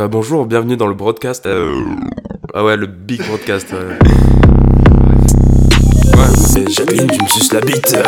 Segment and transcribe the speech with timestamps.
[0.00, 1.44] Bah, bonjour, bienvenue dans le broadcast.
[1.44, 1.74] Euh,
[2.54, 3.70] Ah ouais, le big broadcast.
[3.70, 3.98] ouais.
[6.16, 7.92] Ouais, et Jacqueline, tu me suces la bite.
[7.94, 8.02] euh.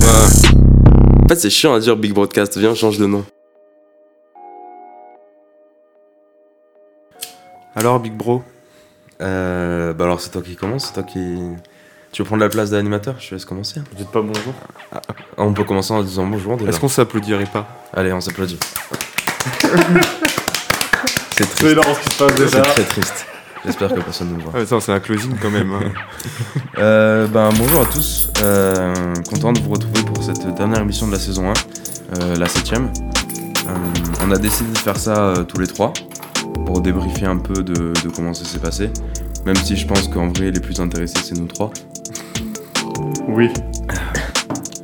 [0.00, 0.26] Ouais.
[1.22, 2.58] En fait, c'est chiant à dire big broadcast.
[2.58, 3.24] Viens, on change de nom.
[7.76, 8.42] Alors, Big Bro?
[9.20, 11.38] Euh, bah alors, c'est toi qui commence, c'est toi qui.
[12.10, 13.14] Tu veux prendre la place d'animateur?
[13.20, 13.78] Je te laisse commencer.
[13.92, 14.54] Vous dites pas bonjour
[14.90, 15.00] Ah,
[15.36, 16.70] on peut commencer en disant bonjour déjà.
[16.70, 17.68] Est-ce qu'on s'applaudirait pas?
[17.92, 18.58] Allez, on s'applaudit.
[21.36, 21.56] c'est triste.
[21.60, 22.62] C'est énorme ce qui se passe C'est déjà.
[22.62, 23.26] très triste.
[23.64, 24.66] J'espère que personne ne nous voit.
[24.66, 25.72] Ça, c'est un closing quand même.
[25.72, 25.80] hein.
[26.78, 28.94] Euh, ben, bonjour à tous, euh,
[29.28, 31.52] content de vous retrouver pour cette dernière émission de la saison 1,
[32.22, 32.90] euh, la septième.
[33.68, 33.74] Euh,
[34.26, 35.92] on a décidé de faire ça euh, tous les trois
[36.64, 38.90] pour débriefer un peu de, de comment ça s'est passé,
[39.44, 41.70] même si je pense qu'en vrai les plus intéressés c'est nous trois.
[43.28, 43.50] oui.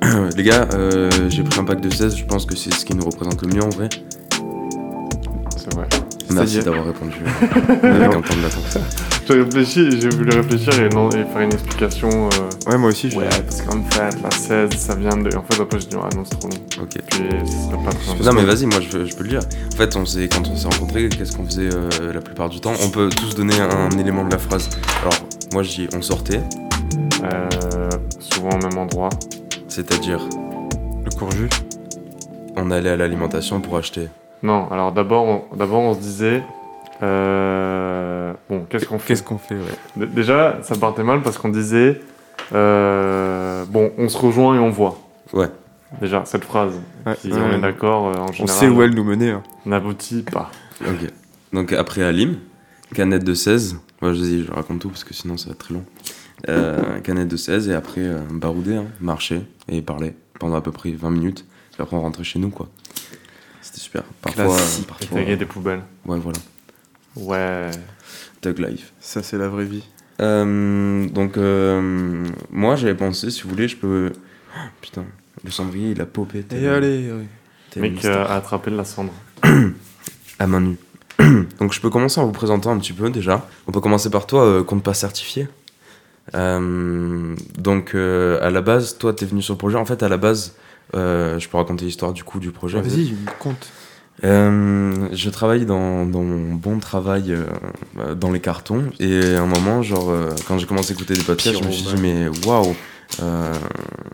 [0.37, 2.95] les gars, euh, j'ai pris un pack de 16, je pense que c'est ce qui
[2.95, 3.89] nous représente le mieux en vrai.
[6.31, 7.17] Merci d'avoir répondu
[7.83, 8.79] avec un temps de latence.
[9.27, 12.09] J'ai réfléchi, j'ai voulu réfléchir et, non, et faire une explication.
[12.09, 15.35] euh, Ouais, moi aussi, ouais, parce qu'en fait, la 16, ça vient de.
[15.37, 16.83] En fait, après, je dis, ah non, c'est trop long.
[16.83, 16.99] Ok.
[17.11, 17.23] Puis,
[17.85, 19.41] pas Non mais vas-y, moi je, je peux le dire.
[19.73, 22.61] En fait, on s'est, quand on s'est rencontrés, qu'est-ce qu'on faisait euh, la plupart du
[22.61, 22.73] temps?
[22.83, 24.69] On peut tous donner un, élément de la phrase.
[25.03, 25.15] Alors,
[25.53, 26.41] moi je dis on sortait,
[27.25, 27.49] Euh,
[28.21, 29.09] souvent au même endroit.
[29.69, 30.21] c'est-à-dire
[31.05, 31.49] Le courju
[32.57, 34.09] on allait à l'alimentation pour acheter.
[34.43, 36.43] Non, alors d'abord, on, d'abord, on se disait.
[37.03, 40.07] Euh, bon, qu'est-ce qu'on fait Qu'est-ce qu'on fait, ouais.
[40.07, 42.01] Déjà, ça partait mal parce qu'on disait.
[42.55, 44.99] euh, bon, on se rejoint et on voit.
[45.33, 45.49] Ouais.
[46.01, 46.75] Déjà, cette phrase.
[47.07, 47.61] Ouais, Si ouais, on est ouais.
[47.61, 48.57] d'accord, euh, en On général.
[48.57, 49.31] sait où elle nous menait.
[49.31, 49.43] hein.
[49.67, 50.51] N'aboutit pas.
[50.83, 51.11] Ok.
[51.53, 52.37] Donc après à Lim,
[52.95, 53.77] canette de 16.
[54.03, 55.85] Moi je dis, je raconte tout parce que sinon ça va être très long.
[56.49, 60.71] Euh, canette de 16 et après euh, barouder, hein, marcher et parler pendant à peu
[60.73, 61.47] près 20 minutes.
[61.79, 62.69] Et après on rentrait chez nous quoi.
[63.69, 64.03] C'était super.
[64.23, 65.83] Parfois, euh, parfois taguer des poubelles.
[66.07, 66.39] ouais voilà.
[67.17, 67.71] Ouais.
[68.41, 68.95] Tug life.
[68.99, 69.85] Ça, c'est la vraie vie.
[70.23, 74.11] Euh, donc, euh, moi j'avais pensé, si vous voulez, je peux.
[74.57, 75.05] Oh, putain,
[75.45, 76.47] le cendrier il a popé.
[76.51, 77.81] Et allez, ouais.
[77.81, 79.13] Mec euh, a attrapé de la cendre.
[80.39, 80.77] À main nue.
[81.61, 83.47] donc, je peux commencer en vous présentant un petit peu déjà.
[83.67, 85.47] On peut commencer par toi, euh, compte pas certifié.
[86.35, 89.77] Euh, donc, euh, à la base, toi t'es venu sur le projet.
[89.77, 90.55] En fait, à la base,
[90.95, 92.81] euh, je peux raconter l'histoire du coup du projet.
[92.81, 93.71] Vas-y, compte.
[94.25, 97.45] Euh, je travaille dans, dans mon bon travail euh,
[97.99, 98.85] euh, dans les cartons.
[98.99, 100.13] Et à un moment genre
[100.47, 102.75] quand j'ai commencé à écouter des podcasts je me suis dit mais waouh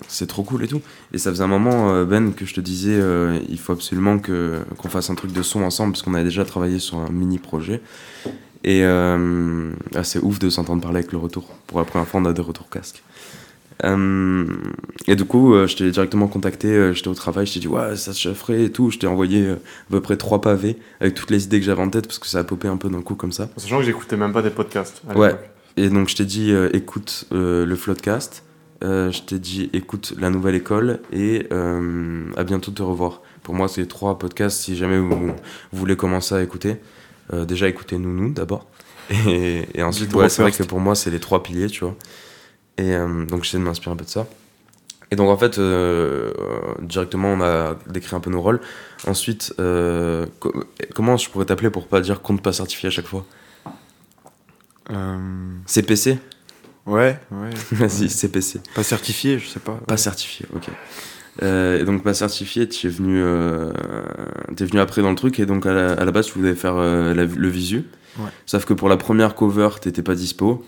[0.08, 0.82] c'est trop cool et tout.
[1.12, 3.00] Et ça faisait un moment Ben que je te disais
[3.48, 6.44] il faut absolument que qu'on fasse un truc de son ensemble parce qu'on avait déjà
[6.44, 7.80] travaillé sur un mini projet.
[8.62, 11.48] Et ah, c'est ouf de s'entendre parler avec le retour.
[11.66, 13.02] Pour la première fois on a des retours casques
[13.82, 14.46] euh,
[15.08, 17.66] et du coup, euh, je t'ai directement contacté, euh, j'étais au travail, je t'ai dit
[17.68, 18.90] ouais, ça se ferait et tout.
[18.90, 21.82] Je t'ai envoyé euh, à peu près trois pavés avec toutes les idées que j'avais
[21.82, 23.48] en tête parce que ça a popé un peu d'un coup comme ça.
[23.56, 25.02] Sachant que j'écoutais même pas des podcasts.
[25.08, 25.34] à Ouais.
[25.76, 28.44] Et donc je t'ai dit écoute le Floodcast,
[28.80, 33.22] je t'ai dit écoute la nouvelle école et à bientôt de te revoir.
[33.42, 35.34] Pour moi, c'est trois podcasts si jamais vous, vous
[35.72, 36.76] voulez commencer à écouter.
[37.32, 38.68] Déjà écoutez nous d'abord.
[39.26, 41.96] Et, et ensuite, ouais, c'est vrai que pour moi, c'est les trois piliers, tu vois.
[42.78, 44.26] Et euh, donc j'essaie de m'inspirer un peu de ça.
[45.10, 48.60] Et donc en fait, euh, euh, directement, on a décrit un peu nos rôles.
[49.06, 50.52] Ensuite, euh, co-
[50.94, 53.24] comment je pourrais t'appeler pour pas dire compte pas certifié à chaque fois?
[55.66, 56.18] CPC
[56.86, 57.50] Ouais, ouais.
[57.72, 58.60] Vas-y, CPC.
[58.74, 59.78] Pas certifié, je sais pas.
[59.86, 60.64] Pas certifié, ok.
[61.42, 63.72] Euh, et donc pas certifié, tu es venu, euh,
[64.58, 66.76] venu après dans le truc et donc à la, à la base tu voulais faire
[66.76, 67.84] euh, la- le visu.
[68.18, 68.28] Ouais.
[68.46, 70.64] Sauf que pour la première cover t'étais pas dispo.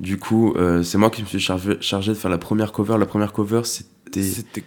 [0.00, 2.96] Du coup euh, c'est moi qui me suis chargé, de faire la première cover.
[2.98, 4.64] La première cover c'était C'était.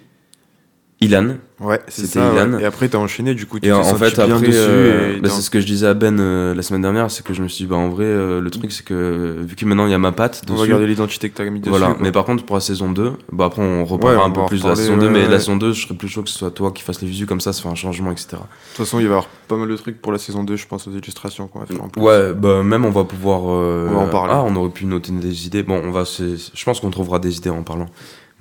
[1.02, 1.36] Ilan.
[1.62, 2.34] Ouais, c'est C'était ça.
[2.34, 2.54] Ilan.
[2.56, 2.62] ouais.
[2.62, 4.52] Et après, t'as enchaîné, du coup, tu Et en, fait après dessus.
[4.54, 7.34] euh, bah, c'est ce que je disais à Ben euh, la semaine dernière, c'est que
[7.34, 9.86] je me suis dit bah en vrai euh, le truc c'est que vu que maintenant
[9.86, 10.70] il y a ma patte on va dessus.
[10.72, 11.70] garder l'identité que t'as mis dessus.
[11.70, 11.98] Voilà, quoi.
[12.02, 14.62] mais par contre pour la saison 2, bah après on reparlera Ouais, un peu plus
[14.62, 16.38] de la saison 2, ouais, mais la saison 2, je serais plus chaud que ce
[16.38, 18.28] soit toi qui fasses les visus comme ça, ça fait un changement, etc.
[18.32, 18.50] De toute
[18.86, 20.86] façon, il va y avoir pas mal de trucs pour la saison 2, je pense,
[20.88, 22.02] aux illustrations qu'on va faire en plus.
[22.02, 23.44] Ouais, bah même on va pouvoir.
[23.48, 24.34] euh, On va en parler.
[24.36, 25.64] Ah, on aurait pu noter des idées.
[25.64, 26.04] Bon, on va.
[26.04, 27.88] Je pense qu'on trouvera des idées en parlant.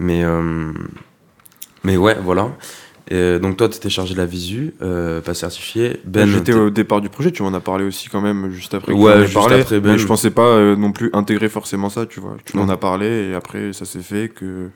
[0.00, 0.24] Mais.
[1.78, 2.50] Euh, Mais ouais, voilà.
[3.10, 5.98] Et donc toi, t'étais chargé de la visu, euh, pas certifié.
[6.04, 6.28] Ben.
[6.28, 8.92] J'étais t'es- au départ du projet, tu m'en as parlé aussi quand même juste après.
[8.92, 9.92] que Ouais, juste parlé, après, Ben.
[9.92, 12.36] Mais je pensais pas euh, non plus intégrer forcément ça, tu vois.
[12.44, 14.68] Tu m'en as parlé et après ça s'est fait que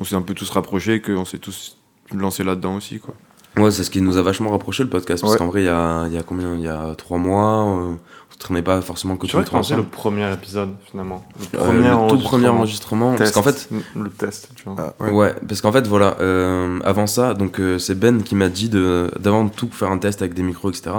[0.00, 1.76] on s'est un peu tous rapprochés, qu'on s'est tous
[2.14, 3.14] lancés là-dedans aussi, quoi.
[3.58, 5.20] Ouais, c'est ce qui nous a vachement rapproché le podcast.
[5.20, 5.38] Parce Ouais.
[5.38, 6.54] qu'en vrai, il y a, y a combien?
[6.54, 7.94] Il y a trois mois, euh,
[8.38, 11.72] on se traînait pas forcément que Tu vois c'est le premier épisode finalement Le Euh,
[11.72, 13.16] le tout premier enregistrement.
[13.16, 14.76] Parce qu'en fait, le test, tu vois.
[14.78, 15.10] Ah, ouais.
[15.10, 18.68] Ouais, parce qu'en fait, voilà, euh, avant ça, donc euh, c'est Ben qui m'a dit
[18.68, 20.90] de d'avant de tout faire un test avec des micros, etc.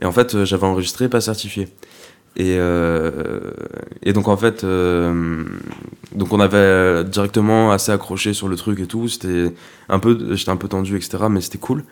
[0.00, 1.68] Et en fait, euh, j'avais enregistré, pas certifié.
[2.36, 3.52] Et, euh,
[4.02, 5.44] et donc en fait, euh,
[6.12, 9.06] donc on avait directement assez accroché sur le truc et tout.
[9.06, 9.54] C'était
[9.88, 11.18] un peu, j'étais un peu tendu, etc.
[11.30, 11.84] Mais c'était cool.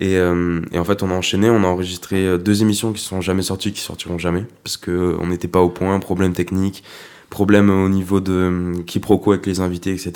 [0.00, 3.00] Et, euh, et en fait, on a enchaîné, on a enregistré euh, deux émissions qui
[3.02, 6.32] sont jamais sorties, qui sortiront jamais, parce que euh, on n'était pas au point, problème
[6.32, 6.82] technique,
[7.30, 10.12] problème au niveau de quiproquo avec les invités, etc.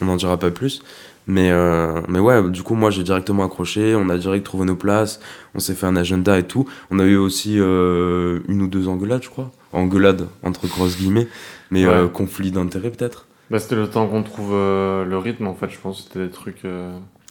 [0.00, 0.82] On n'en dira pas plus.
[1.26, 4.74] Mais, euh, mais ouais, du coup, moi, j'ai directement accroché, on a direct trouvé nos
[4.74, 5.20] places,
[5.54, 6.66] on s'est fait un agenda et tout.
[6.90, 9.50] On a eu aussi euh, une ou deux engueulades, je crois.
[9.72, 11.28] Engueulades, entre grosses guillemets,
[11.70, 12.08] mais Ouais.
[12.12, 13.26] conflit d'intérêts peut-être.
[13.50, 16.30] Bah, c'était le temps qu'on trouve le rythme en fait, je pense que c'était des
[16.32, 16.62] trucs.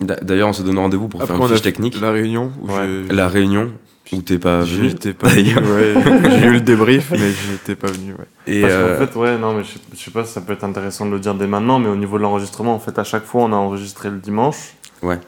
[0.02, 2.00] Euh, D'a- D'ailleurs, on s'est donné rendez-vous pour Après, faire une a fiche technique.
[2.02, 3.04] La réunion où Ouais.
[3.10, 3.72] La réunion,
[4.14, 4.90] où t'es pas venu.
[4.90, 5.54] j'étais pas venu.
[5.54, 5.64] d'ailleurs.
[5.64, 6.30] ouais.
[6.40, 8.14] J'ai eu le débrief, mais j'étais pas venu.
[8.14, 8.26] Ouais.
[8.48, 10.42] Et Parce euh, qu'en fait, ouais, non, mais je sais, je sais pas si ça
[10.42, 12.98] peut être intéressant de le dire dès maintenant, mais au niveau de l'enregistrement, en fait,
[12.98, 14.74] à chaque fois, on a enregistré le dimanche.
[15.04, 15.20] Ouais.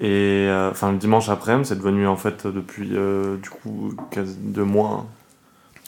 [0.00, 4.36] Et euh, enfin, le dimanche après-midi, c'est devenu en fait depuis euh, du coup quasi
[4.40, 5.06] deux mois.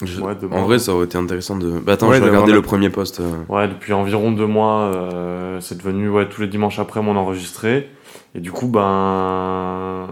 [0.05, 0.61] je- ouais, deux en mois.
[0.63, 1.79] vrai, ça aurait été intéressant de.
[1.81, 3.19] Bah attends, Ouais, je vais regarder le premier post.
[3.21, 3.31] euh.
[3.49, 7.89] Ouais, depuis environ deux mois, euh, c'est devenu ouais, tous les dimanches après on enregistré.
[8.35, 10.09] Et du coup, ben,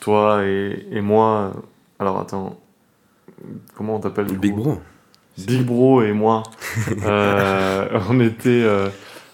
[0.00, 1.52] toi et, et moi,
[1.98, 2.56] alors attends,
[3.74, 4.78] comment on t'appelle Big coup Bro.
[5.38, 6.42] Big Bro et moi,
[7.04, 8.88] euh, on était, euh,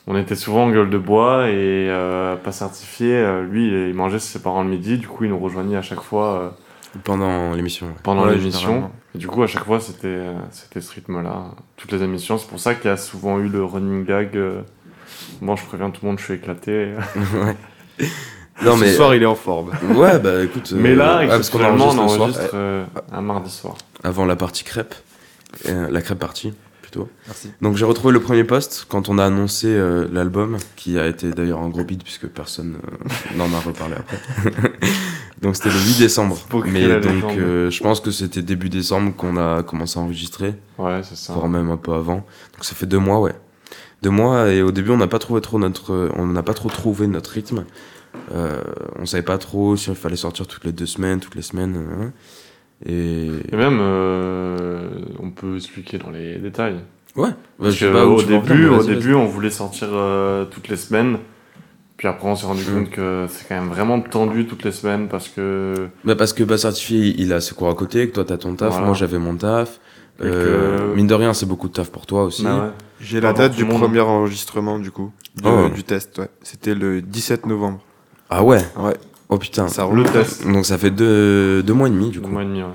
[0.07, 3.15] on était souvent en gueule de bois et euh, pas certifié.
[3.15, 5.83] Euh, Lui, il mangeait chez ses parents le midi, du coup, il nous rejoignait à
[5.83, 6.49] chaque fois euh,
[7.05, 7.87] Pendant l'émission.
[7.87, 7.93] ouais.
[8.03, 8.91] pendant Ouais, l'émission.
[9.15, 12.39] Et du coup, à chaque fois, c'était euh, c'était ce rythme-là, toutes les émissions.
[12.39, 14.37] C'est pour ça qu'il y a souvent eu le running gag.
[14.37, 14.63] euh,
[15.41, 16.95] Bon, je préviens tout le monde, je suis éclaté.
[17.35, 17.57] ouais.
[18.65, 18.91] Non, mais.
[18.91, 19.71] Ce soir, il est en forme.
[19.95, 20.71] Ouais, bah écoute.
[20.73, 23.75] euh, Mais là, ouais, parce qu'on on enregistre soir, euh, un mardi soir.
[24.05, 24.95] avant la partie crêpe.
[25.69, 27.09] Euh, la crêpe partie, plutôt.
[27.27, 27.51] Merci.
[27.61, 31.31] Donc j'ai retrouvé le premier post quand on a annoncé euh, l'album, qui a été
[31.31, 34.19] d'ailleurs un gros beat puisque personne euh, n'en a reparlé après.
[35.43, 36.39] donc c'était le 8 décembre.
[36.67, 41.01] Mais donc euh, je pense que c'était début décembre qu'on a commencé à enregistrer, Ouais,
[41.03, 41.33] c'est ça.
[41.33, 42.17] voire même un peu avant.
[42.55, 43.35] Donc ça fait deux mois, ouais.
[44.03, 46.69] Deux mois et au début on n'a pas trouvé trop notre, on n'a pas trop
[46.69, 47.65] trouvé notre rythme.
[48.35, 48.61] Euh,
[48.99, 51.77] on savait pas trop si il fallait sortir toutes les deux semaines, toutes les semaines.
[51.77, 52.13] hein.
[52.85, 54.89] Et Et même, euh,
[55.21, 56.81] on peut expliquer dans les détails.
[57.17, 57.31] ouais.
[57.61, 61.19] Parce que où au début, au début, on voulait sortir euh, toutes les semaines.
[61.97, 62.75] Puis après, on s'est rendu Mm.
[62.75, 65.87] compte que c'est quand même vraiment tendu toutes les semaines parce que.
[66.05, 68.57] Bah parce que pas certifié, il a ses cours à côté, que toi t'as ton
[68.57, 68.87] taf, Voilà.
[68.87, 69.79] moi j'avais mon taf.
[70.21, 72.45] Euh, Mine de rien, c'est beaucoup de taf pour toi aussi.
[72.45, 72.71] Bah ouais.
[73.01, 73.81] J'ai la date du monde.
[73.81, 75.69] premier enregistrement, du coup, de- Oh.
[75.69, 76.19] du test.
[76.19, 76.29] Ouais.
[76.43, 77.81] C'était le 17 novembre.
[78.31, 78.97] Ah ouais Ouais,
[79.29, 79.67] Oh putain.
[79.69, 80.47] ça Le test.
[80.47, 82.31] Donc ça fait deux, deux mois et demi du Deux coup.
[82.33, 82.69] mois et demi, ouais.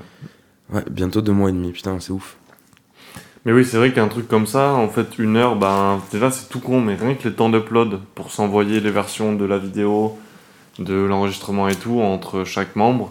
[0.74, 2.36] Ouais, bientôt deux mois et demi, putain, c'est ouf.
[3.46, 6.48] Mais oui, c'est vrai qu'un truc comme ça, en fait, une heure, ben, déjà c'est
[6.50, 10.18] tout con, mais rien que les temps d'upload pour s'envoyer les versions de la vidéo,
[10.78, 13.10] de l'enregistrement et tout entre chaque membre,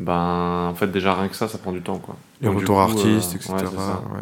[0.00, 2.16] ben, en fait, déjà rien que ça, ça prend du temps, quoi.
[2.40, 3.52] Les Donc, retours coup, artistes, euh, etc.
[3.52, 4.02] ouais, c'est ça.
[4.14, 4.20] ouais.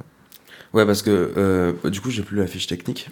[0.73, 3.09] Ouais, parce que euh, du coup, j'ai plus la fiche technique.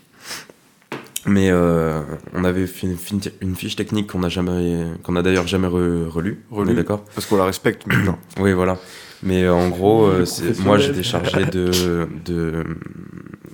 [1.24, 2.02] Mais euh,
[2.34, 5.68] on avait fait une, fi- une fiche technique qu'on a jamais, qu'on a d'ailleurs jamais
[5.68, 6.42] re- relue.
[6.50, 6.74] On est Relue.
[6.74, 8.18] d'accord Parce qu'on la respecte maintenant.
[8.40, 8.76] Oui, voilà.
[9.22, 10.24] Mais euh, en gros, euh,
[10.64, 12.64] moi j'étais chargé de, de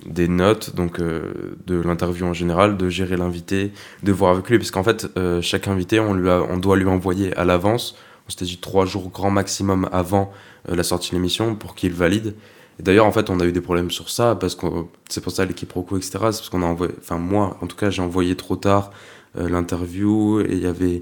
[0.07, 1.31] des notes, donc euh,
[1.67, 3.71] de l'interview en général, de gérer l'invité,
[4.01, 6.75] de voir avec lui, parce qu'en fait, euh, chaque invité, on, lui a- on doit
[6.75, 7.95] lui envoyer à l'avance.
[8.29, 10.31] On s'était dit trois jours grand maximum avant
[10.69, 12.35] euh, la sortie de l'émission pour qu'il valide.
[12.77, 14.67] D'ailleurs, en fait, on a eu des problèmes sur ça, parce que
[15.09, 16.11] c'est pour ça l'équipe Roco, etc.
[16.11, 18.91] C'est parce qu'on a envoyé, enfin moi, en tout cas, j'ai envoyé trop tard
[19.35, 21.01] euh, l'interview et il y avait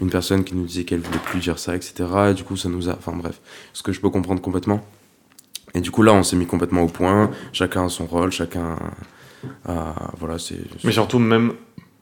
[0.00, 2.04] une personne qui nous disait qu'elle voulait plus dire ça, etc.
[2.30, 3.40] Et du coup, ça nous a, enfin bref,
[3.72, 4.80] ce que je peux comprendre complètement.
[5.74, 7.32] Et du coup, là, on s'est mis complètement au point.
[7.52, 8.76] Chacun a son rôle, chacun
[9.66, 10.60] a, voilà, c'est.
[10.84, 11.54] Mais surtout, même,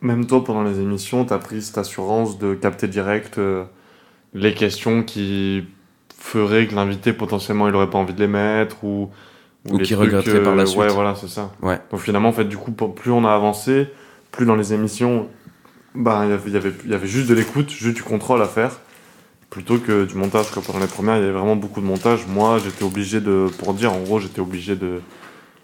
[0.02, 3.64] même toi, pendant les émissions, t'as pris cette assurance de capter direct euh,
[4.36, 5.64] les questions qui
[6.18, 9.10] feraient que l'invité, potentiellement, il aurait pas envie de les mettre ou.
[9.70, 10.78] Ou qui regretterait par la euh, suite.
[10.78, 11.50] Ouais, voilà, c'est ça.
[11.60, 11.80] Ouais.
[11.90, 13.88] Donc finalement, en fait, du coup, plus on a avancé,
[14.30, 15.28] plus dans les émissions,
[15.94, 18.02] bah, il y avait- il y avait, il y avait juste de l'écoute, juste du
[18.04, 18.78] contrôle à faire,
[19.50, 20.50] plutôt que du montage.
[20.52, 20.62] Quoi.
[20.64, 22.26] Pendant les premières, il y avait vraiment beaucoup de montage.
[22.28, 25.00] Moi, j'étais obligé de, pour dire, en gros, j'étais obligé de,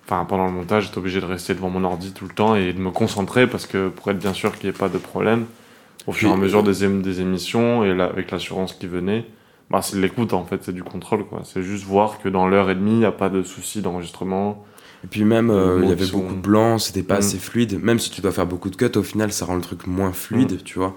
[0.05, 2.73] enfin, pendant le montage, j'étais obligé de rester devant mon ordi tout le temps et
[2.73, 5.47] de me concentrer parce que pour être bien sûr qu'il n'y ait pas de problème,
[6.07, 9.25] au fur et à mesure des, ém- des émissions et là, avec l'assurance qui venait,
[9.71, 11.43] bah, c'est de l'écoute en fait, c'est du contrôle quoi.
[11.45, 14.65] C'est juste voir que dans l'heure et demie, il n'y a pas de souci d'enregistrement.
[15.05, 17.19] Et puis même, euh, il y avait sont- beaucoup de blanc, c'était pas Mm.
[17.19, 17.83] assez fluide.
[17.83, 20.13] Même si tu dois faire beaucoup de cuts, au final, ça rend le truc moins
[20.13, 20.95] fluide, tu vois.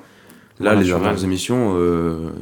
[0.59, 1.75] Là, Ouais, les dernières émissions,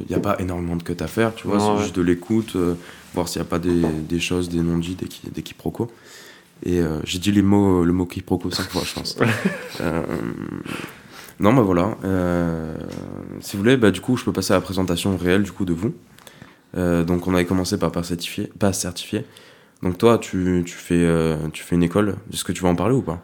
[0.00, 1.82] il n'y a pas énormément de cuts à faire, tu vois, c'est ouais.
[1.82, 2.74] juste de l'écoute, euh,
[3.14, 5.90] voir s'il n'y a pas des, des choses, des non-dits, des, qui- des quiproquos.
[6.64, 9.16] Et euh, j'ai dit les mots, le mot quiproquo cinq fois, je pense.
[11.40, 11.96] Non, bah voilà.
[12.04, 12.76] euh,
[13.40, 15.64] si vous voulez, bah, du coup, je peux passer à la présentation réelle du coup
[15.64, 15.92] de vous.
[16.76, 18.50] Euh, donc, on avait commencé par pas certifié.
[18.58, 19.24] Pas certifié.
[19.82, 22.16] Donc, toi, tu, tu, fais, euh, tu fais une école.
[22.32, 23.20] Est-ce que tu vas en parler ou pas?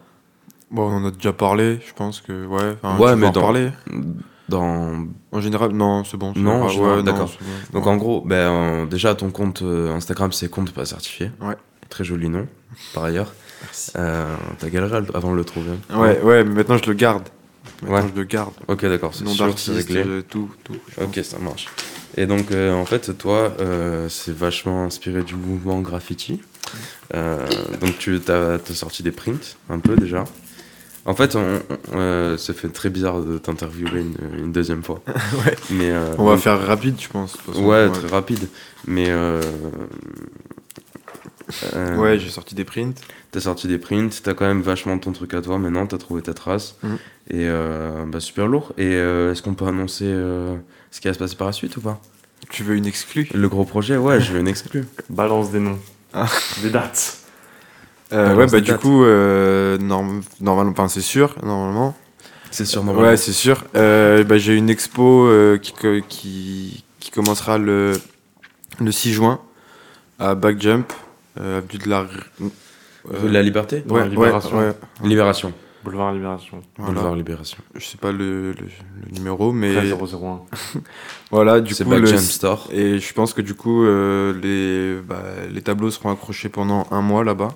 [0.69, 2.45] Bon, on en a déjà parlé, je pense que.
[2.45, 3.71] Ouais, enfin, Ouais, tu mais en dans- parler.
[4.49, 6.33] Dans En général, non, c'est bon.
[6.35, 7.31] Non, ouais, d'accord.
[7.39, 7.79] bon.
[7.79, 11.31] Donc en gros, ben, déjà ton compte Instagram c'est compte pas certifié.
[11.41, 11.55] Ouais.
[11.89, 12.47] Très joli nom,
[12.93, 13.33] par ailleurs.
[13.61, 13.91] Merci.
[13.93, 15.71] T'as galéré avant de le trouver.
[15.93, 17.23] Ouais, ouais, mais maintenant je le garde.
[17.81, 18.11] Maintenant Ouais.
[18.13, 18.53] je le garde.
[18.67, 20.03] Ok, d'accord, c'est sûr, c'est réglé.
[20.05, 20.75] euh, tout, tout.
[20.97, 21.67] je Ok, ça marche.
[22.17, 26.41] Et donc euh, en fait, toi, euh, c'est vachement inspiré du mouvement graffiti.
[27.15, 27.45] Euh,
[27.79, 30.25] donc tu as, sorti des prints un peu déjà.
[31.05, 31.59] En fait, on,
[31.93, 35.01] on- ça fait très bizarre de t'interviewer une, une deuxième fois.
[35.45, 35.55] Ouais.
[35.71, 37.33] Mais On va faire rapide, je pense.
[37.33, 37.65] de toute façon.
[37.65, 38.47] Ouais, très rapide.
[38.85, 39.09] Mais
[41.75, 42.93] euh, Ouais, j'ai sorti des prints.
[43.31, 46.21] T'as sorti des prints, t'as quand même vachement ton truc à toi maintenant, t'as trouvé
[46.21, 46.75] ta trace.
[46.83, 46.97] Mhm.
[47.29, 48.73] Et euh, bah, super lourd.
[48.77, 50.55] Et euh, est-ce qu'on peut annoncer euh,
[50.91, 51.99] ce qui va se passer par la suite ou pas?
[52.49, 53.27] Tu veux une exclue?
[53.33, 54.85] Le gros projet, ouais, je veux une exclue.
[55.09, 55.79] Balance des noms.
[56.13, 56.27] Ah.
[56.61, 57.17] Des dates.
[58.13, 58.81] Euh, ouais, bah du dates.
[58.81, 61.95] coup, euh, norm- normalement, enfin c'est sûr, normalement.
[62.53, 63.63] C'est sûr, Ouais, c'est sûr.
[63.75, 67.93] Euh, bah, j'ai une expo euh, qui, co- qui, qui commencera le,
[68.81, 69.39] le 6 juin
[70.19, 70.91] à Backjump,
[71.37, 72.05] avenue de la...
[72.41, 74.57] euh, La liberté ouais, Libération.
[74.57, 75.53] ouais, ouais, Libération.
[75.83, 76.61] Boulevard Libération.
[76.77, 76.93] voilà.
[76.93, 77.57] Boulevard Libération.
[77.73, 78.55] Je sais pas le, le,
[79.07, 80.41] le numéro, mais 13001.
[81.31, 81.91] voilà, du C'est coup...
[81.91, 82.67] le- Back Store.
[82.71, 87.01] Et je pense que du coup, euh, les, bah, les tableaux seront accrochés pendant un
[87.01, 87.49] mois là-bas.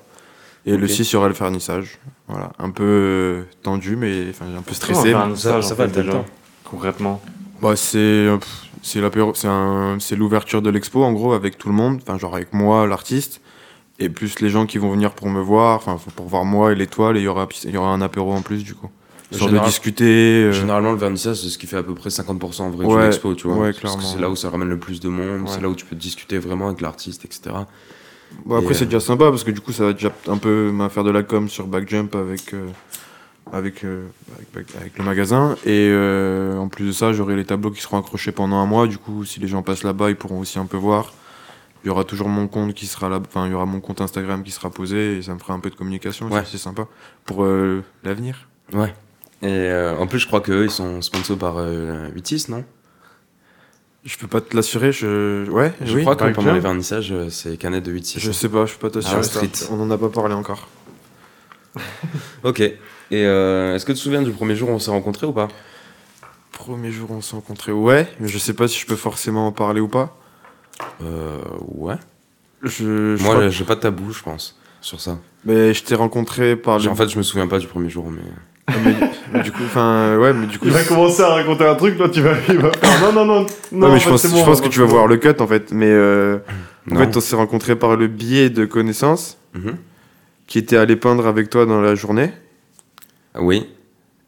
[0.65, 0.89] Et le Ok.
[0.89, 1.99] 6, il y aura le vernissage.
[2.27, 5.13] Voilà, un peu euh, tendu, mais enfin, un peu stressé.
[5.35, 6.25] Ça- ça va, déjà, temps.
[6.63, 7.21] Concrètement.
[7.61, 11.59] Bah, c'est euh, pff, c'est l'apéro- c'est un- c'est l'ouverture de l'expo en gros avec
[11.59, 13.39] tout le monde, enfin genre avec moi l'artiste
[13.99, 16.75] et plus les gens qui vont venir pour me voir, enfin pour voir moi et
[16.75, 18.89] l'étoile et il y aura il y aura un apéro en plus du coup.
[19.31, 20.43] Histoire de discuter.
[20.43, 23.01] euh, Généralement, le vernissage, c'est ce qui fait à peu près 50% en vrai Ouais,
[23.01, 23.57] de l'expo, tu vois.
[23.57, 25.47] ouais, Parce que c'est là où ça ramène le plus de monde, Ouais.
[25.47, 27.55] c'est là où tu peux discuter vraiment avec l'artiste, etc.
[28.45, 30.37] Bon, après Et, c'est euh, déjà sympa parce que du coup ça va déjà un
[30.37, 32.67] peu m'affaire de la com sur Backjump avec euh,
[33.51, 34.05] avec, euh,
[34.79, 35.91] avec le magasin et
[36.57, 39.23] en plus de ça j'aurai les tableaux qui seront accrochés pendant un mois du coup
[39.23, 41.13] si les gens passent là-bas ils pourront aussi un peu voir.
[41.85, 44.01] Il y aura toujours mon compte qui sera là, enfin il y aura mon compte
[44.01, 46.41] Instagram qui sera posé et ça me fera un peu de communication, Ouais.
[46.43, 46.87] c'est sympa
[47.25, 48.47] pour euh, l'avenir.
[48.73, 48.91] Ouais.
[49.43, 52.63] Et euh, en plus, je crois qu'eux, ils sont sponsors par euh, 86, non?
[54.03, 56.01] Je peux pas te l'assurer, je ouais, Je oui.
[56.01, 58.19] crois que pendant les vernissages, euh, c'est canette de 86.
[58.19, 59.21] Je sais pas, je peux pas t'assurer.
[59.35, 59.65] Ah.
[59.71, 60.67] On en a pas parlé encore.
[62.43, 62.61] Ok.
[62.61, 62.75] Et
[63.13, 65.47] euh, est-ce que tu te souviens du premier jour où on s'est rencontrés ou pas?
[66.51, 69.51] Premier jour on s'est rencontrés, ouais, mais je sais pas si je peux forcément en
[69.51, 70.17] parler ou pas.
[71.03, 71.37] Euh.
[71.75, 71.95] Ouais.
[72.63, 75.17] Je, je Moi, crois j'ai pas de tabou, je pense, sur ça.
[75.45, 76.87] Mais je t'ai rencontré par le.
[76.89, 78.75] En fait, je me souviens pas du premier jour, mais.
[78.83, 78.95] mais,
[79.33, 80.65] mais du coup, enfin, ouais, mais du coup.
[80.65, 83.25] Il va commencer à raconter un truc, là, tu vas, il va faire non, non,
[83.25, 83.41] non.
[83.43, 85.45] Ouais, non mais je fait, pense, je pense que tu vas voir le cut en
[85.47, 85.71] fait.
[85.71, 86.39] Mais euh,
[86.91, 86.99] en Non.
[87.01, 89.75] fait, on s'est rencontrés par le biais de connaissances Mhm.
[90.47, 92.31] qui étaient allés peindre avec toi dans la journée.
[93.35, 93.67] Ah Oui.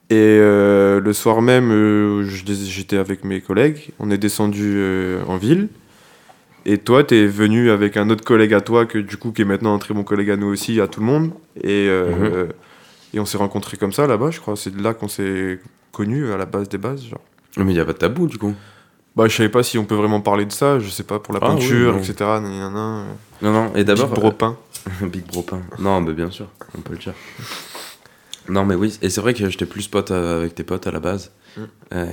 [0.10, 3.90] Et euh, le soir même, euh, j'étais avec mes collègues.
[4.00, 5.68] On est descendu euh, en ville.
[6.70, 9.46] Et toi, t'es venu avec un autre collègue à toi, que du coup, qui est
[9.46, 11.32] maintenant un très bon collègue à nous aussi, à tout le monde.
[11.64, 12.24] Et, euh, Mhm.
[12.36, 12.46] euh,
[13.14, 14.58] et on s'est rencontrés comme ça là-bas, je crois.
[14.58, 15.62] C'est de là qu'on s'est
[15.94, 17.06] connus à la base des bases.
[17.06, 17.22] Genre.
[17.56, 18.54] Mais il y a pas de tabou, du coup.
[19.16, 21.34] Bah, je savais pas si on peut vraiment parler de ça, je sais pas, pour
[21.34, 22.14] la Ah, oui, peinture, etc.
[22.20, 23.06] nanana,
[23.42, 23.72] Non, non.
[23.76, 24.10] Et euh, d'abord.
[24.10, 24.58] Big Bro peint.
[25.02, 25.62] Big Bro Pain.
[25.80, 26.48] Non, mais bien sûr,
[26.78, 27.14] on peut le dire.
[28.50, 30.92] Non, mais oui, et c'est vrai que j'étais plus pote euh, avec tes potes à
[30.92, 31.32] la base.
[31.58, 31.62] Mm.
[31.62, 32.06] Et, euh,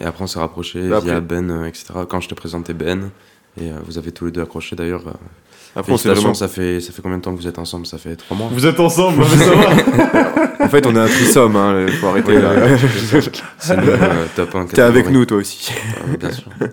[0.00, 1.92] et après, on s'est rapprochés Bah, via Ben, euh, etc.
[2.08, 3.10] Quand je te présentais Ben,
[3.60, 5.06] et euh, vous avez tous les deux accroché d'ailleurs.
[5.06, 5.12] euh,
[5.76, 6.34] Après, on s'est félicitations, vraiment...
[6.34, 7.86] ça, fait, ça fait combien de temps que vous êtes ensemble?
[7.86, 10.64] Ça fait trois mois Vous êtes ensemble, ça va.
[10.64, 12.54] En fait, on est un trisome, hein, faut arrêter là.
[12.54, 12.76] ouais,
[13.58, 14.66] C'est euh, top 1.
[14.66, 15.72] T'es avec nous, toi aussi.
[16.18, 16.50] bien sûr.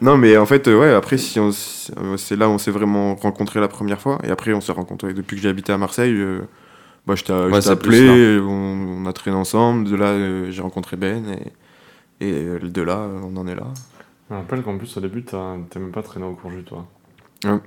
[0.00, 3.60] Non, mais en fait, ouais, après, si on c'est là où on s'est vraiment rencontrés
[3.60, 4.18] la première fois.
[4.24, 6.12] Et après, on s'est rencontrés depuis que j'ai habité à Marseille.
[6.12, 6.40] euh,
[7.06, 9.88] bah, je t'ai c'est appelé, on, on a traîné ensemble.
[9.88, 11.24] De là, euh, j'ai rencontré Ben.
[12.20, 13.68] Et, et de là, on en est là.
[14.28, 16.86] Je me rappelle qu'en plus, au début, t'as même pas traîné au courju, toi.
[17.44, 17.58] Ouais.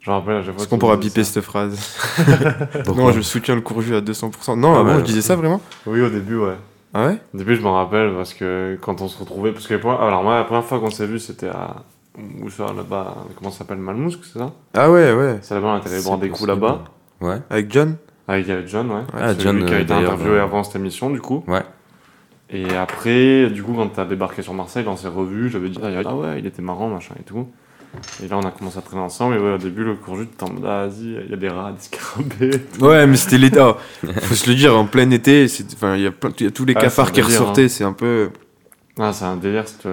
[0.00, 0.62] Je me rappelle à chaque fois.
[0.62, 1.98] Est-ce qu'on pourra biper cette phrase
[2.96, 4.58] Non, je soutiens le courju à 200%.
[4.58, 4.98] Non, Ah, avant, ouais.
[5.00, 6.56] je disais ça vraiment Oui, au début, ouais.
[6.94, 9.52] Ah ouais Au début, je m'en rappelle parce que quand on se retrouvait.
[9.52, 11.76] Parce que alors, moi, la première fois qu'on s'est vu, c'était à.
[12.42, 15.38] Où ça, là-bas Comment ça s'appelle Malmousque, c'est ça Ah ouais, ouais.
[15.42, 16.84] C'est là-bas, on était allé boire des coups là-bas.
[17.20, 17.38] Ouais.
[17.50, 19.02] Avec John Avec il y avait John, ouais.
[19.12, 21.44] Ah, Celui John, qui a euh, été interviewé euh, avant cette émission, du coup.
[21.46, 21.62] Ouais.
[22.50, 26.14] Et après, du coup, quand t'as débarqué sur Marseille, on s'est revus, j'avais dit, ah
[26.16, 27.48] ouais, il était marrant, machin et tout.
[28.22, 29.36] Et là, on a commencé à traîner ensemble.
[29.36, 31.48] Et ouais, au début, le cours t'es en mode, ah, vas-y, il y a des
[31.48, 32.60] rats, des scarabées.
[32.80, 33.76] Ouais, mais c'était l'état.
[34.22, 36.64] Faut se le dire, en plein été, il y, a plein- il y a tous
[36.66, 37.68] les Ah, cafards qui délire, ressortaient.
[37.68, 38.30] C'est un peu.
[38.98, 39.86] Ah, c'est un délire, cette...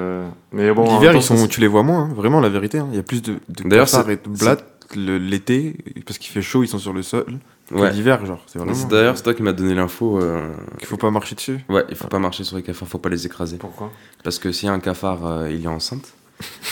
[0.51, 2.77] Mais bon, en L'hiver, ils sont, tu les vois moins, hein, vraiment, la vérité.
[2.79, 2.87] hein.
[2.91, 6.31] Il y a plus de, de D'ailleurs, cafards c'est- et de blattes l'été, parce qu'il
[6.31, 7.25] fait chaud, ils sont sur le sol.
[7.69, 7.91] Que Ouais.
[7.91, 8.77] L'hiver, genre, c'est Mais vraiment.
[8.77, 10.19] c'est D'ailleurs, c'est toi qui m'as donné l'info.
[10.21, 11.59] euh, qu'il faut pas marcher dessus.
[11.69, 13.57] Ouais, il faut pas marcher sur les cafards, faut pas les écraser.
[13.57, 13.91] Pourquoi?
[14.23, 16.13] Parce que si un cafard euh, il est enceinte,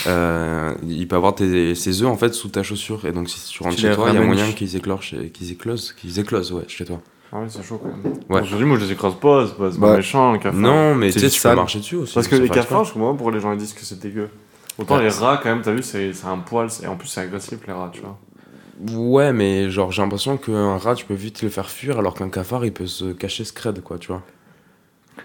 [0.07, 3.05] euh, il peut avoir tes, ses œufs en fait sous ta chaussure.
[3.05, 5.01] Et donc si tu rentres Tu chez toi, il y a moyen ch- qu'ils éclorent,
[5.01, 6.99] qu'ils éclosent, qu'ils éclosent ouais, chez toi.
[7.33, 8.13] Ah ouais, c'est chaud quand même.
[8.29, 8.41] Ouais.
[8.41, 10.59] Dis, moi, je les écrase pas, c'est pas, Bah, méchant, un cafard.
[10.59, 12.13] Non, mais tu sais, tu peux marcher dessus aussi.
[12.13, 14.27] Parce que les cafards, je comprends pas pourquoi les gens ils disent que c'est dégueu.
[14.77, 15.03] Autant Ouais.
[15.03, 17.71] les rats, quand même, t'as vu, c'est un poil, et en plus, c'est agressif, les
[17.73, 18.17] rats, tu vois.
[18.95, 22.29] Ouais, mais genre j'ai l'impression qu'un rat tu peux vite le faire fuir alors qu'un
[22.29, 24.21] cafard il peut se cacher scred quoi, tu vois.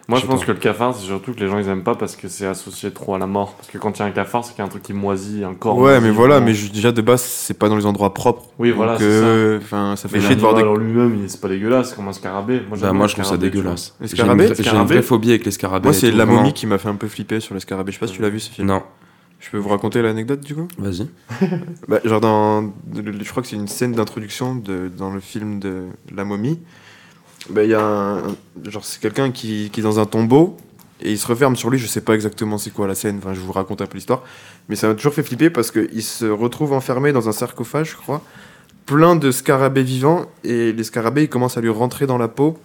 [0.08, 0.46] Moi, Je pense pas.
[0.46, 2.90] que le cafard, c'est surtout que les gens ils aiment pas parce que c'est associé
[2.92, 3.54] trop à la mort.
[3.54, 4.92] Parce que quand il y a un cafard, c'est qu'il y a un truc qui
[4.92, 5.76] moisit, un corps.
[5.78, 6.46] ouais, mais voilà, vraiment.
[6.46, 8.44] mais je- déjà de base, c'est pas dans les endroits propres.
[8.58, 10.62] Oui, voilà, Donc, c'est euh, Enfin, ça fait Mais chier de voir des.
[10.62, 12.60] en lui-même, c'est pas dégueulasse, c'est comme un scarabée.
[12.68, 13.96] Moi, Bah, moi je trouve ça dégueulasse.
[14.00, 15.84] Les J'ai une, scarabées vraie- j'ai une Scarabée vraie phobie avec les scarabées.
[15.86, 17.90] Moi, c'est la momie qui m'a fait un peu flipper sur les scarabées.
[17.90, 18.66] Je sais pas si tu l'as vu ce film.
[18.68, 18.82] Non,
[19.38, 20.68] Je peux vous raconter l'anecdote du coup?
[20.78, 21.08] Vas-y.
[21.88, 22.72] bah, Genre, dans.
[22.94, 26.58] Je crois que c'est une scène d'introduction dans le film de La momie.
[27.50, 28.22] Bah, il y a un.
[28.64, 29.70] Genre, c'est quelqu'un qui...
[29.72, 30.56] qui est dans un tombeau
[31.00, 31.78] et il se referme sur lui.
[31.78, 33.18] Je sais pas exactement c'est quoi la scène.
[33.18, 34.22] Enfin, je vous raconte un peu l'histoire.
[34.68, 37.96] Mais ça m'a toujours fait flipper parce qu'il se retrouve enfermé dans un sarcophage, je
[37.96, 38.22] crois,
[38.86, 42.58] plein de scarabées vivants et les scarabées ils commencent à lui rentrer dans la peau.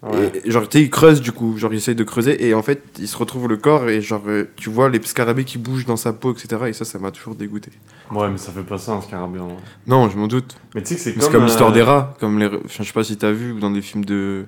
[0.00, 0.30] Ouais.
[0.44, 2.62] Et, genre, tu sais, il creuse du coup, genre, il essaye de creuser, et en
[2.62, 5.86] fait, il se retrouve le corps, et genre, euh, tu vois les scarabées qui bougent
[5.86, 6.48] dans sa peau, etc.
[6.68, 7.72] Et ça, ça m'a toujours dégoûté.
[8.12, 9.40] Ouais, mais ça fait pas ça, un scarabée.
[9.40, 9.56] en vrai.
[9.88, 10.56] Non, je m'en doute.
[10.76, 11.32] Mais tu sais que c'est C'est comme.
[11.32, 12.46] comme, l'histoire euh, des rats, comme les.
[12.46, 14.44] Enfin, je sais pas si t'as vu, dans des films de,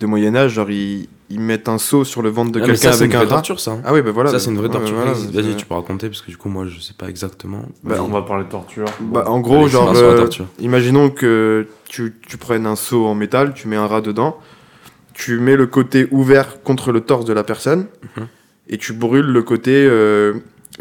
[0.00, 3.02] de Moyen-Âge, genre, ils, ils mettent un seau sur le ventre de Ah, quelqu'un avec
[3.08, 3.34] une un vraie rat.
[3.36, 3.70] torture ça.
[3.70, 3.82] hein.
[3.84, 4.30] Ah oui, bah voilà.
[4.32, 4.96] ça c'est une vraie Ouais, torture.
[4.96, 7.62] voilà, Vas-y, tu peux raconter parce que du coup moi je sais pas exactement.
[7.84, 8.86] Bah, on va parler de torture.
[9.00, 10.46] Bah, en gros, Allez, genre, euh, torture.
[10.58, 14.36] imaginons que tu, tu prennes un seau en métal, tu mets un rat dedans,
[15.24, 17.86] tu mets le côté ouvert contre le torse de la personne,
[18.16, 18.26] Mhm.
[18.70, 20.34] et tu brûles le côté, euh,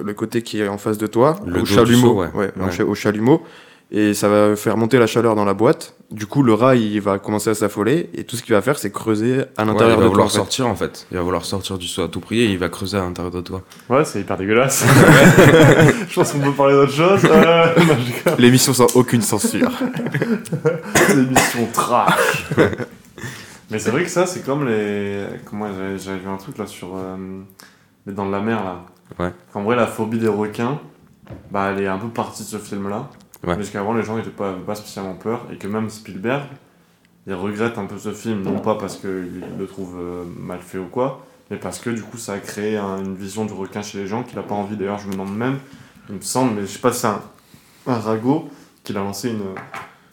[0.04, 2.14] le côté qui est en face de toi, Le au chalumeau.
[2.22, 2.30] ouais.
[2.36, 2.72] au Ouais.
[2.72, 3.44] cha- au chalumeau.
[3.94, 5.96] Et ça va faire monter la chaleur dans la boîte.
[6.12, 8.10] Du coup, le rat, il va commencer à s'affoler.
[8.16, 10.08] Et tout ce qu'il va faire, c'est creuser à il l'intérieur va de toi.
[10.12, 10.36] vouloir en fait.
[10.38, 11.06] sortir en fait.
[11.12, 13.34] Il va vouloir sortir du seau à tout prix et il va creuser à l'intérieur
[13.34, 13.62] de toi.
[13.90, 14.86] Ouais, c'est hyper dégueulasse.
[16.10, 17.20] je pense qu'on peut parler d'autre chose.
[17.26, 17.66] Euh.
[18.40, 19.70] L'émission sans aucune censure.
[20.96, 22.46] C'est une émission trash.
[23.72, 25.26] Mais c'est vrai que ça, c'est comme les.
[25.46, 26.96] Comment j'avais vu un truc là sur.
[26.96, 27.42] euh,
[28.06, 28.82] Les Dents de la mer là.
[29.20, 29.32] Ouais.
[29.54, 30.80] En vrai, la phobie des requins,
[31.52, 33.10] bah, elle est un peu partie de ce film là.
[33.44, 33.56] Ouais.
[33.56, 35.46] Parce qu'avant, les gens n'étaient pas, pas spécialement peur.
[35.52, 36.44] Et que même Spielberg,
[37.28, 38.42] il regrette un peu ce film.
[38.44, 42.02] Non pas parce qu'il le trouve euh, mal fait ou quoi, mais parce que du
[42.04, 44.56] coup, ça a créé un- une vision du requin chez les gens qu'il n'a pas
[44.56, 44.76] envie.
[44.78, 45.60] D'ailleurs, je me demande même,
[46.10, 47.22] il me semble, mais je sais pas si c'est un,
[47.88, 48.50] un ragot
[48.84, 49.42] qu'il a lancé une,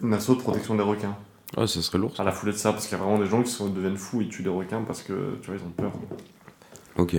[0.02, 1.14] une asso de protection des requins.
[1.56, 2.14] Ouais, ça serait lourd.
[2.16, 2.22] ça.
[2.22, 3.96] À la foulée de ça, parce qu'il y a vraiment des gens qui sont, deviennent
[3.96, 5.92] fous, ils tuent des requins parce que, tu vois, ils ont peur.
[6.96, 7.16] Ok.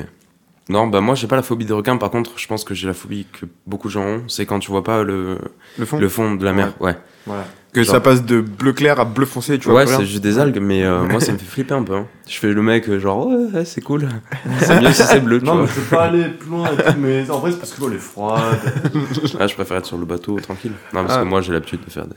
[0.70, 1.98] Non, bah moi j'ai pas la phobie des requins.
[1.98, 4.24] Par contre, je pense que j'ai la phobie que beaucoup de gens ont.
[4.28, 5.40] C'est quand tu vois pas le,
[5.80, 6.74] Le fond le fond de la mer.
[6.80, 6.96] Ouais.
[7.74, 9.80] Que genre- ça passe de bleu clair à bleu foncé, tu vois.
[9.82, 11.96] Ouais, c'est juste des algues, mais euh, moi ça me fait flipper un peu.
[11.96, 12.06] hein.
[12.28, 14.08] Je fais le mec euh, genre ouais, ouais, c'est cool.
[14.62, 16.76] c'est mieux si c'est bleu, tu Non, mais je peux pas aller plus loin et
[16.78, 18.40] tout, mais en vrai, c'est parce que l'eau est froide.
[19.40, 20.74] Ah, je préfère être sur le bateau tranquille.
[20.94, 21.24] Non, parce Ah.
[21.24, 22.16] que moi j'ai l'habitude de faire des.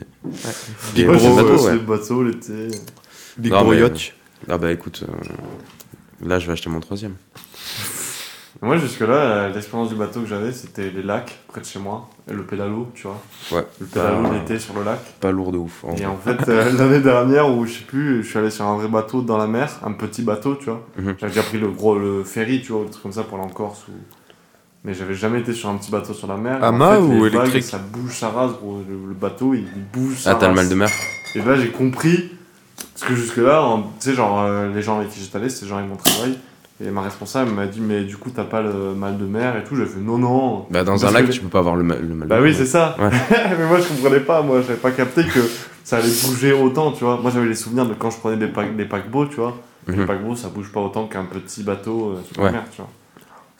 [0.93, 2.67] Big des Moi, Bro, les bateaux l'été.
[3.37, 4.13] Big Non, Bro Yacht.
[4.49, 7.15] Ah bah écoute, euh, là je vais acheter mon troisième.
[8.61, 12.09] Moi, jusque-là, euh, l'expérience du bateau que j'avais, c'était les lacs près de chez moi,
[12.29, 13.21] et le pédalo, tu vois.
[13.51, 13.65] Ouais.
[13.81, 14.99] Le pédalo Bah, l'été sur le lac.
[15.19, 15.83] Pas lourd de ouf.
[15.83, 16.05] en Et vrai.
[16.05, 18.87] en fait, euh, l'année dernière, où je sais plus, je suis allé sur un vrai
[18.87, 20.87] bateau dans la mer, un petit bateau, tu vois.
[20.97, 21.15] Mhm.
[21.19, 23.47] J'avais déjà pris le gros le ferry, tu vois, un truc comme ça pour aller
[23.47, 23.85] en Corse.
[23.89, 23.91] Ou...
[24.85, 26.57] Mais j'avais jamais été sur un petit bateau sur la mer.
[26.59, 28.81] Et en Amas fait, ou les vagues, électrique Ça bouge, ça rase, gros.
[28.87, 30.89] Le, le bateau, il bouge, ça Ah, t'as le mal de mer
[31.35, 32.31] Et là, j'ai compris.
[32.93, 35.67] Parce que jusque-là, en- tu sais, genre, euh, les gens avec qui j'étais allé, c'était
[35.67, 36.37] gens avec mon travail.
[36.83, 39.63] Et ma responsable m'a dit, mais du coup, t'as pas le mal de mer et
[39.63, 39.75] tout.
[39.77, 40.65] J'ai fait, non, non.
[40.69, 42.37] Bah dans Parce un lac, que- tu peux pas avoir le, ma- le mal Bah
[42.39, 42.57] de oui, mer.
[42.57, 42.95] c'est ça.
[42.99, 43.09] Ouais.
[43.57, 44.41] mais moi, je comprenais pas.
[44.41, 45.39] Moi, j'avais pas capté que
[45.85, 47.19] ça allait bouger autant, tu vois.
[47.21, 49.55] Moi, j'avais les souvenirs de quand je prenais des, pack- des paquebots, tu vois.
[49.87, 50.05] Les Mhm.
[50.07, 52.47] paquebots, ça bouge pas autant qu'un petit bateau euh, sur Ouais.
[52.47, 52.89] la mer, tu vois.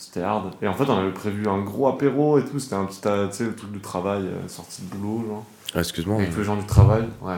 [0.05, 0.51] C'était hard.
[0.61, 2.59] Et en fait, on avait prévu un gros apéro et tout.
[2.59, 5.45] C'était un petit, euh, tu sais, le truc du travail, euh, sortie de boulot, genre.
[5.73, 6.17] Ah, Excuse-moi.
[6.17, 7.37] Avec tous les gens du travail, ouais.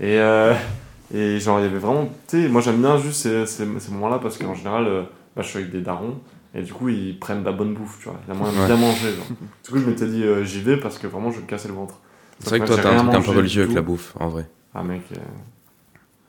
[0.00, 0.52] Et, euh,
[1.14, 2.08] et genre, il y avait vraiment.
[2.28, 5.02] Tu sais, moi j'aime bien juste ces, ces, ces moments-là parce qu'en général, euh,
[5.36, 6.18] bah, je suis avec des darons
[6.54, 8.18] et du coup, ils prennent de la bonne bouffe, tu vois.
[8.26, 9.26] Il y a moyen de bien manger, genre.
[9.64, 11.74] Du coup, je m'étais dit, j'y vais parce que vraiment, je vais me casser le
[11.74, 11.94] ventre.
[12.40, 14.48] C'est vrai que toi t'as un truc un peu religieux avec la bouffe, en vrai.
[14.74, 15.02] Ah, mec.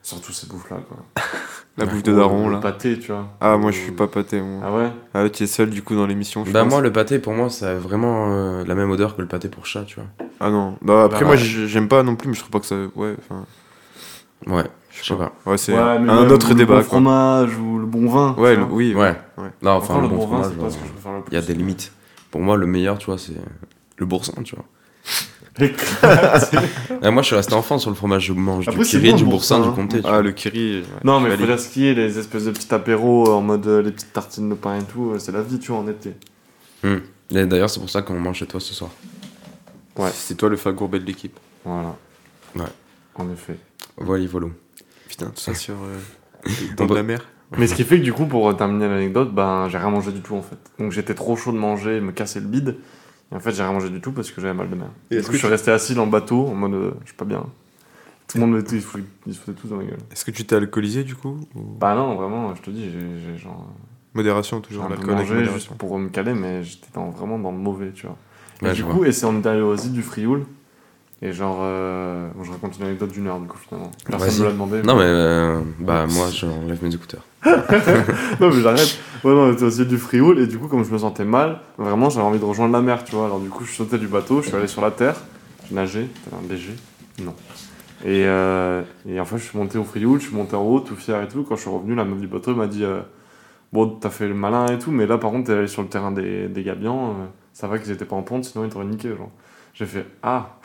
[0.04, 0.98] Euh, Surtout ces bouffes-là, quoi.
[1.78, 2.60] La bouffe de daron, Le là.
[2.60, 3.30] pâté, tu vois.
[3.42, 4.62] Ah, moi, je suis pas pâté, moi.
[4.64, 6.72] Ah ouais Ah, ouais, tu es seul, du coup, dans l'émission, je Bah pense.
[6.72, 9.50] moi le pâté pour moi ça a vraiment euh, la même odeur que le pâté
[9.50, 10.06] pour chat tu vois.
[10.40, 10.78] Ah non.
[10.82, 11.42] Bah, après, Bah, moi, ouais.
[11.42, 12.76] j'aime pas non plus, mais je trouve pas que ça...
[12.96, 13.46] Ouais, enfin...
[14.46, 15.32] Ouais, je sais pas.
[15.46, 16.84] Ouais, c'est Ouais, un autre le débat, bon quoi.
[16.84, 18.36] fromage ou le bon vin.
[18.38, 19.16] Ouais, le- oui, Ouais.
[19.64, 21.14] Non enfin le le bon bon vin, fromage, c'est pas ce euh, que je préfère
[21.14, 21.32] le plus.
[21.32, 21.92] il y a des limites.
[22.30, 23.34] Pour moi le meilleur tu vois c'est
[23.98, 24.66] le boursin tu vois.
[25.60, 25.72] Et
[27.12, 29.60] moi je suis resté enfant sur le fromage je mange Après, du bon, du boursin,
[29.60, 30.02] du comté.
[30.02, 30.80] tu Ah, le kiri...
[30.80, 33.42] ouais, non, mais faut dire ce qui est, les espèces de petits apéros euh, en
[33.42, 35.82] mode euh, les petites tartines de pain et tout, euh, c'est la vie, tu vois,
[35.82, 36.16] en été.
[36.84, 38.90] Et d'ailleurs c'est pour ça qu'on mange chez toi ce soir.
[39.98, 40.10] Ouais.
[40.14, 41.40] C'est toi le fagourbet de l'équipe.
[41.64, 41.96] Voilà.
[42.56, 42.64] Ouais.
[43.16, 43.58] En effet.
[43.98, 44.48] Voilà voilà.
[45.08, 45.76] Putain, tout ça sur...
[45.76, 47.22] euh, dans On de la mer.
[47.58, 50.22] Mais ce qui fait que du coup, pour terminer l'anecdote, ben j'ai rien mangé du
[50.22, 50.58] tout en fait.
[50.80, 52.78] Donc j'étais trop chaud de manger, me casser le bide.
[53.34, 54.88] Et en fait, j'ai rien mangé du tout parce que j'avais mal de mer.
[55.12, 56.92] Et du coup, que je suis tu- resté assis dans le bateau en mode euh,
[57.02, 57.44] je suis pas bien.
[58.28, 59.98] Tout le monde me ils se foutaient- ils se foutaient tous dans ma gueule.
[60.12, 63.38] Est-ce que tu t'es alcoolisé, du coup ou- Bah non, vraiment, je te dis, j'ai
[63.38, 63.68] genre.
[64.14, 64.88] Modération, J'ai toujours.
[64.90, 65.76] L'alcool mangé juste modération.
[65.76, 68.16] pour me caler, mais j'étais dans- vraiment dans le mauvais, tu vois.
[68.70, 70.46] Et du coup, et c'est allé aux îles du Frioul.
[71.26, 73.90] Et genre, euh, bon, je raconte une anecdote d'une heure du coup finalement.
[74.06, 74.82] Personne me l'a demandé.
[74.82, 77.22] Non mais euh, bah moi j'enlève mes écouteurs.
[77.46, 79.00] non, mais j'arrête.
[79.24, 81.24] Ouais, non, on était aux îles du Frioul et du coup, comme je me sentais
[81.24, 83.28] mal, vraiment j'avais envie de rejoindre la mer, tu vois.
[83.28, 85.16] Alors du coup, je sautais du bateau, je suis allé sur la terre,
[85.70, 86.76] j'ai nagé, t'as un léger
[87.24, 87.34] Non.
[88.04, 90.82] Et, euh, et en fait, je suis monté au Frioul, je suis monté en haut,
[90.82, 91.46] tout fier et tout.
[91.48, 93.00] Quand je suis revenu, la meuf du bateau m'a dit euh,
[93.72, 95.88] Bon, t'as fait le malin et tout, mais là par contre, t'es allé sur le
[95.88, 97.16] terrain des, des Gabians,
[97.54, 99.32] ça va qu'ils étaient pas en ponte, sinon ils t'auraient niqué, genre.
[99.74, 100.58] J'ai fait Ah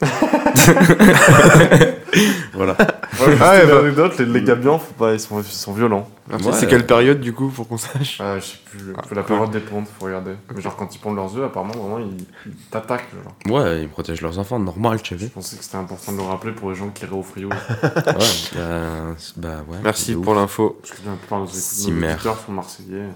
[2.54, 2.72] Voilà.
[2.72, 6.08] Ouais, Ah, ouais, bah- l'anecdote, les, les Gabians, faut pas, ils, sont, ils sont violents.
[6.30, 6.38] Ouais.
[6.52, 9.22] C'est quelle période, du coup, pour qu'on sache Ah, je sais plus, Ah, faut la
[9.22, 9.36] cool.
[9.36, 10.32] période des pontes, faut regarder.
[10.54, 13.54] Mais genre, quand ils pondent leurs œufs, apparemment, vraiment, ils, ils t'attaquent, genre.
[13.54, 15.30] Ouais ils protègent leurs enfants normal tu Je sais.
[15.30, 17.52] pensais que c'était important de le rappeler pour les gens qui iraient au Frioul.
[17.52, 17.56] Ouais
[18.56, 19.78] bah, bah ouais.
[19.84, 20.78] Merci pour l'info.
[20.82, 21.50] Parce que la plupart de nos
[22.12, 23.06] auditeurs sont marseillais.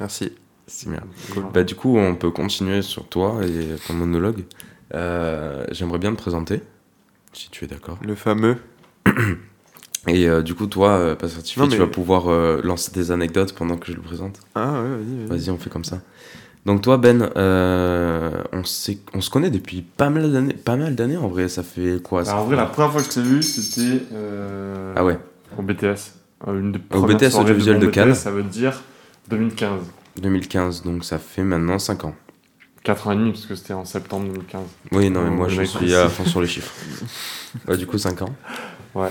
[0.00, 0.32] Merci.
[0.66, 1.00] C'est bien.
[1.32, 1.44] Cool.
[1.52, 4.44] Bah du coup on peut continuer sur toi et ton monologue.
[4.94, 6.62] Euh, J'aimerais bien te présenter
[7.32, 7.98] si tu es d'accord.
[8.02, 8.56] Le fameux.
[10.06, 13.10] Et euh, du coup, toi, euh, pas certifié, Non, tu vas pouvoir euh, lancer des
[13.10, 14.40] anecdotes pendant que je le présente.
[14.54, 15.26] Ah, ouais, vas-y.
[15.40, 15.50] vas-y.
[15.50, 15.98] On fait comme ça.
[16.64, 18.62] Donc toi, Ben, euh, on,
[19.14, 20.54] on se connaît depuis pas mal d'années.
[20.54, 21.48] Pas mal d'années, en vrai.
[21.48, 24.02] Ça fait quoi ça Alors, en vrai, la première fois que je t'ai vu, c'était
[24.12, 25.18] euh, Ah ouais,
[25.58, 26.14] au BTS.
[26.46, 28.14] Une des Au BTS audiovisuel de BTS, Cannes.
[28.14, 28.80] Ça veut dire
[29.28, 29.80] 2015.
[30.22, 30.82] 2015.
[30.84, 32.14] Donc ça fait maintenant 5 ans.
[32.88, 34.62] 4 ans et demi, parce que c'était en septembre 2015.
[34.92, 36.72] Oui, non, mais moi, je suis à fond sur les chiffres.
[37.68, 38.34] Ouais, du coup, 5 ans.
[38.94, 39.08] Ouais.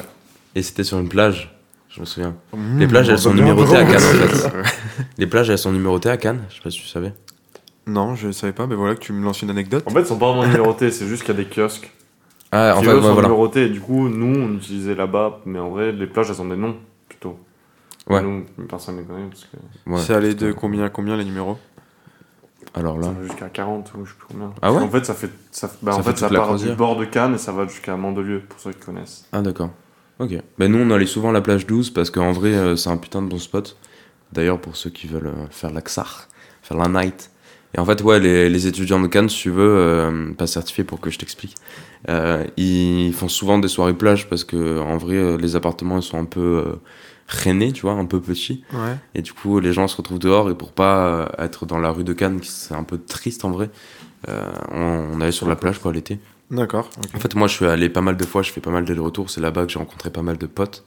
[0.55, 1.55] Et c'était sur une plage,
[1.89, 2.35] je me souviens.
[2.55, 3.83] Mmh, Les plages, elles sont numérotées à.
[3.85, 4.49] Cannes, en fait.
[5.19, 6.41] Les plages, elles sont numérotées à Cannes.
[6.49, 7.13] Je sais pas si tu savais.
[7.85, 9.83] Non, je savais pas, mais voilà que tu me lances une anecdote.
[9.85, 11.91] En fait, ils sont pas vraiment numérotés, c'est juste qu'il y a des kiosques.
[12.51, 13.27] Ah, en qui, fait, eux, ouais, sont voilà.
[13.27, 13.65] numérotés.
[13.65, 16.57] Et du coup, nous, on utilisait là-bas, mais en vrai, les plages, elles ont des
[16.57, 16.77] noms,
[17.09, 17.37] plutôt.
[18.09, 18.21] Ouais.
[18.23, 21.25] Nous, personne ne les connaît, parce que Ouais, c'est allé de combien à combien les
[21.25, 21.57] numéros?
[22.73, 23.07] Alors là.
[23.07, 24.51] ça va jusqu'à 40 ou je sais plus combien.
[24.61, 26.55] Ah ouais En fait, ça fait, ça, bah, Ça en fait fait, ça la part
[26.55, 29.25] du bord de Cannes et ça va jusqu'à Mandelieu, pour ceux qui connaissent.
[29.31, 29.69] Ah d'accord.
[30.19, 30.31] Ok.
[30.57, 32.97] Ben nous on allait souvent à la plage 12 parce qu'en vrai euh, c'est un
[32.97, 33.77] putain de bon spot.
[34.33, 36.27] D'ailleurs pour ceux qui veulent euh, faire l'Axar,
[36.63, 37.29] faire la night.
[37.75, 40.83] Et en fait ouais les, les étudiants de Cannes si tu veux, euh, pas certifiés
[40.83, 41.53] pour que je t'explique,
[42.09, 46.03] euh, ils font souvent des soirées plage parce que en vrai euh, les appartements ils
[46.03, 46.79] sont un peu
[47.27, 48.17] rainés tu vois, un peu.
[48.17, 48.95] Ouais.
[49.15, 51.91] Et du coup les gens se retrouvent dehors et pour pas euh, être dans la
[51.91, 53.69] rue de Cannes, c'est un peu triste en vrai,
[54.27, 56.19] euh, on, on allait sur la plage quoi l'été.
[56.49, 56.89] D'accord.
[57.13, 59.29] En fait, moi, je suis allé pas mal de fois, je fais pas mal d'allers-retours.
[59.29, 60.85] C'est là-bas que j'ai rencontré pas mal de potes.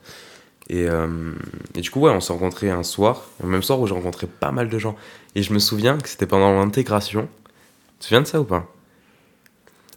[0.69, 1.33] Et, euh,
[1.75, 4.25] et du coup, ouais, on s'est rencontrés un soir, le même soir où j'ai rencontré
[4.25, 4.95] pas mal de gens.
[5.35, 7.27] Et je me souviens que c'était pendant l'intégration.
[7.43, 8.73] Tu te souviens de ça ou pas?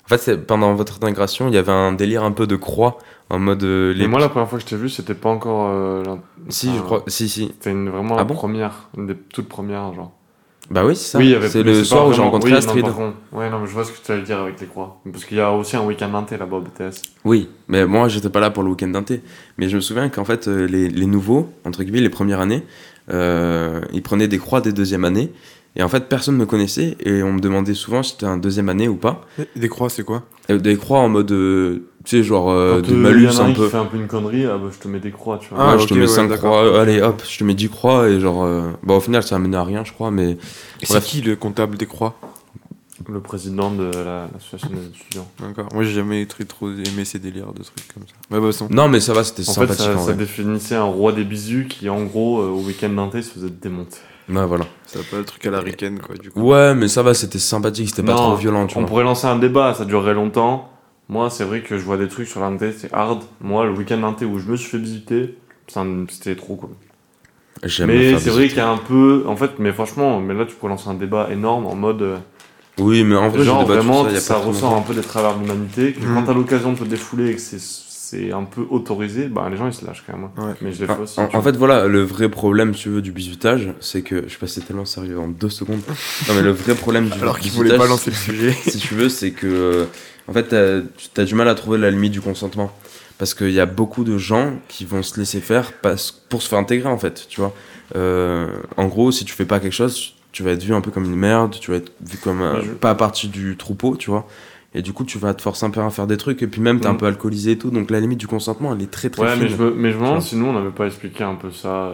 [0.05, 2.99] En fait, pendant votre intégration, il y avait un délire un peu de croix,
[3.31, 3.63] en mode.
[3.65, 5.69] euh, Et moi, la première fois que je t'ai vu, c'était pas encore.
[5.71, 6.19] euh, la-
[6.51, 7.03] Si, enfin, je crois.
[7.07, 7.47] Si, si.
[7.47, 8.35] C'était une, vraiment Ah la bon?
[8.35, 10.13] première, une des toutes premières, genre.
[10.71, 11.19] Bah oui, c'est ça.
[11.19, 12.87] Oui, c'est mais le soir où j'ai rencontré oui, Astrid.
[12.87, 14.99] Non, ouais, non, mais je vois ce que tu allais dire avec les croix.
[15.11, 17.03] Parce qu'il y a aussi un week-end inté là-bas au BTS.
[17.27, 19.21] Oui, mais moi j'étais pas là pour le week-end d'inté.
[19.59, 22.63] Mais je me souviens qu'en fait, euh, les, les nouveaux, entre guillemets, les premières années,
[23.11, 25.33] euh, ils prenaient des croix des deuxièmes années.
[25.77, 28.69] Et en fait, personne me connaissait et on me demandait souvent si c'était un deuxième
[28.69, 29.23] année ou pas.
[29.57, 30.23] Des croix, c'est quoi?
[30.49, 33.69] Et des croix en mode, euh, tu sais, genre euh, euh, malus en un peu.
[33.69, 35.59] fait un peu une connerie, ah bah, je te mets des croix, tu vois.
[35.61, 36.61] Ah, Ouais, je te mets ouais, 5 d'accord.
[36.63, 38.45] croix, allez hop, je te mets 10 croix et genre.
[38.45, 40.33] euh, Bah, au final, ça a mené à rien, je crois, mais.
[40.83, 42.15] Et C'est qui le comptable des croix?
[43.09, 45.27] Le président de la- l'association des étudiants.
[45.41, 45.67] D'accord.
[45.75, 48.15] Moi, j'ai jamais très trop aimé ces délires de trucs comme ça.
[48.35, 48.69] Ouais, bah, son.
[48.71, 51.65] Non, mais ça va, c'était En fait, sympathique ça, en définissait un roi des bisous
[51.69, 53.99] qui, en gros, euh, au week-end d'inté, se faisait démonter.
[54.29, 54.65] Ouais, voilà.
[54.87, 56.41] Ça pas le truc à la ricaine, quoi, du coup.
[56.41, 58.89] Ouais, mais ça va, c'était sympathique, c'était pas trop violent, tu On vois.
[58.89, 60.71] pourrait lancer un débat, ça durerait longtemps.
[61.09, 63.23] Moi, c'est vrai que je vois des trucs sur l'inté, c'est hard.
[63.43, 65.37] Moi, le week-end d'inté où je me suis fait visiter,
[66.09, 66.71] c'était trop cool.
[67.63, 69.25] J'aime Mais c'est vrai qu'il y a un peu.
[69.27, 72.21] En fait, mais franchement, mais là, tu pourrais lancer un débat énorme en mode.
[72.79, 74.79] Oui, mais en vrai, genre, vraiment, ça, y a ça ressort longtemps.
[74.79, 75.93] un peu des travers de l'humanité.
[75.93, 76.15] Que Mhm.
[76.15, 77.61] quand t'as l'occasion de te défouler et que c'est,
[78.15, 80.29] c'est un peu autorisé, bah, les gens ils se lâchent quand même.
[80.37, 80.49] hein.
[80.49, 80.55] Ouais.
[80.63, 81.21] Mais je fait En, aussi.
[81.21, 81.53] en- tu en vois.
[81.53, 84.25] fait, voilà, le vrai problème, si tu veux, du bisutage, c'est que.
[84.29, 85.81] Je passais tellement sérieux en deux secondes.
[86.29, 88.53] Non, mais le vrai problème du Alors qu'il voulait pas lancer le sujet.
[88.67, 89.47] si tu veux, c'est que.
[89.47, 89.85] euh,
[90.29, 92.71] En fait, t'as as du mal à trouver la limite du consentement.
[93.19, 96.49] Parce qu'il y a beaucoup de gens qui vont se laisser faire parce, pour se
[96.49, 97.55] faire intégrer, en fait, tu vois.
[97.95, 100.91] Euh, en gros, si tu fais pas quelque chose, tu vas être vu un peu
[100.91, 104.11] comme une merde, tu vas être vu comme un- je- pas partie du troupeau, tu
[104.11, 104.27] vois.
[104.77, 106.61] Et du coup, tu vas te forcer un peu à faire des trucs, et puis
[106.61, 106.99] même, t'es un Mhm.
[106.99, 109.47] peu alcoolisé et tout, donc la limite du consentement, elle est très très Ouais, mais
[109.47, 109.57] fine.
[109.57, 111.93] je me, mais je me demande si nous on n'avait pas expliqué un peu ça.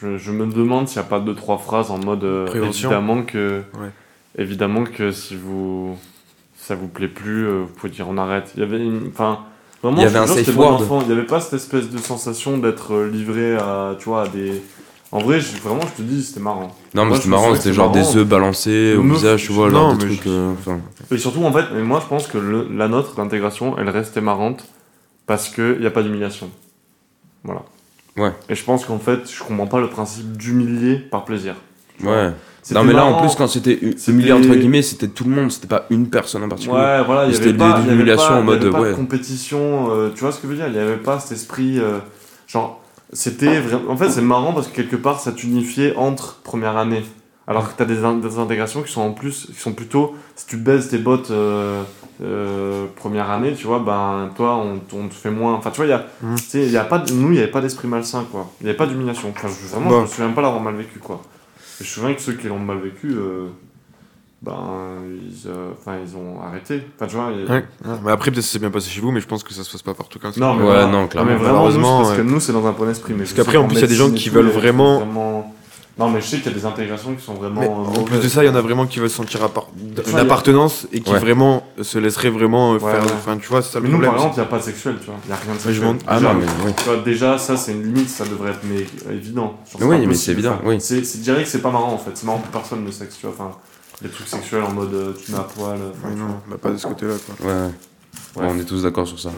[0.00, 2.90] Je, je me demande s'il n'y a pas deux trois phrases en mode euh, Prévention.
[2.90, 3.90] évidemment que Ouais.
[4.38, 5.96] évidemment que si vous
[6.56, 8.50] ça vous plaît plus, euh, vous pouvez dire on arrête.
[8.56, 9.38] Il y avait une, enfin
[9.82, 10.82] vraiment Il y je avait te un jure, safe c'était bon word.
[10.82, 11.00] enfant.
[11.02, 14.28] Il n'y avait pas cette espèce de sensation d'être euh, livré à tu vois à
[14.28, 14.62] des.
[15.16, 16.76] En vrai, je- vraiment, je te dis, c'était marrant.
[16.94, 18.10] Non, mais c'était marrant, c'était genre marrant.
[18.12, 20.22] des œufs balancés au visage, tu vois, genre des trucs.
[20.24, 20.52] je- euh,
[21.10, 24.20] Et surtout, en fait, mais moi, je pense que le- la nôtre d'intégration, elle restait
[24.20, 24.66] marrante
[25.26, 26.50] parce qu'il n'y a pas d'humiliation.
[27.44, 27.62] Voilà.
[28.18, 28.32] Ouais.
[28.50, 31.54] Et je pense qu'en fait, je comprends pas le principe d'humilier par plaisir.
[32.04, 32.30] Ouais.
[32.72, 35.30] Non, mais là, en plus, quand c'était hu- C'était- humilié entre guillemets, c'était tout le
[35.30, 36.76] monde, c'était pas une personne en particulier.
[36.76, 38.04] Ouais, voilà, il y avait pas, y avait pas- en il y avait
[38.64, 40.66] mode, pas de compétition, euh, tu vois ce que je veux dire?
[40.66, 41.98] Il n'y avait pas cet esprit, euh,
[42.48, 46.76] genre, c'était vraiment, en fait, c'est marrant parce que quelque part, ça t'unifiait entre première
[46.76, 47.04] année.
[47.48, 50.46] Alors que t'as des, in- des intégrations qui sont en plus, qui sont plutôt, si
[50.46, 51.80] tu baises tes bottes euh,
[52.20, 55.54] euh, première année, tu vois, ben toi, on, on te fait moins.
[55.54, 56.04] Enfin, tu vois, il y a,
[56.54, 58.50] il y a pas, nous, il n'y avait pas d'esprit malsain, quoi.
[58.60, 59.32] Il n'y avait pas d'humiliation.
[59.36, 59.96] Enfin, je, vraiment, Bon.
[59.98, 61.22] je me souviens pas l'avoir mal vécu, quoi.
[61.80, 63.46] Et je me souviens que ceux qui l'ont mal vécu, euh,
[64.42, 64.54] ben,
[65.04, 66.82] ils, euh, enfin, ils ont arrêté.
[66.96, 67.64] Enfin, tu vois, il- Ouais.
[67.84, 69.52] Ouais, Mais après, peut-être que ça s'est bien passé chez vous, mais je pense que
[69.54, 70.40] ça se passe pas partout comme ça.
[70.40, 70.86] non, mais Ouais, voilà.
[70.86, 71.30] non, clairement.
[71.30, 73.12] mais vraiment, nous, parce que nous, c'est dans un bon esprit.
[73.14, 75.52] Mais Parce qu'après, en plus, il y a des gens qui veulent vraiment-
[75.98, 77.62] Non, mais je sais qu'il y a des intégrations qui sont vraiment.
[77.62, 79.40] Mais euh, en plus de ça, il y en a vraiment qui veulent se sentir
[80.10, 81.18] une appartenance et qui Ouais.
[81.18, 83.02] vraiment se laisseraient vraiment euh, Ouais, faire.
[83.02, 83.12] ouais.
[83.16, 84.10] Enfin, tu vois, c'est ça Mais nous, problème.
[84.10, 85.14] par exemple, il n'y a pas de sexuel, tu vois.
[85.24, 85.96] Il n'y a rien de sexuel.
[86.06, 86.72] Ah Déjà, non, mais oui.
[86.76, 89.56] Tu vois, déjà, ça, c'est une limite, ça devrait être mais, évident.
[89.72, 90.76] Genre, Oui, mais c'est évident, enfin, oui.
[90.80, 92.10] C'est, c'est, je dirais que c'est pas marrant, en fait.
[92.12, 93.34] C'est marrant pour personne, le sexe, tu vois.
[93.34, 93.56] Enfin,
[94.02, 95.78] les trucs sexuels en mode euh, tu mets à poil.
[95.80, 96.42] euh, enfin, Ouais, tu non, vois.
[96.50, 97.46] bah, pas de ce côté-là, quoi.
[97.46, 97.52] Ouais,
[98.36, 98.46] ouais.
[98.50, 99.30] On est tous d'accord sur ça.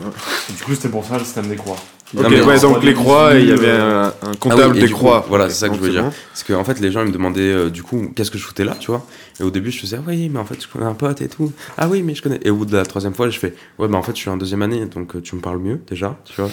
[0.49, 1.77] Du coup, c'était pour ça le système des croix.
[2.16, 4.35] Ok, Non, mais ouais, en donc les croix, des il y avait bisous, un, un
[4.40, 5.25] comptable Ah oui, et des coup, croix.
[5.29, 6.05] voilà, c'est ça que je veux dire.
[6.33, 8.44] Parce que en fait, les gens ils me demandaient euh, du coup qu'est-ce que je
[8.44, 9.05] foutais là, tu vois?
[9.40, 11.29] Et au début, je faisais ah oui, mais en fait, je connais un pote et
[11.29, 11.53] tout.
[11.77, 12.40] Ah oui, mais je connais.
[12.42, 14.31] Et au bout de la troisième fois, je fais ouais, mais en fait, je suis
[14.31, 16.51] en deuxième année, donc euh, tu me parles mieux déjà, tu vois.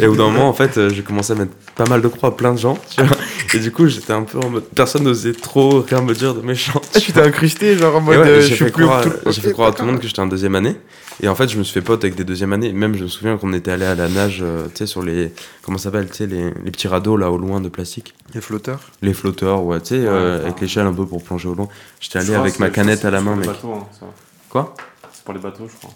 [0.00, 2.08] et au bout d'un moment, en fait, euh, j'ai commencé à mettre pas mal de
[2.08, 3.16] croix à plein de gens, tu vois.
[3.54, 6.40] Et du coup, j'étais un peu en mode personne n'osait trop rien me dire de
[6.40, 6.80] méchant.
[6.98, 8.86] Tu t'es incrusté, genre en mode ouais, euh, je suis plus
[9.26, 10.76] j'ai fait croire à tout le monde que j'étais en deuxième année.
[11.22, 12.72] Et en fait, je me suis fait pote avec des deuxième années.
[12.72, 15.32] Même, je me souviens qu'on était allé à la nage, euh, tu sais, sur les.
[15.62, 18.14] Comment ça s'appelle, tu sais, les, les petits radeaux là au loin de plastique.
[18.34, 18.80] Les flotteurs.
[19.02, 21.68] Les flotteurs, ouais, tu sais, euh, avec l'échelle un peu pour plonger au loin.
[22.00, 23.56] J'étais allé avec ma c'est- canette à la c'est main, pour les mec.
[23.56, 24.06] bateaux, hein, ça.
[24.48, 24.74] Quoi
[25.12, 25.90] C'est pour les bateaux, je crois.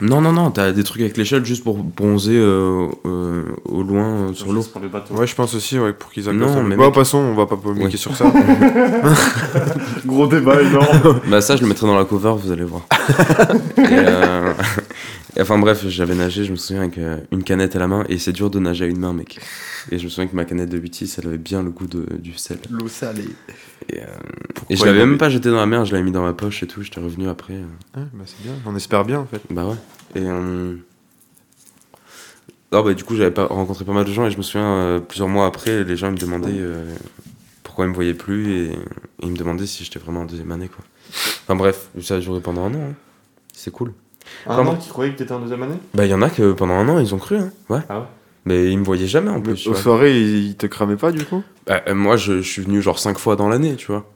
[0.00, 4.04] Non, non, non, t'as des trucs avec l'échelle juste pour bronzer euh, euh, au loin
[4.30, 4.60] euh, sur l'eau.
[4.62, 5.14] C'est pour les bateaux.
[5.14, 6.64] Ouais, je pense aussi, ouais, pour qu'ils Non, accostent.
[6.66, 7.98] mais Bon, mec- passons, on va pas polémiquer Oui.
[7.98, 8.24] sur ça.
[10.04, 11.20] Gros débat énorme.
[11.28, 12.82] Bah, ça, je le mettrai dans la cover, vous allez voir.
[13.78, 14.52] et, euh,
[15.36, 18.04] et enfin, bref, j'avais nagé, je me souviens, avec euh, une canette à la main,
[18.08, 19.38] et c'est dur de nager à une main, mec.
[19.90, 22.06] Et je me souviens que ma canette de 8 elle avait bien le goût de,
[22.18, 22.58] du sel.
[22.70, 23.28] L'eau salée.
[23.90, 24.06] Et, euh,
[24.70, 26.62] et je l'avais même pas jeté dans la mer, je l'avais mis dans ma poche
[26.62, 27.54] et tout, j'étais revenu après.
[27.54, 28.04] euh.
[28.14, 29.42] bah, c'est bien, on espère bien en fait.
[29.50, 29.76] Bah ouais.
[30.14, 30.76] Et euh...
[32.72, 34.66] non, bah, du coup, j'avais pas rencontré pas mal de gens et je me souviens,
[34.66, 36.94] euh, plusieurs mois après, les gens ils me demandaient euh,
[37.62, 38.78] pourquoi ils me voyaient plus et, et
[39.22, 40.68] ils me demandaient si j'étais vraiment en deuxième année.
[40.68, 40.84] Quoi.
[41.44, 42.80] Enfin bref, ça a duré pendant un an.
[42.90, 42.94] hein.
[43.52, 43.92] C'est cool.
[44.46, 45.76] Un Comment an qui croyait que t'étais en deuxième année?
[45.92, 47.36] Bah, il y en a que pendant un an ils ont cru.
[47.36, 47.50] Hein.
[47.68, 47.80] Ouais.
[47.88, 48.06] Ah ouais?
[48.44, 49.66] Mais ils me voyaient jamais en plus.
[49.66, 51.42] Aux soirées, ils te cramaient pas du coup?
[51.66, 54.06] Bah, euh, moi, je, je suis venu genre 5 fois dans l'année, tu vois.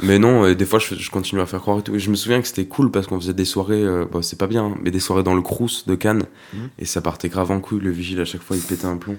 [0.00, 1.94] Mais non, et des fois, je, je continue à faire croire et tout.
[1.94, 4.38] Et je me souviens que c'était cool parce qu'on faisait des soirées, euh, bah, c'est
[4.38, 6.24] pas bien, hein, mais des soirées dans le Crous de Cannes.
[6.52, 6.68] Mhm.
[6.78, 7.80] Et ça partait grave en couille.
[7.80, 9.16] Le vigile, à chaque fois, il pétait un plomb.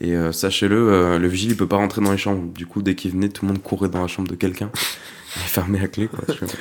[0.00, 2.50] Et euh, sachez-le, euh, le vigile, il peut pas rentrer dans les chambres.
[2.54, 4.70] Du coup, dès qu'il venait, tout le monde courait dans la chambre de quelqu'un.
[5.36, 6.20] Il fermait à clé, quoi.
[6.34, 6.54] tu vois.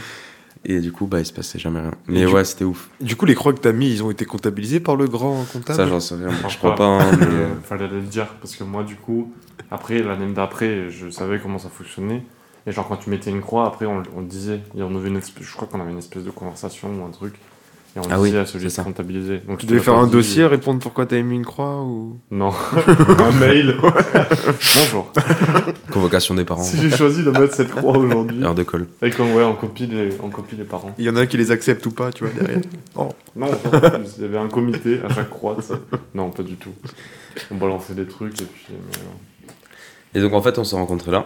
[0.65, 1.93] Et du coup, bah, il se passait jamais rien.
[2.07, 2.89] Mais du- ouais, c'était ouf.
[2.99, 5.77] Du coup, les croix que t'as mis, ils ont été comptabilisés par le grand comptable
[5.77, 6.29] Ça, j'en sais rien.
[6.49, 9.31] Je crois pas, hein, mais, euh, fallait le dire parce que moi du coup
[9.71, 12.23] après l'année d'après je savais comment ça fonctionnait
[12.67, 15.07] et genre quand tu mettais une croix après on, on le disait et on avait
[15.09, 17.35] une espèce, je crois qu'on avait une espèce de conversation ou un truc
[17.95, 18.83] Et on Ah oui, à celui c'est de ça.
[18.83, 19.39] comptabiliser.
[19.47, 22.19] Donc, Tu devais faire un dossier, répondre pourquoi t'avais mis une croix ou?
[22.29, 22.51] Non.
[23.19, 23.75] un mail.
[24.75, 25.11] Bonjour.
[25.91, 26.61] Convocation des parents.
[26.63, 28.43] Si j'ai choisi de mettre cette croix aujourd'hui.
[28.43, 28.87] Heure de colle.
[29.01, 30.93] Et comme, ouais, on copie les, on copie les parents.
[30.99, 32.61] Il y en a qui les acceptent ou pas, tu vois, derrière.
[32.95, 33.09] Non,
[34.17, 35.57] il y avait un comité à chaque croix.
[35.61, 35.79] ça.
[36.13, 36.73] Non, pas du tout.
[37.49, 38.67] On balançait des trucs et puis.
[38.71, 39.51] euh.
[40.13, 41.25] Et donc en fait, on s'est rencontrés là.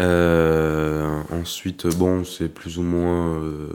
[0.00, 3.36] Euh, ensuite, bon, c'est plus ou moins.
[3.38, 3.68] euh,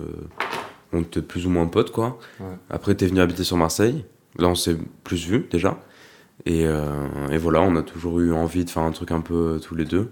[0.93, 2.19] on était plus ou moins potes, quoi.
[2.39, 2.45] Ouais.
[2.69, 4.05] Après, t'es venu habiter sur Marseille.
[4.39, 5.77] Là, on s'est plus vu déjà.
[6.45, 9.33] Et, euh, et voilà, on a toujours eu envie de faire un truc un peu
[9.55, 10.11] euh, tous les deux.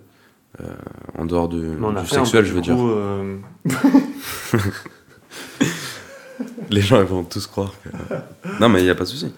[0.62, 0.74] Euh,
[1.18, 2.78] en dehors de, du sexuel, je veux dire.
[2.80, 3.38] euh,
[6.70, 7.90] Les gens ils vont tous croire que.
[8.60, 9.32] non, mais il n'y a pas de souci.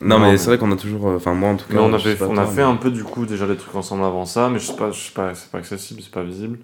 [0.00, 1.06] non, Non, mais mais- c'est vrai qu'on a toujours.
[1.06, 1.74] Enfin, moi en tout cas.
[1.74, 4.04] Mais on, avait, on a fait mais- un peu du coup déjà des trucs ensemble
[4.04, 6.58] avant ça, mais je sais pas, je sais pas, c'est pas accessible, c'est pas visible.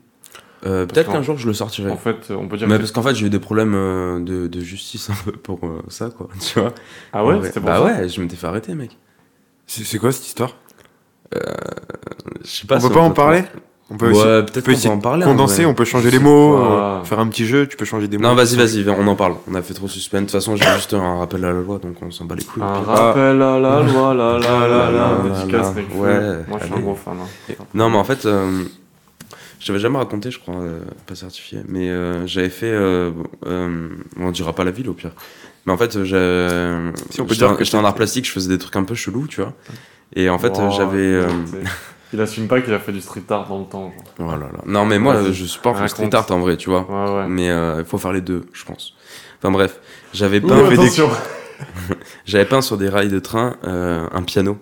[0.67, 1.91] Euh, Peut-être qu'un jour je le sortirai.
[1.91, 2.67] En fait, on peut dire.
[2.69, 5.33] Mais que- parce qu'en fait, j'ai eu des problèmes euh, de, de justice un peu
[5.33, 6.29] pour euh, ça, quoi.
[6.41, 6.73] Tu vois
[7.13, 8.97] Ah ouais, c'était pour Bah ça ouais, je m'étais fait arrêter, mec.
[9.67, 10.57] C'est quoi cette histoire?
[11.33, 11.39] Je
[12.49, 13.43] sais pas On si peut pas en parler?
[13.89, 15.25] On peut Ouais, aussi peut-être peut qu'on peut essayer en de parler.
[15.25, 18.09] en condenser, on peut changer les mots, euh, faire un petit jeu, tu peux changer
[18.09, 18.25] des mots.
[18.25, 19.35] Non, vas-y, vas-y, on en parle.
[19.49, 20.21] On a fait trop suspense.
[20.23, 22.43] De toute façon, j'ai juste un rappel à la loi, donc on s'en bat les
[22.43, 22.65] couilles.
[22.65, 25.97] Un rappel à la loi, la la la la, la, dédicace la.
[26.01, 27.15] Ouais, Moi je suis un gros fan.
[27.21, 27.55] hein.
[27.75, 28.65] Non, mais en fait, euh,
[29.61, 32.71] je t'avais jamais raconté, je crois, euh, pas certifié, mais euh, j'avais fait.
[32.71, 33.11] euh,
[33.47, 33.89] euh,
[34.19, 35.13] on dira pas la ville au pire.
[35.67, 36.79] Mais en fait, j'ai.
[37.11, 38.85] Si, on peut dire en- que J'étais en art plastique, je faisais des trucs un
[38.85, 39.53] peu chelous, tu vois.
[40.15, 41.21] Et en fait, Oh, j'avais.
[42.13, 43.93] Il assume pas qu'il a fait du street art dans le temps.
[43.93, 44.15] Genre.
[44.29, 44.61] oh là là.
[44.65, 45.91] Non, mais moi, Vas-y, je supporte le raconte.
[46.07, 46.87] street art en vrai, tu vois.
[46.89, 47.27] Ouais, ouais.
[47.29, 47.47] Mais
[47.79, 48.95] il faut faire les deux, je pense.
[49.39, 49.81] Enfin bref,
[50.15, 51.11] j'avais peint, attention.
[52.25, 54.57] j'avais peint sur des rails de train un piano.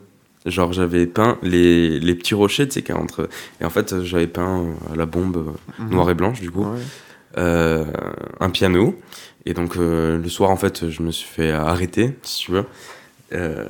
[0.46, 3.28] Genre j'avais peint les, les petits rochers, tu sais, qu'il y a entre...
[3.60, 5.90] Et en fait, j'avais peint euh, à la bombe euh, Mhm.
[5.94, 6.78] noire et blanche, du coup, Ouais.
[7.38, 7.84] euh,
[8.40, 8.94] un piano.
[9.46, 12.64] Et donc euh, le soir, en fait, je me suis fait arrêter, si tu veux.
[13.32, 13.64] Euh,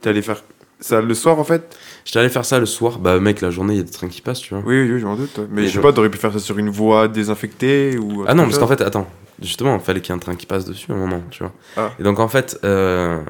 [0.00, 0.42] T'es allé faire
[0.80, 1.76] ça le soir en fait?
[2.04, 2.98] J'étais allé faire ça le soir.
[2.98, 4.62] Bah mec, la journée, il y a des trains qui passent, tu vois.
[4.66, 5.40] Oui, oui, oui, je m'en doute.
[5.50, 8.24] Mais je sais pas, t'aurais pu faire ça sur une voie désinfectée ou.
[8.26, 9.08] Ah non, parce qu'en fait, attends,
[9.44, 11.42] justement, il fallait qu'il y ait un train qui passe dessus à un moment, tu
[11.42, 11.52] vois.
[11.76, 11.90] Ah.
[11.98, 13.20] Et donc en fait, euh,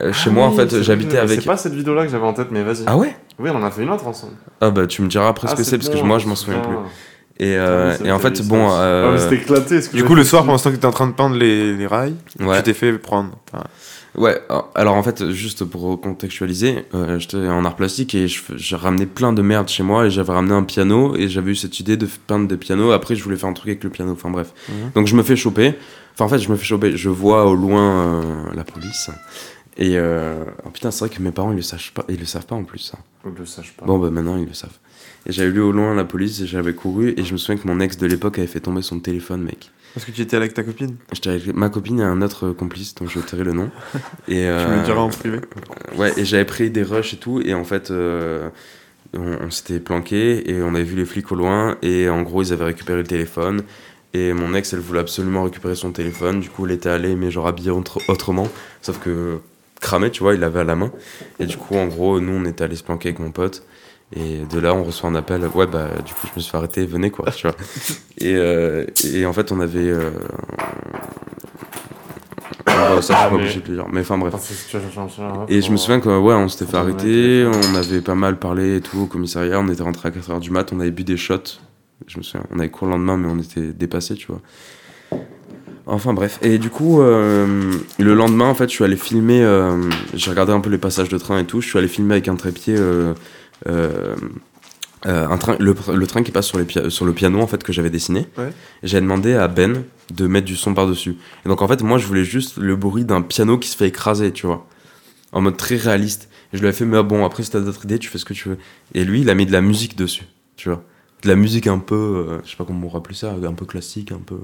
[0.00, 1.40] euh, chez Ah moi, en fait, j'habitais avec.
[1.40, 2.84] C'est pas cette vidéo-là que j'avais en tête, mais vas-y.
[2.86, 3.14] Ah ouais?
[3.38, 4.32] Oui, on en a fait une autre ensemble.
[4.60, 6.30] Ah bah tu me diras après ce Ah, que c'est, parce que moi je m'en
[6.30, 6.76] me souviens plus.
[7.38, 8.70] Et, euh, oui, et en fait, bon.
[8.70, 8.80] ça.
[8.80, 9.82] euh, Ah, mais c'était éclaté.
[9.82, 11.12] ce que Du j'ai coup, le soir, pendant ce temps que t'étais en train de
[11.12, 13.32] peindre les, les rails, ouais, tu t'es fait prendre.
[14.16, 14.40] Ouais.
[14.74, 19.06] Alors en fait, juste pour contextualiser, euh, j'étais en art plastique et je j'ai ramené
[19.06, 21.96] plein de merde chez moi et j'avais ramené un piano et j'avais eu cette idée
[21.96, 22.92] de peindre des pianos.
[22.92, 24.12] Après, je voulais faire un truc avec le piano.
[24.12, 24.52] Enfin bref.
[24.68, 24.90] Mhm.
[24.94, 25.74] Donc je me fais choper.
[26.14, 26.96] Enfin en fait, je me fais choper.
[26.96, 29.10] Je vois au loin euh, la police.
[29.78, 32.24] Et euh, oh, putain, c'est vrai que mes parents ils le savent pas, ils le
[32.24, 32.78] savent pas en plus.
[32.78, 32.98] Ça.
[33.24, 33.84] Je le sache pas.
[33.84, 34.78] Bon bah maintenant ils le savent.
[35.26, 37.68] Et j'avais lu au loin la police et j'avais couru et je me souviens que
[37.68, 39.70] mon ex de l'époque avait fait tomber son téléphone, mec.
[39.96, 42.94] Parce que tu étais avec ta copine J'étais avec ma copine et un autre complice
[42.96, 43.70] dont je tairai le nom.
[44.28, 45.40] Et, Tu euh, me le diras en privé.
[45.96, 48.50] Ouais, et j'avais pris des rushs et tout, et en fait, euh,
[49.14, 52.42] on, on s'était planqué et on avait vu les flics au loin, et en gros,
[52.42, 53.62] ils avaient récupéré le téléphone.
[54.12, 57.30] Et mon ex, elle voulait absolument récupérer son téléphone, du coup, elle était allée, mais
[57.30, 58.48] genre habillée autre- autrement,
[58.82, 59.38] sauf que
[59.80, 60.92] cramé, tu vois, il l'avait à la main.
[61.38, 63.62] Et du coup, en gros, nous, on était allés se planquer avec mon pote.
[64.14, 65.44] Et de là, on reçoit un appel.
[65.54, 67.56] Ouais, bah, du coup, je me suis fait arrêter, venez quoi, tu vois.
[68.18, 69.80] Et, euh, et en fait, on avait.
[69.80, 70.10] euh,
[72.64, 73.86] bah, ça, je suis Ah, pas obligé de le dire.
[73.92, 74.34] Mais enfin, bref.
[74.68, 74.80] Chien,
[75.48, 78.76] Et je me souviens que ouais, on s'était fait arrêter, on avait pas mal parlé
[78.76, 81.16] et tout au commissariat, on était rentré à 4h du mat, on avait bu des
[81.16, 81.58] shots.
[82.06, 84.40] Je me souviens, on avait cours le lendemain mais on était dépassé, tu vois.
[85.88, 89.88] Enfin bref, et du coup euh, le lendemain en fait, je suis allé filmer euh,
[90.14, 92.26] j'ai regardé un peu les passages de train et tout, je suis allé filmer avec
[92.26, 93.14] un trépied euh,
[93.64, 97.62] un train, le, le train qui passe sur, les pia- sur le piano en fait
[97.62, 98.26] que j'avais dessiné.
[98.38, 98.50] Ouais.
[98.82, 101.16] J'ai demandé à Ben de mettre du son par-dessus.
[101.44, 103.88] Et donc en fait, moi je voulais juste le bruit d'un piano qui se fait
[103.88, 104.66] écraser, tu vois.
[105.32, 106.28] En mode très réaliste.
[106.52, 108.24] Et je lui ai fait, mais bon, après si t'as d'autres idées, tu fais ce
[108.24, 108.58] que tu veux.
[108.94, 110.24] Et lui, il a mis de la musique dessus,
[110.56, 110.82] tu vois.
[111.22, 113.64] De la musique un peu, euh, je sais pas comment on rappeler ça, un peu
[113.66, 114.36] classique, un peu.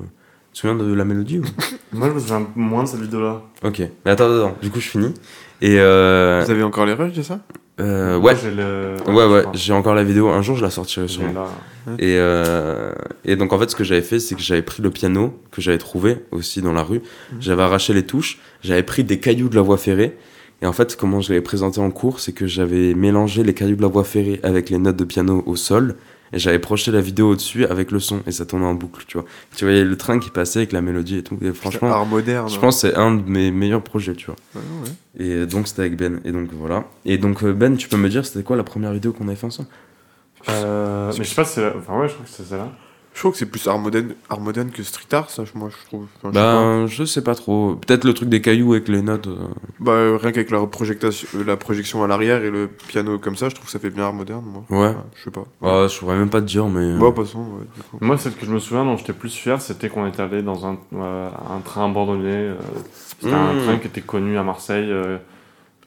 [0.52, 1.44] Tu te souviens de la mélodie ou?
[1.92, 3.42] Moi, je me souviens moins de cette vidéo-là.
[3.62, 3.80] Ok.
[4.04, 4.56] Mais attends, attends, attends.
[4.62, 5.14] Du coup, je finis.
[5.60, 7.38] Et euh, Vous avez encore les rushs de ça?
[7.80, 8.34] Euh, ouais.
[8.54, 10.28] le- Ouais, ouais, j'ai encore la vidéo.
[10.28, 11.32] Un jour, je la sortirai sûrement.
[11.32, 11.46] là.
[11.98, 12.92] Et, euh,
[13.24, 15.60] et donc en fait ce que j'avais fait c'est que j'avais pris le piano que
[15.60, 17.02] j'avais trouvé aussi dans la rue,
[17.40, 20.16] j'avais arraché les touches, j'avais pris des cailloux de la voie ferrée
[20.62, 23.74] et en fait comment je l'avais présenté en cours c'est que j'avais mélangé les cailloux
[23.74, 25.96] de la voie ferrée avec les notes de piano au sol
[26.32, 29.18] et j'avais projeté la vidéo au-dessus avec le son et ça tournait en boucle tu
[29.18, 29.26] vois.
[29.56, 32.48] Tu voyais le train qui passait avec la mélodie et tout et franchement Art moderne.
[32.48, 34.36] je pense que c'est un de mes meilleurs projets tu vois.
[34.54, 35.42] Ouais, ouais.
[35.42, 36.84] Et donc c'était avec Ben et donc voilà.
[37.04, 39.36] Et donc euh, Ben tu peux me dire c'était quoi la première vidéo qu'on avait
[39.36, 39.68] fait ensemble?
[40.48, 41.76] Euh, mais je sais pas si c'est la...
[41.76, 42.72] Enfin, ouais, je crois que c'est celle-là.
[43.14, 45.86] Je trouve que c'est plus art moderne, art moderne que street art, ça, moi, je
[45.86, 46.06] trouve.
[46.22, 46.52] Enfin, je sais pas.
[46.54, 47.76] Ben, je sais pas trop.
[47.76, 49.26] Peut-être le truc des cailloux avec les notes.
[49.26, 49.36] euh,
[49.80, 51.08] Bah, euh, rien qu'avec la, projection-
[51.38, 53.90] euh, la projection à l'arrière et le piano comme ça, je trouve que ça fait
[53.90, 54.64] bien art moderne, moi.
[54.70, 54.94] Ouais.
[55.14, 55.44] je sais pas.
[55.62, 56.96] Ah, je pourrais même pas te dire, mais.
[56.96, 57.98] Bon, passons, ouais, du coup.
[58.00, 60.66] Moi, celle que je me souviens dont j'étais plus fier, c'était qu'on était allé dans
[60.66, 62.30] un, euh, un train abandonné.
[62.32, 62.54] euh,
[63.18, 63.62] c'était un Mmh.
[63.64, 65.18] train qui était connu à Marseille, euh,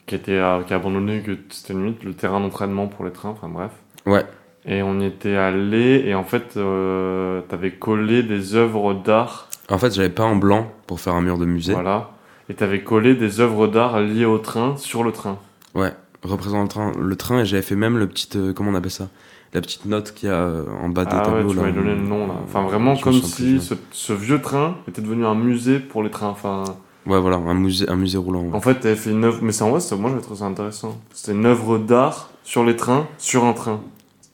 [0.06, 3.30] qui était euh, qui a abandonné, que c'était limite le terrain d'entraînement pour les trains,
[3.32, 3.72] enfin bref.
[4.06, 4.24] Ouais.
[4.68, 9.78] Et on y était allé, et en fait, euh, t'avais collé des œuvres d'art, En
[9.78, 11.74] fait, j'avais pas en blanc pour faire un mur de musée.
[11.74, 12.12] voilà,
[12.50, 15.38] et t'avais collé des œuvres d'art liées au train sur le train.
[15.76, 15.94] Ouais,
[16.24, 18.30] représentant le train, le train et j'avais fait même le petit.
[18.36, 19.08] euh, comment on appelle ça?
[19.54, 21.50] La petite note qu'il y a euh, en bas des Ah ouais, tableaux.
[21.52, 21.62] tu là.
[21.62, 22.34] m'avais donné le nom là.
[22.44, 26.28] Enfin, vraiment comme si ce, ce vieux train était devenu un musée pour les trains.
[26.30, 26.64] Enfin,
[27.06, 28.42] Ouais, voilà, un musée, un musée roulant.
[28.42, 28.54] ouais.
[28.54, 30.46] En fait, t'avais fait une œuvre, mais c'est en vrai, c'est- moi j'avais trouvé ça
[30.46, 30.98] intéressant.
[31.14, 33.80] C'était une œuvre d'art sur les trains, sur un train.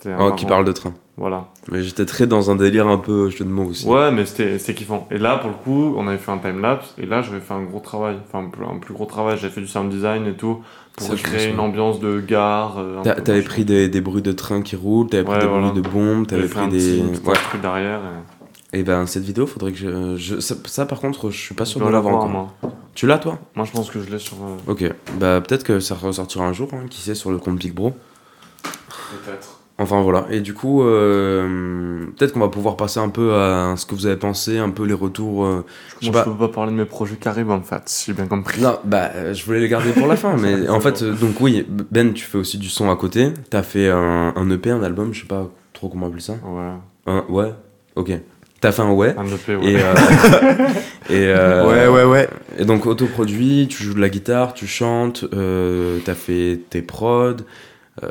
[0.02, 0.93] C'était Oh, qui parle de train.
[1.18, 1.49] Voilà.
[1.72, 3.86] Mais j'étais très dans un délire un peu jeu de mots aussi.
[3.88, 5.08] Ouais, mais c'était kiffant.
[5.12, 7.62] Et là, pour le coup, on avait fait un time-lapse, et là, j'avais fait un
[7.62, 8.18] gros travail.
[8.28, 9.38] Enfin, un plus, gros travail.
[9.38, 10.62] J'avais fait du sound design et tout,
[10.97, 12.78] pour Ça, je créer une ambiance de gare.
[12.80, 15.70] euh, T'avais pris des, des bruits de train qui roulent, t'avais pris des voilà.
[15.70, 16.78] bruits de bombes, t'avais pris un des.
[16.80, 17.34] petit, Ouais.
[17.36, 17.99] truc derrière.
[18.74, 18.80] Et...
[18.80, 20.16] Et ben, cette vidéo, faudrait que je.
[20.16, 22.52] je- Ça, ça, par contre, je suis pas Je sûr de l'avoir l'avoir, encore.
[22.64, 22.72] moi.
[22.95, 23.38] Tu l'as, toi?
[23.56, 24.38] Moi, je pense que je l'ai sur.
[24.38, 24.86] euh, Ok.
[25.20, 27.93] Bah, peut-être que ça ressortira un jour, hein, qui sait, sur le compte Big Bro?
[28.64, 29.60] Peut-être.
[29.82, 33.86] Enfin voilà, et du coup, euh, peut-être qu'on va pouvoir passer un peu à ce
[33.88, 35.43] que vous avez pensé, un peu les retours.
[35.45, 35.65] euh,
[36.01, 38.61] Je je peux pas parler de mes projets caribes, en fait, si j'ai bien compris.
[38.61, 41.41] Non, bah, euh, je voulais les garder pour la fin, mais en fait, euh, donc
[41.41, 43.29] oui, Ben, tu fais aussi du son à côté.
[43.49, 46.34] T'as fait un, un EP, un album, je sais pas trop comment appeler ça.
[46.45, 46.73] Ouais.
[47.07, 47.51] Un, ouais,
[47.95, 48.11] ok.
[48.59, 49.15] T'as fait un ouais.
[49.17, 49.71] Un EP, ouais.
[49.71, 49.93] Et, euh,
[51.09, 52.29] et, euh, Ouais, ouais, ouais.
[52.59, 57.38] Et donc autoproduit, tu joues de la guitare, tu chantes, euh, t'as fait tes prods,
[58.03, 58.07] euh,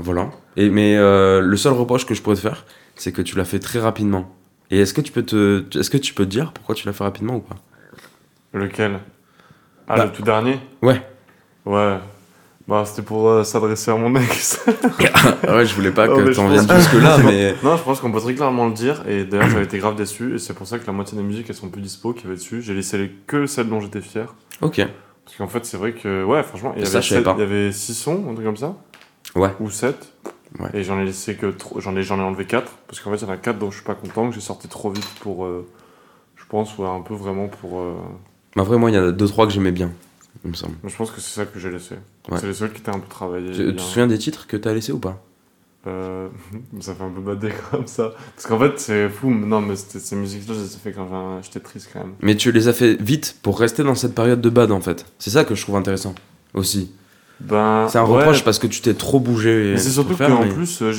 [0.00, 0.30] voilà.
[0.56, 2.64] Et, mais euh, le seul reproche que je pourrais te faire,
[2.96, 4.34] c'est que tu l'as fait très rapidement.
[4.70, 6.92] Et est-ce que tu peux te, est-ce que tu peux te dire pourquoi tu l'as
[6.92, 7.56] fait rapidement ou pas?
[8.52, 9.00] Lequel?
[9.88, 10.04] Ah, Bah.
[10.06, 10.58] le tout dernier?
[10.82, 11.02] Ouais.
[11.66, 11.98] Ouais.
[12.66, 14.60] Bah, c'était pour euh, s'adresser à mon ex.
[15.46, 18.10] Ah Ouais, je voulais pas que t'en viennes jusque là, mais non, je pense qu'on
[18.10, 19.02] peut très clairement le dire.
[19.06, 20.36] Et d'ailleurs, j'avais été grave déçu.
[20.36, 22.26] Et c'est pour ça que la moitié des musiques, elles sont plus dispo, qu'il y
[22.28, 22.62] avait dessus.
[22.62, 24.34] J'ai laissé les- que celles dont j'étais fier.
[24.62, 24.80] ok.
[25.26, 28.44] Parce qu'en fait, c'est vrai que, ouais, franchement, il y avait 6 sons, un truc
[28.46, 28.76] comme ça?
[29.34, 29.50] Ouais.
[29.60, 30.12] Ou 7.
[30.60, 30.70] Ouais.
[30.74, 32.70] Et j'en ai laissé que j'en ai, j'en ai enlevé 4.
[32.86, 34.40] Parce qu'en fait, il y en a 4 dont je suis pas content, que j'ai
[34.40, 35.44] sorti trop vite pour.
[35.44, 35.66] euh,
[36.36, 37.80] je pense, ouais, un peu vraiment pour.
[37.80, 37.94] euh,
[38.56, 39.90] Mais après, moi, il y en a deux trois que j'aimais bien,
[40.44, 40.74] il me semble.
[40.82, 41.96] mais je pense que c'est ça que j'ai laissé.
[42.30, 42.38] Ouais.
[42.38, 43.50] C'est les seuls qui étaient un peu travaillés.
[43.52, 45.20] Tu tu te souviens des titres que t'as laissé ou pas?
[45.86, 46.28] Euh,
[46.80, 48.12] ça fait un peu badé comme ça.
[48.36, 49.30] Parce qu'en fait, c'est fou.
[49.30, 52.14] Non, mais ces musiques-là, je les ai fait quand j'étais triste quand même.
[52.20, 55.04] Mais tu les as fait vite pour rester dans cette période de bad en fait.
[55.18, 56.14] C'est ça que je trouve intéressant
[56.54, 56.92] aussi.
[57.40, 59.76] Ben, C'est un ouais, reproche parce que tu t'es trop bougé.
[59.76, 60.92] C'est surtout qu'en mais- plus, euh,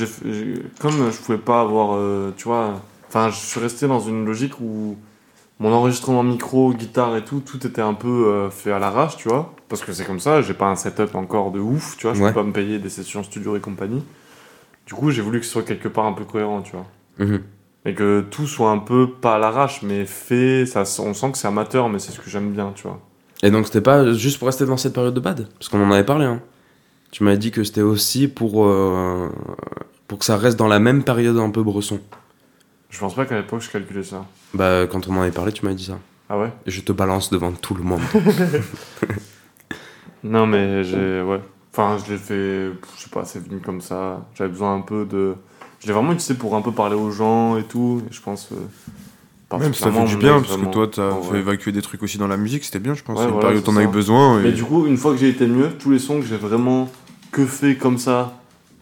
[0.80, 4.60] comme je pouvais pas avoir, euh, tu vois, enfin, je suis resté dans une logique
[4.60, 4.96] où
[5.58, 9.28] mon enregistrement micro, guitare et tout, tout était un peu euh, fait à l'arrache, tu
[9.28, 12.14] vois, parce que c'est comme ça, j'ai pas un setup encore de ouf, tu vois,
[12.14, 12.28] je Ouais.
[12.28, 14.04] peux pas me payer des sessions studio et compagnie.
[14.86, 16.86] Du coup, j'ai voulu que ce soit quelque part un peu cohérent, tu vois.
[17.26, 17.40] Mhm.
[17.86, 21.38] Et que tout soit un peu, pas à l'arrache, mais fait, ça, on sent que
[21.38, 23.00] c'est amateur, mais c'est ce que j'aime bien, tu vois.
[23.42, 25.90] Et donc c'était pas juste pour rester dans cette période de bad Parce qu'on en
[25.90, 26.24] avait parlé.
[26.24, 26.40] Hein.
[27.10, 29.28] Tu m'avais dit que c'était aussi pour, euh,
[30.08, 32.00] pour que ça reste dans la même période un peu bresson.
[32.90, 34.24] Je pense pas qu'à l'époque je calculais ça.
[34.54, 35.98] Bah quand on en avait parlé, tu m'avais dit ça.
[36.28, 36.50] Ah ouais?
[36.66, 38.00] Et je te balance devant tout le monde.
[40.24, 41.22] Non, mais j'ai.
[41.22, 41.40] Ouais.
[41.72, 42.70] Enfin, je l'ai fait.
[42.96, 44.26] Je sais pas, c'est venu comme ça.
[44.34, 45.34] J'avais besoin un peu de.
[45.80, 48.02] Je l'ai vraiment utilisé pour un peu parler aux gens et tout.
[48.10, 48.48] Et je pense.
[48.52, 48.56] euh,
[49.52, 51.38] Même ça fait du bien, parce que toi, t'as Oh, fait ouais.
[51.38, 53.16] évacuer des trucs aussi dans la musique, c'était bien, je pense.
[53.16, 54.40] Ouais, C'est une voilà, période où t'en as eu besoin.
[54.40, 54.52] Mais Et...
[54.52, 56.88] du coup, une fois que j'ai été mieux, tous les sons que j'ai vraiment
[57.30, 58.34] que fait comme ça,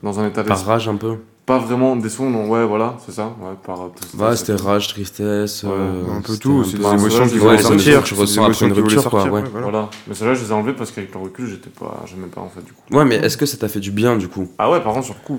[0.03, 1.17] dans un état Par rage un peu.
[1.45, 3.27] Pas vraiment des sons, non, ouais, voilà, c'est ça.
[3.43, 3.91] Ouais, par.
[4.19, 5.63] Ouais, c'était rage, tristesse.
[5.65, 7.69] Ouais, euh, un peu tout, c'est des Ouais, émotions ouais, qui ouais, voulaient c'est des
[7.69, 9.31] sortir, des ressens après émotions une rupture, quoi, ouais.
[9.31, 9.91] ouais, voilà.
[10.07, 12.03] Mais ceux-là, je les ai enlevés parce qu'avec le recul, j'étais pas.
[12.07, 12.81] J'aimais pas en fait, du coup.
[12.97, 14.49] Ouais, mais est-ce que ça t'a fait du bien du coup?
[14.59, 15.39] Ah ouais, par contre, sur le coup.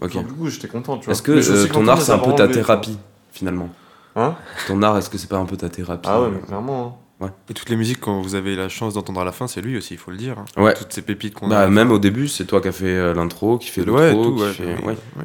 [0.00, 0.12] Ok.
[0.12, 1.12] Sur le coup, j'étais content, tu vois.
[1.12, 2.96] Est-ce que Mais je euh, ton art c'est un peu ta thérapie
[3.30, 3.68] finalement?
[4.16, 4.34] Hein
[4.66, 6.98] Ton art, est-ce que c'est pas un peu ta thérapie Ah ouais, euh, mais clairement.
[7.20, 7.30] hein.
[7.48, 9.76] Et toutes les musiques, quand vous avez la chance d'entendre à la fin, c'est lui
[9.76, 10.36] aussi, il faut le dire.
[10.38, 10.62] hein.
[10.62, 10.74] Ouais.
[10.74, 11.68] Toutes ces pépites qu'on Bah, a.
[11.68, 14.36] même au début, c'est toi qui as fait euh, l'intro, qui fait ouais, l'outro, tout,
[14.36, 14.52] qui ouais.
[14.52, 14.96] fait- ouais.
[15.16, 15.24] ouais.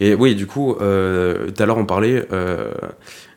[0.00, 2.72] Et oui, du coup, euh, tout à l'heure on parlait, euh,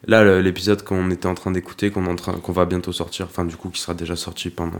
[0.05, 3.25] là l'épisode qu'on était en train d'écouter, qu'on est en train, qu'on va bientôt sortir,
[3.25, 4.73] enfin du coup qui sera déjà sorti pendant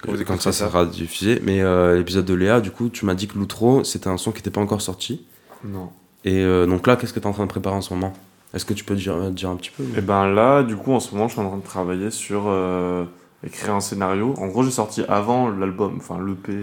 [0.00, 0.66] Quand vous quand écouterez ça ça.
[0.68, 4.08] sera diffusé, mais euh, l'épisode de Léa, du coup tu m'as dit que l'outro c'était
[4.08, 5.26] un son qui n'était pas encore sorti,
[5.62, 5.90] Non.
[6.24, 8.14] et euh, donc là qu'est-ce que tu es en train de préparer en ce moment?
[8.54, 11.00] Est-ce que tu peux dire, dire un petit peu Et ben là, du coup, en
[11.00, 13.04] ce moment, je suis en train de travailler sur euh,
[13.44, 14.34] écrire un scénario.
[14.38, 16.54] En gros, j'ai sorti avant l'album, enfin l'EP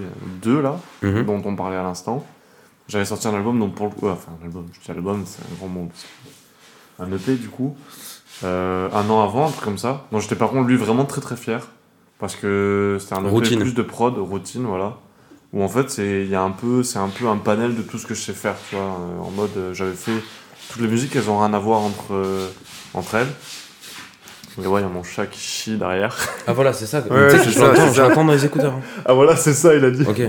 [0.42, 1.24] 2 là, Mhm.
[1.26, 2.26] dont on parlait à l'instant.
[2.88, 5.42] J'avais sorti un album dont pour le coup, enfin un album, je dis album, c'est
[5.42, 7.76] un grand que un EP du coup,
[8.44, 10.06] euh, un an avant, un truc comme ça.
[10.12, 11.68] Donc j'étais par contre lui vraiment très très fier
[12.20, 13.60] parce que c'était un EP Routine.
[13.60, 14.98] plus de prod, routine, voilà.
[15.54, 17.82] Où en fait c'est il y a un peu c'est un peu un panel de
[17.82, 18.84] tout ce que je sais faire, tu vois.
[18.86, 20.22] en mode j'avais fait
[20.70, 22.48] toutes les musiques, elles ont rien à voir entre euh,
[22.94, 23.28] entre elles.
[24.64, 26.16] Et ouais, il y a mon chat qui chie derrière.
[26.48, 27.00] Ah voilà, c'est ça.
[27.12, 28.08] Ouais, c'est je ça, l'entends, c'est je ça.
[28.08, 28.74] l'entends dans les écouteurs.
[28.74, 29.02] hein.
[29.06, 30.04] Ah voilà, c'est ça, il a dit.
[30.08, 30.20] Ok.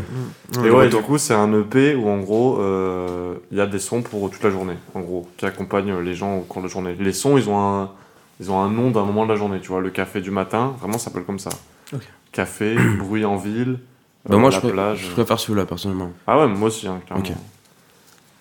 [0.64, 3.78] Et ouais, du coup, c'est un EP où en gros, euh, il y a des
[3.78, 6.72] sons pour toute la journée, en gros, qui accompagnent les gens au cours de la
[6.72, 6.96] journée.
[6.98, 7.90] Les sons, ils ont un,
[8.40, 9.80] ils ont un nom d'un moment de la journée, tu vois.
[9.80, 11.50] Le café du matin, vraiment, ça s'appelle comme ça.
[12.32, 13.78] Café, bruit en ville,
[14.28, 15.04] Bah euh, moi, la je, plage.
[15.06, 16.10] je préfère celui-là, personnellement.
[16.26, 17.22] Ah ouais, moi aussi, hein, clairement.
[17.24, 17.30] Ok.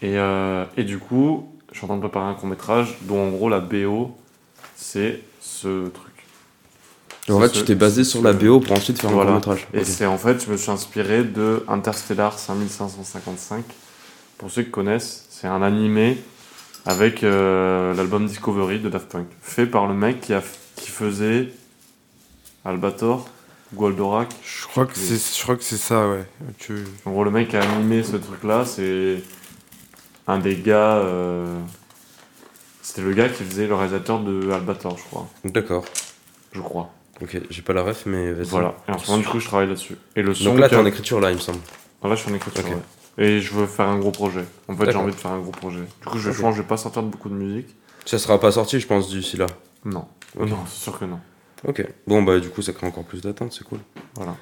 [0.01, 3.19] Et, euh, et du coup, je suis en train de préparer un court métrage dont
[3.27, 4.15] en gros la BO,
[4.77, 6.13] c'est ce truc.
[7.29, 9.31] En fait, ce- tu t'es basé sur la BO pour ensuite faire Voilà.
[9.31, 9.67] un court-métrage.
[9.73, 9.85] Et Ok.
[9.85, 13.65] c'est en fait, je me suis inspiré de Interstellar 5555.
[14.37, 16.17] Pour ceux qui connaissent, c'est un animé
[16.85, 20.41] avec euh, l'album Discovery de Daft Punk, fait par le mec qui, a,
[20.77, 21.49] qui faisait
[22.63, 23.27] Albator,
[23.73, 24.29] Goldorak.
[24.45, 26.25] Je crois que c'est, je crois que c'est ça, ouais.
[26.57, 26.85] Tu...
[27.03, 29.21] En gros, le mec qui a animé ce truc-là, c'est
[30.27, 30.97] un des gars.
[30.97, 31.57] euh,
[32.81, 35.27] C'était le gars qui faisait le réalisateur de Albator, je crois.
[35.43, 35.85] D'accord.
[36.51, 36.91] Je crois.
[37.21, 38.47] Ok, j'ai pas la ref, mais vas-y.
[38.47, 38.75] Voilà.
[38.87, 39.95] Et en ce moment, du coup, je travaille là-dessus.
[40.15, 40.45] Et le son.
[40.45, 41.59] Donc là, t'es en écriture là, il me semble.
[42.03, 42.71] Ah, Là, je suis en écriture, Ok.
[42.71, 43.25] ouais.
[43.25, 44.43] Et je veux faire un gros projet.
[44.67, 45.03] En fait, j'ai D'accord.
[45.03, 45.79] envie de faire un gros projet.
[46.01, 46.41] Du coup, je, Ok.
[46.41, 47.73] pense que je vais pas sortir de beaucoup de musique.
[48.05, 49.47] Ça sera pas sorti, je pense, d'ici là.
[49.85, 50.05] Non.
[50.37, 50.49] Ok.
[50.49, 51.19] Non, c'est sûr que non.
[51.65, 51.87] Ok.
[52.05, 53.79] Bon, bah, du coup, ça crée encore plus d'attente, c'est cool.
[54.15, 54.35] Voilà.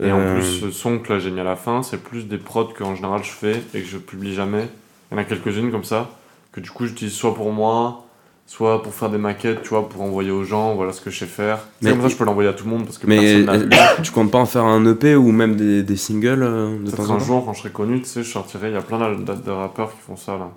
[0.00, 2.26] Et en Euh, plus, ce son que là j'ai mis à la fin, c'est plus
[2.26, 4.68] des prods qu'en général je fais et que je publie jamais.
[5.10, 6.10] Il y en a quelques-unes comme ça,
[6.52, 8.04] que du coup j'utilise soit pour moi,
[8.46, 11.18] soit pour faire des maquettes, tu vois, pour envoyer aux gens, voilà ce que je
[11.20, 11.58] sais faire.
[11.82, 13.70] Mais- comme ça, je peux l'envoyer à tout le monde parce que Mais personne
[14.02, 17.02] tu comptes pas en faire un EP ou même des, des singles euh, de temps
[17.02, 18.68] en un temps jour, quand je serai connu, tu sais, je sortirai.
[18.68, 20.50] Il y a plein de, de rappeurs qui font ça là.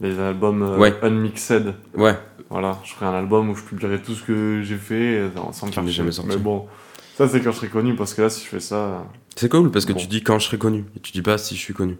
[0.00, 0.94] Les albums euh, Ouais.
[1.02, 1.74] unmixed.
[1.96, 2.16] Ouais.
[2.50, 5.22] Voilà, je ferai un album où je publierai tout ce que j'ai fait
[5.52, 6.30] sans me faire jamais sorti.
[6.30, 6.66] Mais bon,
[7.16, 9.04] ça c'est quand je serai connu parce que là, si je fais ça.
[9.36, 9.98] C'est cool parce que Bon.
[9.98, 11.96] tu dis quand je serai connu et tu dis pas si je suis connu.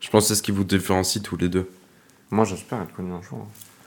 [0.00, 1.68] Je pense que c'est ce qui vous différencie tous les deux.
[2.30, 3.46] Moi, j'espère être connu un jour.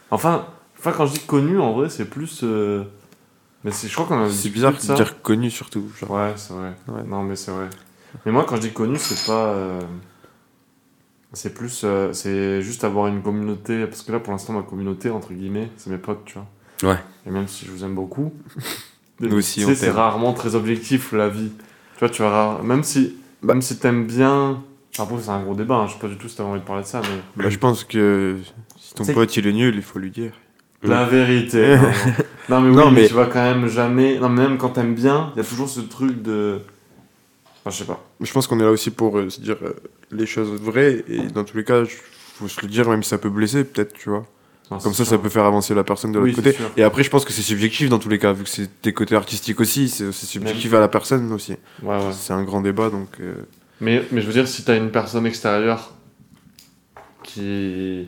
[0.10, 0.46] Enfin,
[0.78, 2.42] enfin quand je dis connu, en vrai, c'est plus.
[2.44, 2.84] euh,
[3.64, 4.96] Mais c'est, je crois qu'on a C'est bizarre de ça.
[4.96, 5.90] dire connu surtout.
[6.00, 6.10] Genre.
[6.12, 6.74] Ouais, c'est vrai.
[6.88, 7.04] Ouais.
[7.08, 7.70] Non, mais c'est vrai.
[8.26, 9.46] Mais moi, quand je dis connu, c'est pas.
[9.54, 9.80] euh,
[11.34, 11.82] C'est plus.
[11.86, 13.86] euh, C'est juste avoir une communauté.
[13.86, 16.92] Parce que là, pour l'instant, ma communauté, entre guillemets, c'est mes potes, tu vois.
[16.92, 17.00] Ouais.
[17.26, 18.34] Et même si je vous aime beaucoup.
[19.22, 21.52] Nous aussi, tu on sais, c'est rarement très objectif, la vie.
[21.94, 23.16] Tu vois, tu vas rare- Même si.
[23.44, 23.54] Bah.
[23.54, 24.62] Même si t'aimes bien.
[24.94, 26.60] Enfin, Après, c'est un gros débat, hein, je sais pas du tout si t'avais envie
[26.60, 27.44] de parler de ça, mais.
[27.44, 28.38] Bah, je pense que
[28.78, 30.34] si ton pote il est nul, il faut lui dire.
[30.84, 31.78] La vérité.
[32.50, 32.62] non, non.
[32.62, 33.02] Non, mais oui, Non, mais...
[33.02, 34.20] mais- tu vas quand même jamais.
[34.20, 36.60] Non, mais même quand t'aimes bien, il y a toujours ce truc de.
[37.64, 38.04] Enfin, je sais pas.
[38.20, 39.74] Je pense qu'on est là aussi pour euh, se dire euh,
[40.12, 43.10] les choses vraies et dans tous les cas, il faut se le dire même si
[43.10, 44.26] ça peut blesser peut-être, tu vois.
[44.72, 45.06] Non, Comme ça, sûr.
[45.06, 46.56] ça peut faire avancer la personne de l'autre côté.
[46.78, 48.94] Et après, je pense que c'est subjectif dans tous les cas, vu que c'est tes
[48.94, 51.52] côtés artistiques aussi, c'est subjectif à la personne aussi.
[51.84, 52.12] Ouais, ouais.
[52.14, 53.10] C'est un grand débat donc.
[53.20, 53.34] euh,
[53.82, 55.92] Mais, mais je veux dire, si t'as une personne extérieure
[57.24, 58.08] qui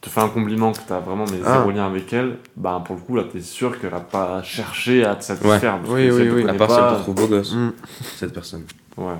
[0.00, 1.58] te fait un compliment, que t'as vraiment mais Ah.
[1.58, 5.04] zéro lien avec elle, bah pour le coup, là, t'es sûr qu'elle a pas cherché
[5.04, 5.78] à te satisfaire.
[5.78, 6.48] parce que Oui, oui, oui.
[6.48, 7.72] À part si elle pas- te trouve beau gosse, hmm,
[8.16, 8.64] cette personne.
[8.96, 9.14] Ouais.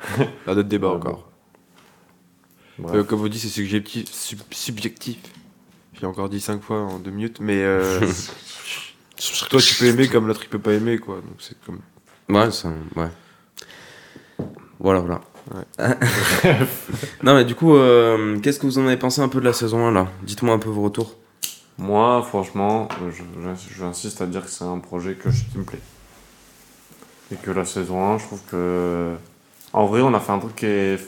[0.46, 1.26] Là, d'autres débats Ouais, encore.
[2.94, 4.10] Euh, comme vous dites, c'est subjectif.
[4.12, 5.18] sub- subjectif.
[5.98, 8.00] J'ai encore dit cinq fois en deux minutes, mais euh,
[9.50, 11.16] toi tu peux aimer comme l'autre il peut pas aimer quoi.
[11.16, 11.80] Donc c'est comme.
[12.30, 12.70] Ouais, ça.
[12.96, 13.08] Ouais.
[14.78, 15.20] Voilà, voilà.
[17.22, 19.52] non, mais du coup, euh, qu'est-ce que vous en avez pensé un peu de la
[19.52, 20.08] saison 1 là?
[20.22, 21.16] Dites-moi un peu vos retours.
[21.78, 25.58] Moi, franchement, euh, je, je- j'insiste à dire que c'est un projet que je- qui
[25.58, 25.80] me plaît.
[27.32, 29.14] Et que la saison 1, je trouve que.
[29.72, 30.98] En vrai, on a fait un truc qui est.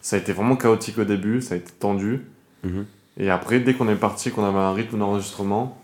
[0.00, 2.22] Ça a été vraiment chaotique au début, ça a été tendu.
[2.64, 2.86] Mhm.
[3.18, 5.80] Et après, dès qu'on est parti, qu'on avait un rythme d'enregistrement,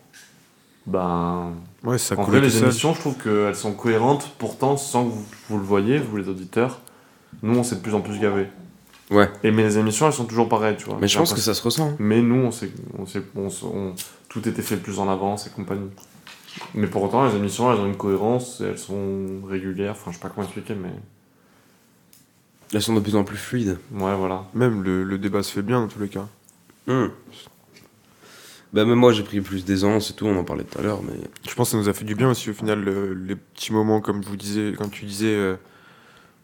[0.87, 1.53] ben.
[1.85, 2.65] Ouais, ça en vrai, les seul.
[2.65, 6.29] émissions, je trouve qu'elles sont cohérentes, pourtant, sans que vous, vous le voyez, vous les
[6.29, 6.81] auditeurs.
[7.43, 8.47] Nous, on s'est de plus en plus gavés.
[9.11, 9.29] Ouais.
[9.43, 10.97] Et mais les émissions, elles sont toujours pareilles, tu vois.
[11.01, 11.91] Mais je pense que ça se ressent.
[11.91, 11.97] hein.
[11.99, 13.95] mais nous, on sait, on sait, on, on-
[14.29, 15.91] tout était fait plus en avance et compagnie.
[16.75, 19.93] Mais pour autant, les émissions, elles ont une cohérence, et elles sont régulières.
[19.93, 20.91] Enfin, je sais pas comment expliquer, mais
[22.73, 23.79] Elles sont de plus en plus fluides.
[23.93, 24.45] ouais, voilà.
[24.55, 26.27] Même le, le débat se fait bien dans tous les cas.
[26.87, 27.09] Hmm.
[28.73, 31.03] Bah, même moi, j'ai pris plus d'aisance et tout, on en parlait tout à l'heure,
[31.03, 31.13] mais.
[31.47, 33.73] Je pense que ça nous a fait du bien aussi au final le- les petits
[33.73, 35.57] moments comme je vous disais, comme tu disais, euh,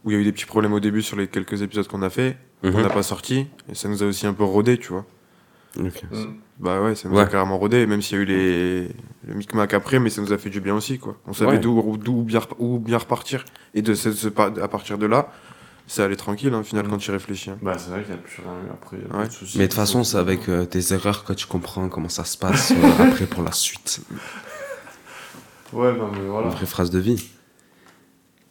[0.08, 2.00] où il y a eu des petits problèmes au début sur les quelques épisodes qu'on
[2.00, 2.80] a fait, on Mhm.
[2.82, 5.04] n'a pas sorti et ça nous a aussi un peu rodé, tu vois.
[5.78, 6.02] Ok.
[6.58, 8.88] Bah ouais, ça nous a carrément rodé, même s'il y a eu les
[9.28, 11.16] le micmac après, mais ça nous a fait du bien aussi quoi.
[11.26, 11.58] On savait Ouais.
[11.58, 13.44] d'où d'où bien où bien repartir
[13.74, 14.08] et de ce,
[14.60, 15.30] à partir de là,
[15.86, 17.50] ça allait tranquille, hein, au final, quand tu réfléchis.
[17.50, 17.58] hein.
[17.62, 18.96] Bah, c'est vrai qu'il n'y a plus rien eu après.
[18.96, 19.22] y a Ouais.
[19.24, 19.58] pas de soucis.
[19.58, 22.36] Mais de toute façon, c'est avec euh, tes erreurs que tu comprends comment ça se
[22.38, 24.00] passe euh, après pour la suite.
[25.72, 26.46] Ouais, non, mais voilà.
[26.48, 27.28] Une vraie phrase de vie.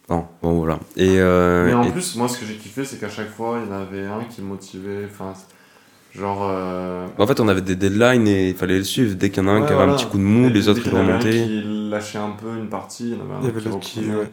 [0.08, 0.78] Bon, bon voilà.
[0.96, 3.58] Et, euh, Mais en et- plus, moi, ce que j'ai kiffé, c'est qu'à chaque fois,
[3.62, 5.06] il y en avait un qui me motivait.
[5.10, 5.34] Enfin,
[6.14, 6.46] genre.
[6.50, 9.14] euh, en fait, on avait des deadlines et il fallait le suivre.
[9.16, 9.92] Dès qu'il y en a un ouais, qui avait voilà.
[9.92, 11.44] un petit coup de mou, Et les autres ils qu'il y en avait un remontaient.
[11.44, 14.00] qui lâchait un peu une partie, il y en avait un Il y avait qui
[14.00, 14.00] qui.
[14.10, 14.30] ouais.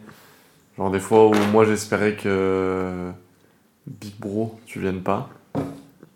[0.78, 3.10] Genre des fois où moi j'espérais que
[3.86, 5.30] Big Bro, tu viennes pas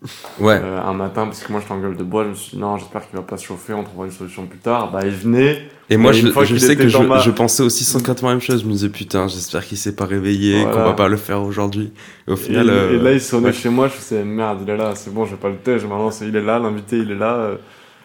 [0.39, 0.59] Ouais.
[0.61, 2.77] euh, un matin parce que moi en gueule de bois, je me suis dit non,
[2.77, 4.91] j'espère qu'il va pas se chauffer, on trouvera une solution plus tard.
[4.91, 8.27] Bah il venait, Et moi, je, je sais que je, ma- je pensais aussi 180
[8.29, 8.61] la même chose.
[8.61, 10.71] Je me disais, putain, j'espère qu'il s'est pas réveillé, Voilà.
[10.75, 11.91] qu'on va pas le faire aujourd'hui.
[12.27, 12.67] Et au final.
[12.67, 14.77] et euh, là il sonnait ouais, chez moi, je me suis dit merde, il est
[14.77, 17.15] là, c'est bon, je vais pas le tège, maintenant il est là, l'invité il est
[17.15, 17.35] là.
[17.35, 17.55] euh.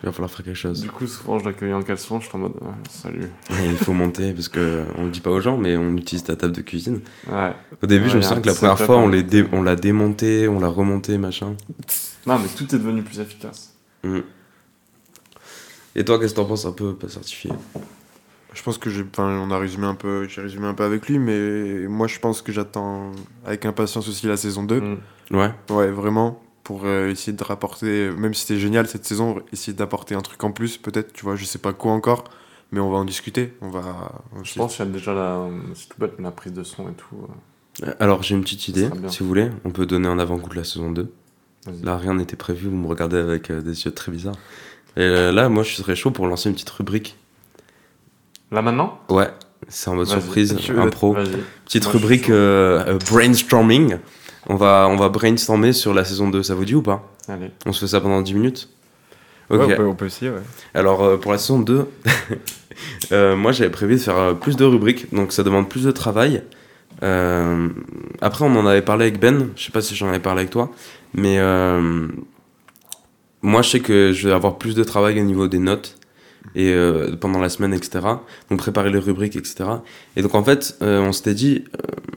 [0.03, 0.80] Il va falloir faire quelque chose.
[0.82, 3.30] Du coup, souvent je l'accueillais en caleçon, je suis en mode Ouais, salut.
[3.64, 6.36] Il faut monter parce que on le dit pas aux gens, mais on utilise ta
[6.36, 7.01] table de cuisine.
[7.30, 7.53] Ouais.
[7.82, 9.11] Au début, Ouais, je me souviens que la première fois, on hein.
[9.12, 11.57] les dé- on l'a démonté, on l'a remonté, machin.
[12.26, 13.74] Non, mais tout est devenu plus efficace.
[15.94, 17.51] Et toi, qu'est-ce que t'en penses un peu pas certifié?
[18.53, 21.07] Je pense que j'ai, enfin, on a résumé un peu, j'ai résumé un peu avec
[21.09, 23.12] lui, mais moi je pense que j'attends
[23.44, 24.80] avec impatience aussi la saison 2.
[24.80, 24.97] Mm.
[25.32, 25.51] Ouais.
[25.70, 30.16] Ouais, vraiment, pour euh, essayer de rapporter, même si c'était génial cette saison, essayer d'apporter
[30.16, 32.24] un truc en plus, peut-être, tu vois, je sais pas quoi encore,
[32.72, 33.54] mais on va en discuter.
[33.60, 34.10] On va.
[34.34, 36.88] on Je pense qu'il y a déjà la, c'est tout bête, la prise de son
[36.88, 37.28] et tout.
[37.84, 37.92] euh.
[38.00, 39.48] Alors, j'ai une petite idée, si vous voulez.
[39.64, 41.08] On peut donner un avant-goût de la saison 2.
[41.66, 41.82] Vas-y.
[41.84, 44.34] Là, rien n'était prévu, vous me regardez avec euh, des yeux très bizarres.
[44.96, 47.16] Et euh, là, moi, je serais chaud pour lancer une petite rubrique.
[48.50, 48.98] Là maintenant?
[49.08, 49.30] Ouais,
[49.68, 51.16] c'est en mode surprise, impro.
[51.64, 53.98] Petite Moi, rubrique euh, euh, brainstorming.
[54.49, 57.09] On va, on va brainstormer sur la saison 2, ça vous dit ou pas?
[57.28, 57.51] Allez.
[57.64, 58.68] On se fait ça pendant 10 minutes?
[59.51, 59.61] Ok.
[59.61, 60.42] Ouais, on, peut, on peut essayer, ouais.
[60.74, 61.86] Alors euh, pour la saison 2,
[63.12, 65.90] euh, moi j'avais prévu de faire euh, plus de rubriques, donc ça demande plus de
[65.90, 66.42] travail.
[67.03, 70.51] Après on en avait parlé avec Ben, je sais pas si j'en avais parlé avec
[70.51, 70.70] toi,
[71.12, 71.38] mais
[73.42, 75.97] moi je sais que je vais avoir plus de travail au niveau des notes
[76.55, 78.07] et euh, pendant la semaine, etc.
[78.51, 79.64] Donc préparer les rubriques, etc.
[80.16, 82.15] Et donc en fait euh, on s'était dit, euh,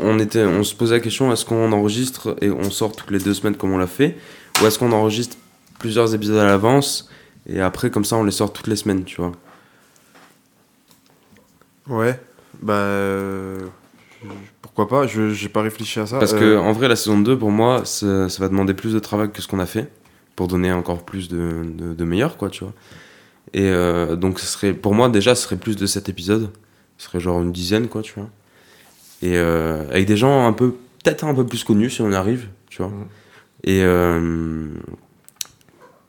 [0.00, 3.18] on, était, on se posait la question est-ce qu'on enregistre et on sort toutes les
[3.18, 4.16] deux semaines comme on l'a fait,
[4.62, 5.36] ou est-ce qu'on enregistre
[5.78, 7.08] plusieurs épisodes à l'avance
[7.48, 9.30] et après, comme ça, on les sort toutes les semaines, tu vois.
[11.88, 12.18] Ouais,
[12.60, 12.72] bah.
[12.74, 13.60] euh,
[14.62, 16.18] pourquoi pas Je J'ai pas réfléchi à ça.
[16.18, 18.92] Parce Euh, que, en vrai, la saison 2, pour moi, ça, ça va demander plus
[18.92, 19.88] de travail que ce qu'on a fait
[20.34, 22.72] pour donner encore plus de, de, de meilleurs, quoi, tu vois.
[23.54, 26.50] Et euh, donc, ce serait, pour moi, déjà, ce serait plus de 7 épisodes.
[26.98, 28.28] Ce serait genre une dizaine, quoi, tu vois.
[29.22, 32.48] Et euh, avec des gens un peu, peut-être un peu plus connus si on arrive,
[32.68, 32.90] tu vois.
[32.90, 33.06] Mhm.
[33.64, 34.68] Et, euh,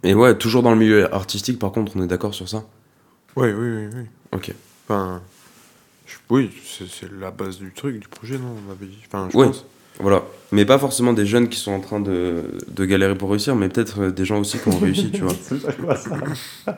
[0.04, 2.64] et ouais, toujours dans le milieu artistique, par contre, on est d'accord sur ça
[3.36, 4.04] Ouais, oui, oui, oui.
[4.34, 4.54] Ok.
[4.88, 5.22] Enfin.
[6.06, 9.00] je- oui, c'est c'est la base du truc, du projet, non On avait dit.
[9.08, 9.48] Enfin, je Ouais.
[9.48, 9.66] pense.
[10.00, 10.24] Voilà.
[10.52, 13.68] Mais pas forcément des jeunes qui sont en train de, de galérer pour réussir, mais
[13.70, 15.34] peut-être euh, des gens aussi qui ont réussi, tu vois.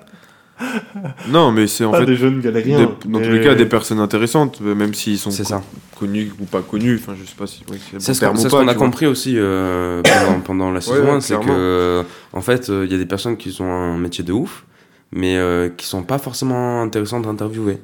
[1.30, 2.06] Non, mais c'est en Pas fait.
[2.08, 2.78] des jeunes galériens.
[2.80, 5.62] des- dans tous les cas, des personnes intéressantes, euh, même s'ils sont C'est co- ça.
[5.98, 7.00] connus ou pas connus.
[7.02, 8.50] Enfin, je sais pas si oui, c'est le C'est bon ce terme qu'on ou c'est
[8.50, 8.86] ce pas, qu'on a tu vois.
[8.88, 11.54] compris aussi euh, pendant, pendant la saison ouais, 1, c'est clairement.
[11.56, 12.04] que,
[12.34, 14.66] en fait, euh, il y a des personnes qui ont un métier de ouf,
[15.12, 17.80] mais euh, qui sont pas forcément intéressantes à interviewer.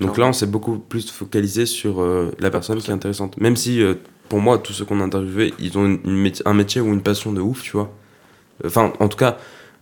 [0.00, 3.38] Donc là, on s'est beaucoup plus focalisé sur euh, la personne qui est intéressante.
[3.40, 3.94] Même si, euh,
[4.28, 6.86] pour moi, tous ceux qu'on a interviewés, ils ont une- une métier- un métier ou
[6.92, 7.90] une passion de ouf, tu vois.
[8.64, 9.36] Enfin, en tout cas,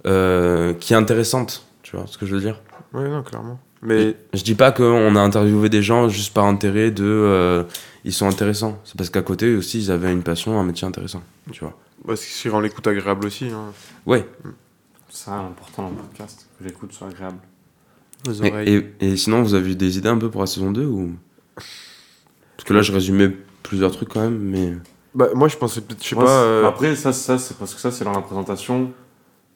[0.07, 2.61] euh, qui est intéressante, tu vois ce que je veux dire?
[2.93, 3.59] Ouais, non, clairement.
[3.83, 7.05] Mais Je dis pas qu'on a interviewé des gens juste par intérêt de.
[7.05, 7.63] euh,
[8.05, 8.81] ils sont intéressants.
[8.85, 11.23] C'est parce qu'à côté aussi, ils avaient une passion, un métier intéressant.
[11.53, 11.77] Tu vois.
[12.05, 13.47] bah, ce qui rend l'écoute agréable aussi.
[13.47, 13.73] Hein.
[14.07, 14.27] Ouais.
[15.09, 17.39] C'est ça l'important dans le podcast, que l'écoute soit agréable.
[18.29, 18.85] Aux Et, oreilles.
[19.01, 21.13] et- et sinon, vous avez eu des idées un peu pour la saison 2 ou?
[21.55, 23.31] Parce que là, je résumais
[23.63, 24.75] plusieurs trucs quand même, mais.
[25.15, 26.31] Bah, moi, je pensais peut-être, je sais Moi, pas.
[26.31, 28.93] c'est- euh, Après, ça, ça c'est parce que ça, c'est dans la présentation.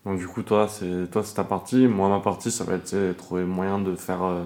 [0.05, 1.87] Donc, du coup, toi, c'est toi, c'est ta partie.
[1.87, 4.43] Moi, ma partie, ça va être trouver moyen de faire euh,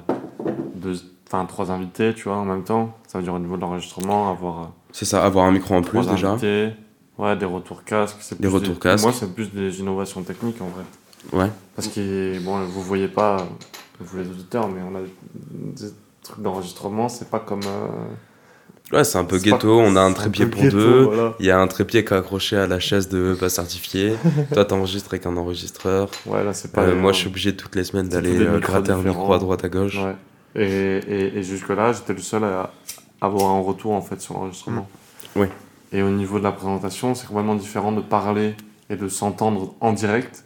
[0.74, 0.96] deux,
[1.26, 2.94] enfin, trois invités, tu vois, en même temps.
[3.08, 5.82] Ça veut dire au niveau de l'enregistrement, avoir euh, C'est ça, avoir un micro en
[5.82, 6.32] plus déjà.
[6.32, 6.72] invités.
[7.18, 8.18] Ouais, des retours casques.
[8.32, 9.04] Des plus retours casques.
[9.04, 10.84] Moi, c'est plus des innovations techniques en vrai.
[11.32, 11.50] Ouais.
[11.74, 13.38] Parce que, bon, vous voyez pas,
[13.98, 15.88] vous les auditeurs, mais on a des
[16.22, 17.62] trucs d'enregistrement, c'est pas comme.
[17.64, 17.88] euh,
[18.92, 21.02] Ouais, c'est un peu pas- ghetto, on a un trépied pour ghetto, deux.
[21.02, 21.34] voilà.
[21.40, 24.14] Il y a un trépied qui est accroché à la chaise de pas certifié.
[24.52, 26.08] Toi, t'enregistres avec un enregistreur.
[26.24, 26.82] Ouais, là, c'est pas.
[26.82, 29.64] Euh, moi, je suis obligé toutes les semaines d'aller euh, gratter un micro à droite
[29.64, 29.98] à gauche.
[29.98, 30.14] Ouais.
[30.54, 32.72] Et, et, et jusque-là, j'étais le seul à
[33.20, 34.88] avoir un retour en fait sur l'enregistrement.
[35.34, 35.40] Mm.
[35.40, 35.46] Oui.
[35.92, 38.54] Et au niveau de la présentation, c'est complètement différent de parler
[38.88, 40.44] et de s'entendre en direct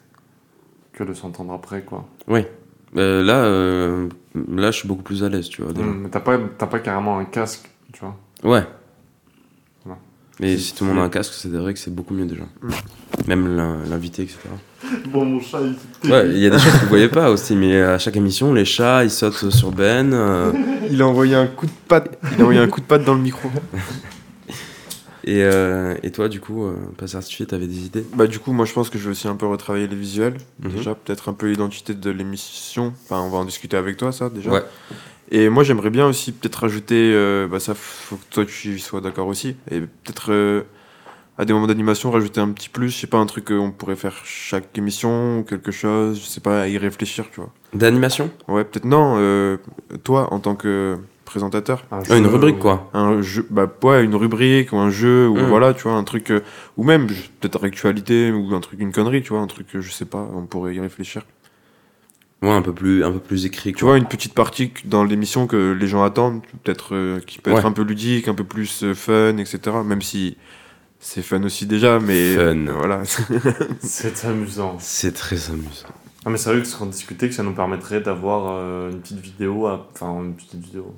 [0.93, 2.07] que de s'entendre après, quoi.
[2.97, 4.09] Euh, là, euh,
[4.49, 5.72] là, je suis beaucoup plus à l'aise, tu vois.
[5.72, 5.86] déjà.
[5.86, 8.16] Mm, Mais t'as pas, t'as pas carrément un casque, tu vois.
[8.43, 8.62] Ouais.
[9.84, 10.01] Voilà.
[10.41, 12.45] Mais si tout le monde a un casque, c'est vrai que c'est beaucoup mieux déjà.
[12.62, 12.70] Mm.
[13.28, 14.38] Même l'in- l'invité, etc.
[15.09, 15.59] Bon, mon chat,
[16.03, 18.16] il Ouais, il y a des choses que vous voyez pas aussi, mais à chaque
[18.16, 20.12] émission, les chats, ils sautent sur Ben.
[20.12, 20.53] euh,
[20.91, 22.18] Il a envoyé un coup de patte.
[22.32, 23.49] Il a envoyé un coup de patte dans le micro.
[25.24, 28.05] et, euh, et toi, du coup, euh, pas certifié, t'avais des idées?
[28.14, 30.38] Bah du coup, moi je pense que je vais aussi un peu retravailler les visuels.
[30.62, 30.70] Mhm.
[30.72, 32.95] Déjà, peut-être un peu l'identité de l'émission.
[33.05, 34.51] Enfin, on va en discuter avec toi, ça déjà.
[34.51, 34.62] Ouais.
[35.31, 37.12] Et moi, j'aimerais bien aussi peut-être rajouter.
[37.14, 39.57] euh, bah ça, faut que toi tu y sois d'accord aussi.
[39.70, 40.62] Et peut-être euh,
[41.39, 42.91] à des moments d'animation, rajouter un petit plus.
[42.91, 46.20] Je sais pas, un truc qu'on pourrait faire chaque émission ou quelque chose.
[46.20, 47.51] Je sais pas, à y réfléchir, tu vois.
[47.74, 48.31] D'animation?
[48.49, 49.14] Ouais, peut-être non.
[49.18, 49.57] euh,
[50.05, 51.85] toi, en tant que présentateur.
[51.93, 52.91] Un Une rubrique, quoi.
[52.93, 55.43] un jeu bah ouais une rubrique ou un jeu ou Mm.
[55.49, 56.41] voilà tu vois un truc euh,
[56.76, 59.93] ou même peut-être actualité ou un truc une connerie tu vois un truc que je
[59.93, 61.22] sais pas on pourrait y réfléchir
[62.43, 63.72] Ouais, un peu plus, un peu plus écrit.
[63.74, 67.51] tu vois une petite partie dans l'émission que les gens attendent peut-être euh, qui peut
[67.53, 70.38] être un peu ludique un peu plus euh, fun etc même si
[71.01, 72.41] c'est fun aussi déjà mais Fun.
[72.66, 73.03] euh, voilà
[73.80, 74.76] C'est amusant.
[74.78, 75.88] C'est très amusant.
[76.24, 79.01] Ah, mais c'est vrai que ce qu'on discutait, que ça nous permettrait d'avoir euh, une
[79.01, 80.95] petite vidéo, à- enfin une petite vidéo,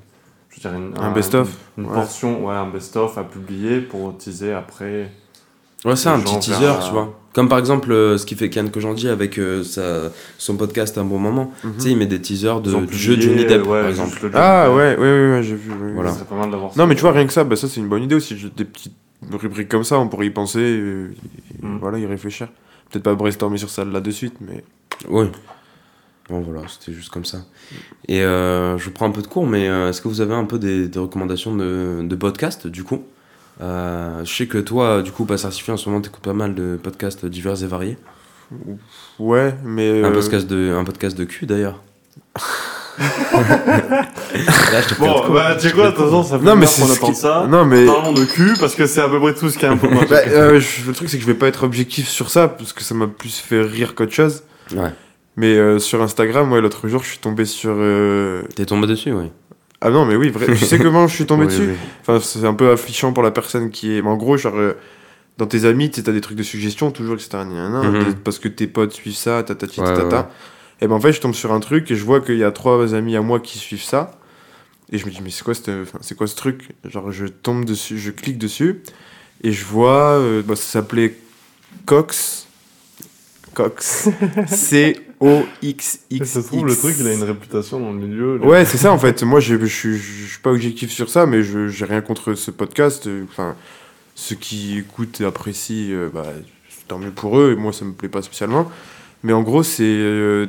[0.49, 1.93] je veux dire une, Un best-of, une, ouais.
[1.93, 5.11] portion, ouais, un best-of à publier pour teaser après.
[5.85, 7.19] Ouais, c'est un petit teaser, tu vois.
[7.33, 11.03] Comme par exemple euh, ce qu'il fait Kian Kojandi avec euh, sa, son podcast Un
[11.03, 11.51] bon moment.
[11.63, 11.73] Mhm.
[11.75, 14.29] Tu sais, il met des teasers de, du jeu Johnny Depp, ouais, par exemple.
[14.35, 15.91] ah ouais ouais ouais, ouais, j'ai vu oui, oui.
[15.95, 16.11] Voilà.
[16.11, 16.79] Pas mal d'avoir ça.
[16.79, 18.65] non mais tu vois rien que ça bah ça c'est une bonne idée aussi des
[18.65, 18.93] petites
[19.31, 21.07] rubriques comme ça on pourrait y penser euh,
[21.61, 21.77] et Mm.
[21.79, 22.49] voilà y réfléchir
[22.91, 24.63] peut-être pas brainstormer sur ça là de suite mais
[25.09, 25.25] Oui.
[26.29, 27.39] Bon, voilà, c'était juste comme ça.
[28.07, 30.45] Et euh, je prends un peu de cours, mais euh, est-ce que vous avez un
[30.45, 33.03] peu des, des recommandations de, de podcasts, du coup?
[33.61, 36.55] Euh, Je sais que toi, du coup, pas certifié, en ce moment, t'écoutes pas mal
[36.55, 37.97] de podcasts divers et variés.
[39.19, 40.01] Ouais, mais.
[40.03, 41.81] Un, euh, podcast de, un podcast de cul, d'ailleurs.
[42.99, 45.33] Là, je te Bon, cours.
[45.33, 47.47] bah, tu sais quoi, de toute façon, ça fait Non, mais qu'on attend ça.
[47.49, 47.85] Non, mais.
[47.85, 49.87] Parlons de cul, parce que c'est à peu près tout ce qui est un peu.
[49.89, 52.73] Bah, euh, je- le truc, c'est que je vais pas être objectif sur ça, parce
[52.73, 54.43] que ça m'a plus fait rire qu'autre chose.
[54.75, 54.91] Ouais.
[55.35, 57.73] Mais euh, sur Instagram, ouais, l'autre jour, je suis tombé sur.
[57.75, 59.31] euh, T'es tombé dessus, oui.
[59.85, 60.45] Ah non, mais oui, vrai.
[60.47, 61.75] tu sais comment je suis tombé Oui, dessus oui.
[62.01, 64.01] Enfin, c'est un peu affligeant pour la personne qui est.
[64.01, 64.55] mais En gros, genre.
[64.57, 64.73] euh,
[65.39, 67.39] dans tes amis, tu t'as des trucs de suggestion, toujours, etc.
[67.43, 68.03] Mhm.
[68.03, 70.17] des- Parce que tes potes suivent ça, tatati, Ouais, tatata.
[70.21, 70.25] ouais.
[70.81, 72.51] Et ben en fait, je tombe sur un truc et je vois qu'il y a
[72.51, 74.11] trois amis à moi qui suivent ça.
[74.91, 76.69] Et je me dis, mais c'est quoi, cette- enfin, c'est quoi ce truc?
[76.85, 78.83] Genre, je tombe dessus, je clique dessus
[79.43, 81.15] et je vois, euh, bah, ça s'appelait
[81.87, 82.47] Cox.
[83.53, 84.09] Cox.
[84.47, 86.29] C-O-X-X.
[86.29, 88.37] Ça se trouve, le truc, il a une réputation dans le milieu.
[88.45, 89.23] Ouais, c'est ça en fait.
[89.23, 92.33] Moi, je je suis je suis pas objectif sur ça, mais je j'ai rien contre
[92.33, 93.07] ce podcast.
[93.29, 93.55] Enfin,
[94.15, 96.25] ceux qui écoutent et apprécient, euh, bah,
[96.87, 97.53] tant mieux pour eux.
[97.53, 98.69] Et moi, ça me plaît pas spécialement.
[99.23, 100.47] Mais en gros, c'est euh,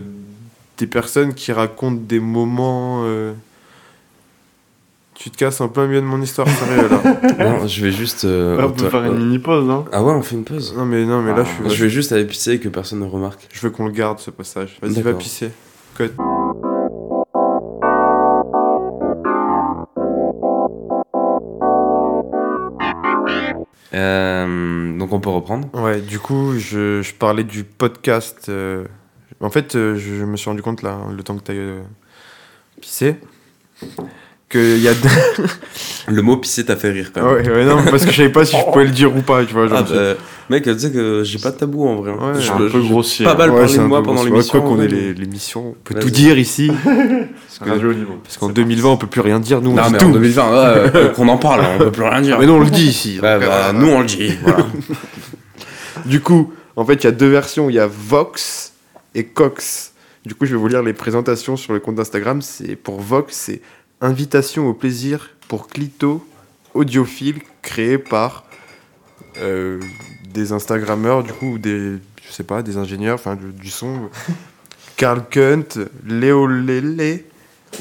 [0.78, 3.02] des personnes qui racontent des moments.
[3.04, 3.32] euh,
[5.14, 7.00] Tu te casses en plein milieu de mon histoire, sérieux là.
[7.60, 8.24] Non, je vais juste.
[8.24, 9.84] euh, Ouais, on peut faire une mini-pause, hein.
[9.92, 10.74] Ah ouais, on fait une pause.
[10.76, 11.76] Non, mais non, mais là, Ah, je suis.
[11.76, 13.46] Je vais juste aller pisser et que personne ne remarque.
[13.52, 14.76] Je veux qu'on le garde ce passage.
[14.82, 15.50] Vas-y, va pisser.
[15.96, 16.12] Code.
[23.94, 25.68] Euh, donc on peut reprendre.
[25.74, 28.46] Ouais, du coup, je, je parlais du podcast.
[28.48, 28.84] euh,
[29.40, 31.82] En fait, euh, je, je me suis rendu compte, là, le temps que tu ailles
[32.80, 33.16] pisser,
[34.50, 34.94] qu'il y a.
[34.94, 35.08] deux-
[36.08, 37.34] Le mot pisser t'a fait rire quand même.
[37.46, 39.42] ouais, ouais, non, parce que je savais pas si je pouvais le dire ou pas,
[39.44, 39.66] tu vois.
[39.68, 40.20] genre, Ah, je- bah,
[40.50, 42.12] mec, tu sais que j'ai pas de tabou en vrai.
[42.12, 42.34] hein.
[42.34, 43.24] Ouais, Je- un peu grossier.
[43.24, 44.60] Pas mal Ouais, parlé de moi pendant l'émission.
[44.60, 46.70] Quoi qu'on ait l'émission, on peut tout dire ici.
[46.84, 49.98] Parce que, parce qu'en 2020, on peut plus rien dire, nous, on Non, dit mais
[49.98, 50.06] tout.
[50.06, 52.38] en 2020, ouais, euh, qu'on en parle, on peut plus rien dire.
[52.40, 53.20] Mais non, on le dit ici.
[53.22, 54.32] Ouais, donc, bah, euh, nous on le dit.
[54.42, 54.66] Voilà.
[56.04, 57.70] Du coup, en fait, il y a deux versions.
[57.70, 58.72] Il y a Vox
[59.14, 59.92] et Cox.
[60.26, 62.42] Du coup, je vais vous lire les présentations sur le compte d'Instagram.
[62.42, 63.60] C'est pour Vox, c'est
[64.04, 66.26] invitation au plaisir pour clito
[66.74, 68.44] audiophile créé par
[69.38, 69.80] euh,
[70.32, 71.96] des Instagrammeurs, du coup, ou des,
[72.26, 74.10] je sais pas, des ingénieurs, enfin, du, du son.
[74.96, 77.26] Carl Kunt, Léo Lélé,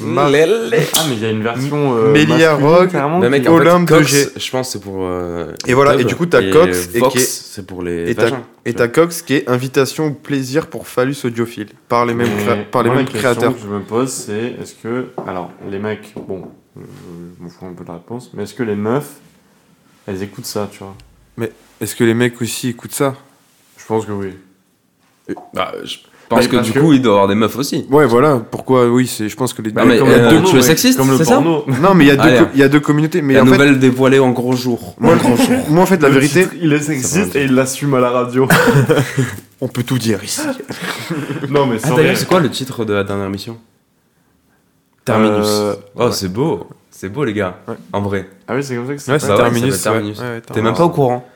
[0.00, 1.96] Mar- Ah, mais il y a une version.
[1.96, 4.26] Euh, Rock, Mais qui- mec, en fait, Olympe de Cox, G.
[4.36, 4.96] je pense que c'est pour.
[5.00, 8.10] euh, Et voilà, et du coup, t'as Cox et Vox, qui est- c'est pour les
[8.10, 8.42] et t'as- vagins.
[8.64, 12.42] et t'as Cox qui est invitation au plaisir pour phallus audiophile par les mêmes, Mais
[12.44, 13.54] créa- par les moi, mêmes la question créateurs.
[13.54, 15.06] que je me pose, c'est est-ce que.
[15.26, 16.42] Alors, les mecs, bon,
[16.76, 19.10] je m'en fous un peu de la réponse, mais est-ce que les meufs,
[20.06, 20.94] elles écoutent ça, tu vois?
[21.80, 23.14] Est-ce que les mecs aussi écoutent ça?
[23.76, 24.30] Je pense que oui.
[25.52, 25.96] Bah, je
[26.30, 27.86] Mais que parce du que- coup, il doit y avoir des meufs aussi.
[27.90, 28.40] Ouais, voilà.
[28.50, 29.28] Pourquoi Oui, c'est.
[29.28, 29.76] Je pense que les deux.
[29.76, 31.64] Bah, mais, comme euh, le porno, tu es sexiste, Comme le c'est ça porno.
[31.82, 33.22] Non, mais il y a deux, co- il y a deux communautés.
[33.22, 34.94] Mais la en nouvelle dévoilée en gros jour.
[35.00, 35.14] moi,
[35.68, 38.10] moi, en fait, la Le vérité, titre, il est sexiste et il l'assume à la
[38.10, 38.48] radio.
[39.60, 40.40] on peut tout dire ici.
[41.50, 43.58] non, mais Ah, d'ailleurs, c'est quoi le titre de la dernière émission?
[45.04, 45.46] Terminus.
[45.46, 46.66] Euh, oh, c'est beau.
[46.90, 47.58] C'est beau, les gars.
[47.68, 47.74] Ouais.
[47.92, 48.28] En vrai.
[48.48, 49.36] Ah oui, c'est comme ça que c'est Ouais, fait c'est Bah
[49.82, 50.22] Terminus.
[50.52, 51.26] T'es même pas au courant.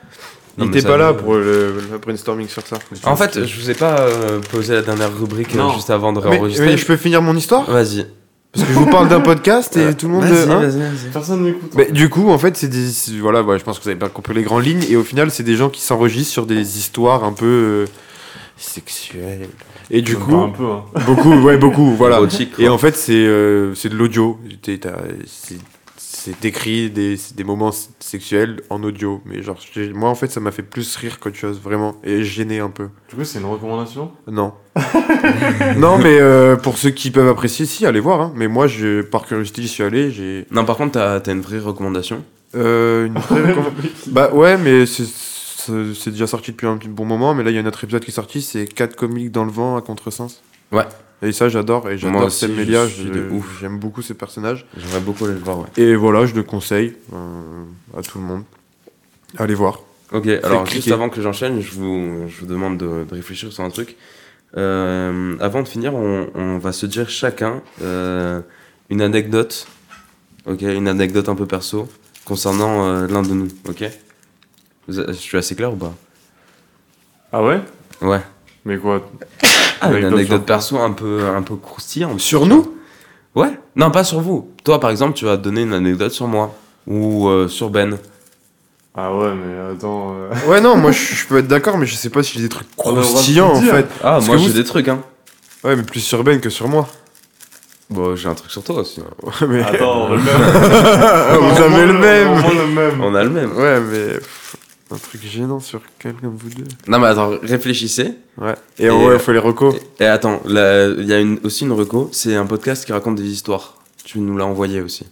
[0.59, 2.79] Non, Il était ça- pas là pour le, le brainstorming sur ça.
[3.05, 5.73] En fait, je vous ai pas euh, posé la dernière rubrique euh, Non.
[5.75, 6.67] juste avant de réenregistrer.
[6.67, 7.71] mais je peux finir mon histoire?
[7.71, 8.07] Vas-y.
[8.53, 10.25] Parce que je vous parle d'un podcast et tout le monde.
[10.25, 11.11] Vas-y, hein vas-y, vas-y.
[11.13, 11.73] Personne n'écoute.
[11.77, 12.89] Mais du coup, en fait, c'est des.
[13.21, 14.85] Voilà, je pense que vous avez bien compris les grandes lignes.
[14.91, 17.45] Et au final, c'est des gens qui s'enregistrent sur des histoires un peu.
[17.47, 17.87] euh,
[18.57, 19.49] sexuelles.
[19.91, 20.35] Et du coup.
[20.37, 20.83] un peu, hein.
[21.07, 22.17] Beaucoup, ouais, beaucoup, voilà.
[22.17, 22.53] Érotique.
[22.59, 24.39] Et en fait, c'est euh, c'est de l'audio.
[25.27, 25.57] C'est
[26.21, 29.21] c'est écrit des, des moments sexuels en audio.
[29.25, 29.59] Mais genre,
[29.95, 31.95] moi, en fait, ça m'a fait plus rire qu'autre chose, vraiment.
[32.03, 32.89] Et gêné un peu.
[33.09, 34.11] Du coup, c'est une recommandation?
[34.27, 34.53] Non.
[35.77, 38.21] non, mais euh, pour ceux qui peuvent apprécier, si, allez voir.
[38.21, 38.33] hein.
[38.35, 40.11] Mais moi, je, par curiosité, j'y suis allé.
[40.11, 42.23] J'ai Non, par contre, t'as as une vraie recommandation?
[42.55, 43.91] euh, une vraie recommandation.
[44.09, 47.35] Bah ouais, mais c'est- c'est c'est déjà sorti depuis un petit bon moment.
[47.35, 48.41] Mais là, il y a un autre épisode qui est sorti.
[48.43, 50.41] C'est 4 comiques dans le vent à contresens.
[50.73, 50.85] Ouais.
[51.23, 51.91] Et ça, j'adore.
[51.91, 52.87] Et Moi j'adore Melia.
[53.61, 54.66] J'aime beaucoup ce personnage.
[54.77, 55.66] J'aimerais beaucoup aller le voir, ouais.
[55.77, 57.64] Et voilà, je le conseille euh,
[57.97, 58.45] à tout le monde.
[59.37, 59.81] Allez voir.
[60.12, 60.77] Ok, alors cliquer.
[60.77, 63.97] juste avant que j'enchaîne, je vous, je vous demande de, de réfléchir sur un truc.
[64.57, 68.41] Euh, avant de finir, on, on va se dire chacun euh,
[68.89, 69.66] une anecdote,
[70.47, 71.89] ok, une anecdote un peu perso
[72.25, 73.85] concernant euh, l'un de nous, ok?
[74.89, 75.95] Je suis assez clair ou pas?
[77.31, 77.61] Ah ouais?
[78.01, 78.23] Ouais.
[78.69, 79.01] Mais quoi
[79.81, 82.21] Ah, une Anecdote perso un peu, un peu croustillante.
[82.21, 82.75] Sur nous
[83.35, 83.59] Ouais.
[83.77, 84.51] Non, pas sur vous.
[84.62, 86.55] Toi, par exemple, tu vas donner une anecdote sur moi
[86.87, 87.97] ou euh, sur Ben.
[88.95, 90.14] Ah ouais, mais attends.
[90.19, 92.41] euh, Ouais, non, moi je, je peux être d'accord, mais je sais pas si j'ai
[92.43, 93.87] des trucs On a de croustillants en fait.
[94.01, 94.99] Ah, Parce moi j'ai vous- des trucs, hein.
[95.64, 96.87] Ouais, mais plus sur Ben que sur moi.
[97.91, 99.01] Bon, j'ai un truc sur toi aussi.
[99.01, 99.62] Ouais, mais...
[99.62, 101.55] Attends, le même.
[101.55, 103.01] Vous avez le même Vraiment le même.
[103.03, 103.57] On a le même.
[103.57, 104.19] Ouais, mais
[104.91, 106.64] un truc gênant sur quelqu'un de vous deux.
[106.86, 108.14] Non, mais attends, réfléchissez.
[108.39, 108.55] Ouais.
[108.78, 109.74] Et, Et, ouais, il faut les recos.
[110.01, 113.16] Et, et attends, il y a une, aussi une reco, c'est un podcast qui raconte
[113.16, 113.76] des histoires.
[114.05, 115.07] Tu nous l'as envoyé aussi.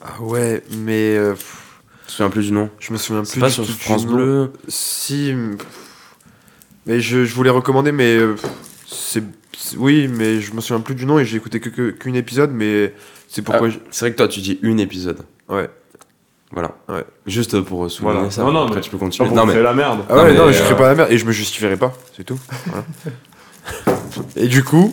[0.00, 2.70] Ah ouais, mais euh, Je me souviens plus du nom.
[2.78, 4.14] je me souviens plus pas du sur du France nom.
[4.14, 4.52] Bleu.
[4.68, 5.34] Si.
[6.86, 8.36] Mais je, je voulais recommander, mais euh,
[8.86, 9.22] c'est.
[9.76, 12.50] Oui, mais je me souviens plus du nom et j'ai écouté que- que- qu'une épisode,
[12.52, 12.94] mais
[13.28, 13.68] c'est pourquoi.
[13.70, 15.18] Ah, C'est vrai que toi, tu dis une épisode.
[15.50, 15.68] Ouais.
[16.52, 16.72] Voilà.
[16.88, 17.04] Ouais.
[17.26, 18.30] Juste pour euh, souligner Voilà.
[18.30, 18.42] ça.
[18.42, 19.28] Non, non, Après, mais- tu peux continuer.
[19.28, 20.00] pour Non, mais la merde.
[20.08, 21.76] Ah Non, ouais, mais, non, je euh, ferai pas la merde et je me justifierai
[21.76, 22.38] pas, c'est tout.
[22.66, 22.84] Voilà.
[24.36, 24.92] et du coup,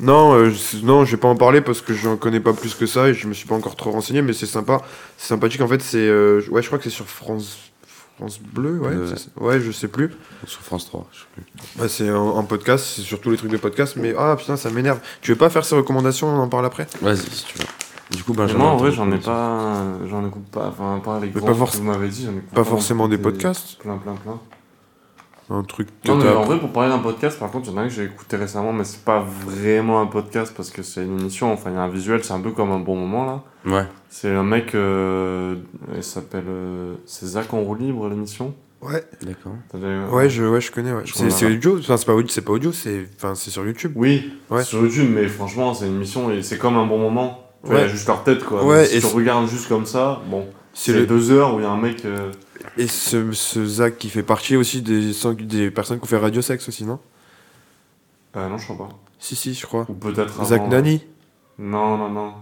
[0.00, 2.74] non, euh, je- non, je vais pas en parler parce que je connais pas plus
[2.74, 4.80] que ça et je me suis pas encore trop renseigné, mais c'est sympa,
[5.18, 5.60] c'est sympathique.
[5.60, 7.58] En fait, c'est, euh, ouais, je crois que c'est sur France,
[8.16, 10.10] France Bleu, ouais, Euh, ouais, je sais plus.
[10.46, 11.44] sur France 3, je sais plus.
[11.76, 14.56] Bah, c'est un, un podcast, c'est sur tous les trucs de podcast, mais ah putain,
[14.56, 14.98] ça m'énerve.
[15.20, 16.86] Tu veux pas faire ces recommandations, on en parle après?
[17.02, 17.64] Vas-y, si tu veux.
[18.14, 19.82] Du coup, moi, en vrai, j'en ai pas.
[20.08, 20.68] J'en écoute pas.
[20.68, 22.24] Enfin, pas les pas que vous m'avez dit.
[22.24, 24.38] j'en écoute Pas forcément des podcasts, Plein, plein, plein.
[25.50, 27.74] un truc que Non, mais en vrai, pour parler d'un podcast, par contre, il y
[27.74, 30.82] en a un que j'ai écouté récemment, mais c'est pas vraiment un podcast parce que
[30.82, 31.52] c'est une émission.
[31.52, 33.42] Enfin, il y a un visuel, c'est un peu comme un bon moment là.
[33.66, 33.86] Ouais.
[34.08, 34.74] C'est un mec.
[34.74, 35.56] euh,
[35.94, 36.44] il s'appelle.
[36.48, 38.54] euh, c'est Zach en roue libre, l'émission.
[38.82, 39.52] Ouais, D'accord.
[39.72, 41.04] Déjà- ouais, je, ouais, je connais, ouais.
[41.06, 43.92] C'est, audio, enfin, c'est pas audio, c'est pas audio, c'est, enfin, c'est sur YouTube.
[43.96, 44.62] Oui, Ouais.
[44.62, 47.43] sur YouTube, mais franchement, c'est une émission et c'est comme un bon moment.
[47.64, 47.80] Tu Ouais.
[47.80, 48.64] Y a juste leur tête quoi.
[48.64, 50.46] Ouais, si et tu regardes juste comme ça, bon.
[50.72, 52.04] C'est C'est le- deux heures où il y a un mec.
[52.04, 52.30] euh,
[52.76, 55.12] Et ce, ce Zach qui fait partie aussi des,
[55.42, 56.98] des personnes qui ont fait Radio Sex aussi, non?
[58.36, 58.94] Euh, non, je crois pas.
[59.18, 59.86] Si, si, je crois.
[59.88, 60.44] Ou peut-être.
[60.44, 61.04] Zach avant, Nani
[61.58, 62.32] Non, non, non.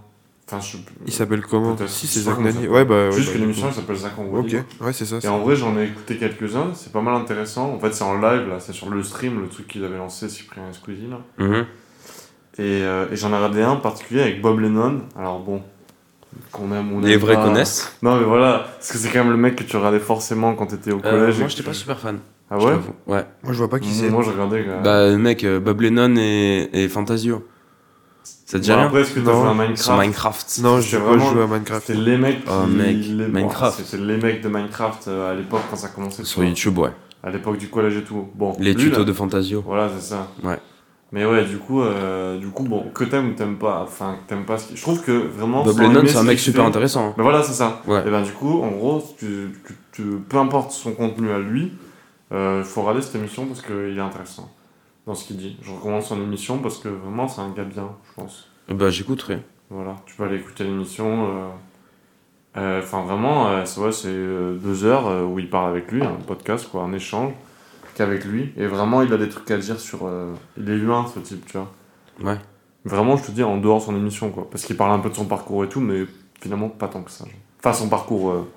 [0.48, 0.78] Enfin, je.
[1.06, 1.76] Il s'appelle comment?
[1.86, 2.66] Si, c'est Zach Nani.
[2.66, 3.08] Ouais, bah.
[3.08, 5.18] ouais, Juste bah, que l'émission elle s'appelle Zach en Ok, ouais, c'est ça.
[5.22, 7.70] Et en vrai, j'en ai écouté quelques-uns, c'est pas mal intéressant.
[7.74, 10.28] En fait, c'est en live, là, c'est sur le stream, le truc qu'ils avaient lancé,
[10.28, 11.20] Cyprien Squeezie, là.
[11.38, 11.66] Mhm.
[12.58, 15.00] Et, euh, et j'en ai regardé un en particulier avec Bob Lennon.
[15.18, 15.62] Alors bon,
[16.50, 17.44] qu'on aime ou on Les vrais pas.
[17.46, 17.96] connaissent.
[18.02, 20.66] Non, mais voilà, parce que c'est quand même le mec que tu regardais forcément quand
[20.66, 21.38] t'étais au Euh, collège.
[21.38, 22.18] moi, j'étais tu- pas super fan.
[22.50, 22.72] Ah je ouais.
[23.06, 23.24] Ouais.
[23.42, 24.10] Moi, je vois pas qui c'est.
[24.10, 24.64] Moi, j'ai regardé.
[24.68, 27.46] euh, Bah, mec, euh, Bob Lennon et, et Fantasio.
[28.24, 30.58] Ça te dit rien après, est-ce que t'as joué à Sur Minecraft Minecraft.
[30.62, 31.86] Non, j'ai pas vraiment- joué à Minecraft.
[31.86, 32.38] C'était les mecs.
[32.46, 33.26] Oh, qui- mec, les...
[33.28, 33.78] Minecraft.
[33.78, 36.24] bon, C'était les mecs de Minecraft euh, à l'époque quand ça commençait.
[36.24, 36.44] Sur.
[36.44, 36.90] YouTube, ouais.
[37.24, 38.28] À l'époque du collège et tout.
[38.34, 39.62] Bon, Les lui, tutos là- de Fantasio.
[39.66, 40.28] Voilà, c'est ça.
[40.44, 40.58] Ouais.
[41.12, 44.28] Mais ouais, du coup, euh, du coup, bon, que t'aimes ou t'aimes pas, enfin, que
[44.28, 44.76] t'aimes pas ce qui...
[44.76, 45.62] Je trouve que vraiment...
[45.62, 47.12] Bob Lennon, c'est ce un mec super fait- intéressant.
[47.18, 47.82] Mais voilà, c'est ça.
[47.86, 48.02] Ouais.
[48.06, 51.72] Et ben du coup, en gros, tu, tu, tu- peu importe son contenu à lui,
[52.30, 54.50] il faut regarder cette émission parce qu'il est intéressant
[55.06, 55.58] dans ce qu'il dit.
[55.62, 58.48] Je recommande son émission parce que vraiment, c'est un gars bien, je pense.
[58.70, 59.40] Bah, j'écouterai.
[59.68, 61.26] Voilà, tu peux aller écouter l'émission.
[61.26, 61.48] euh,
[62.56, 65.92] euh, Enfin, vraiment, euh, c'est ouais, c'est, euh, deux heures euh, où il parle avec
[65.92, 67.32] lui, un podcast, quoi, un échange
[67.94, 68.52] qu'avec lui.
[68.56, 70.06] Et vraiment, il a des trucs à dire sur.
[70.06, 71.70] euh, il est humain, ce type, tu vois.
[72.22, 72.38] Ouais.
[72.84, 74.48] Vraiment, je te dis, en dehors de son émission, quoi.
[74.50, 76.04] Parce qu'il parle un peu de son parcours et tout, mais
[76.40, 77.24] finalement, pas tant que ça.
[77.24, 77.34] genre.
[77.60, 78.30] Enfin, son parcours.
[78.30, 78.48] euh,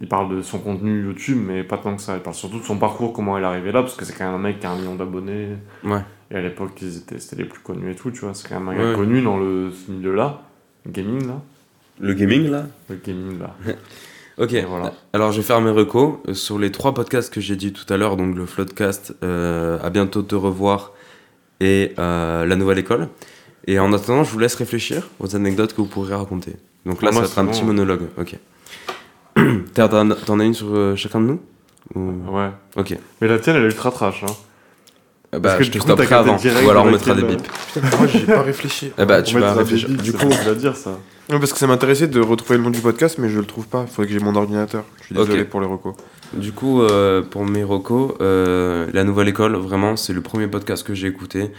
[0.00, 2.16] il parle de son contenu YouTube, mais pas tant que ça.
[2.16, 4.24] Il parle surtout de son parcours, comment il est arrivé là, parce que c'est quand
[4.24, 5.50] même un mec qui a un million d'abonnés.
[5.84, 6.00] Ouais.
[6.32, 8.34] Et à l'époque, ils étaient, c'était les plus connus et tout, tu vois.
[8.34, 8.90] C'est quand même un Ouais.
[8.90, 10.42] gars connu dans le ce milieu-là,
[10.88, 11.40] gaming, là.
[12.00, 12.66] Le gaming là?
[12.90, 13.54] Le gaming là.
[14.36, 14.92] Ok, voilà.
[15.12, 17.92] alors je vais faire mes recos euh, sur les trois podcasts que j'ai dit tout
[17.92, 20.92] à l'heure, donc le Floodcast, euh, à bientôt te revoir
[21.60, 23.08] et euh, la nouvelle école.
[23.66, 26.56] Et en attendant, je vous laisse réfléchir aux anecdotes que vous pourrez raconter.
[26.84, 28.02] Donc là, Ah, moi, ça va être un petit monologue.
[28.18, 28.36] Ok.
[29.74, 31.40] T'as- T'en as une sur euh, chacun de nous
[31.94, 32.50] Ou- Ouais.
[32.76, 32.98] Ok.
[33.20, 34.24] Mais la tienne, elle est ultra trash.
[34.24, 34.32] Hein.
[35.34, 36.36] Euh, Bah, que je te stopperai avant.
[36.36, 37.42] Ou alors on mettra des bips.
[37.72, 38.92] Putain, moi, j'ai pas réfléchi.
[38.98, 39.88] Eh bah, On tu vas réfléchir.
[39.90, 40.98] Du coup- qu'il va dire ça.
[41.30, 43.66] Non, parce que ça m'intéressait de retrouver le nom du podcast, mais je le trouve
[43.66, 43.84] pas.
[43.86, 44.84] Il faudrait que j'ai mon ordinateur.
[45.00, 45.94] Je suis désolé pour les recos.
[46.34, 50.86] Du coup, euh, pour mes recos, euh, La Nouvelle École, vraiment, c'est le premier podcast
[50.86, 51.50] que j'ai écouté.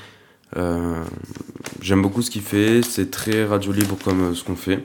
[0.57, 1.01] Euh,
[1.81, 4.83] J'aime beaucoup ce qu'il fait, c'est très radio libre comme ce qu'on fait.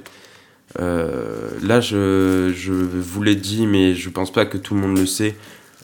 [0.78, 5.07] Là, je, je vous l'ai dit, mais je pense pas que tout le monde le
[5.07, 5.35] sait.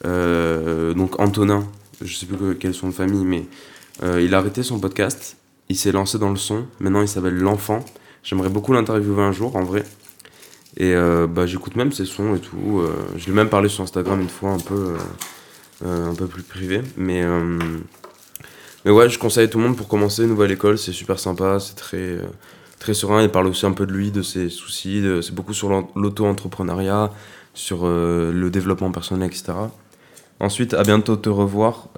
[0.05, 1.67] Donc, Antonin,
[2.03, 3.45] je sais plus que- quel est son de famille, mais
[4.21, 5.37] il a arrêté son podcast.
[5.69, 6.65] Il s'est lancé dans le son.
[6.81, 7.85] Maintenant, il s'appelle L'Enfant.
[8.27, 9.85] J'aimerais beaucoup l'interviewer un jour, en vrai.
[10.77, 12.81] Et euh, bah, j'écoute même ses sons et tout.
[12.81, 14.97] euh, je lui ai même parlé sur Instagram une fois, un peu,
[15.85, 16.83] euh, un peu plus privé.
[16.97, 17.25] Mais,
[18.85, 20.77] mais ouais, je conseille tout le monde pour commencer Nouvelle École.
[20.77, 22.19] C'est super sympa, c'est très,
[22.81, 23.23] très serein.
[23.23, 25.05] Il parle aussi un peu de lui, de ses soucis.
[25.23, 27.13] C'est beaucoup sur l'auto-entrepreneuriat,
[27.55, 29.53] sur le développement personnel, etc.
[30.41, 31.91] Ensuite, à bientôt te revoir.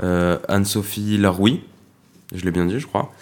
[0.00, 1.64] Anne-Sophie Laroui,
[2.34, 3.12] je l'ai bien dit, je crois.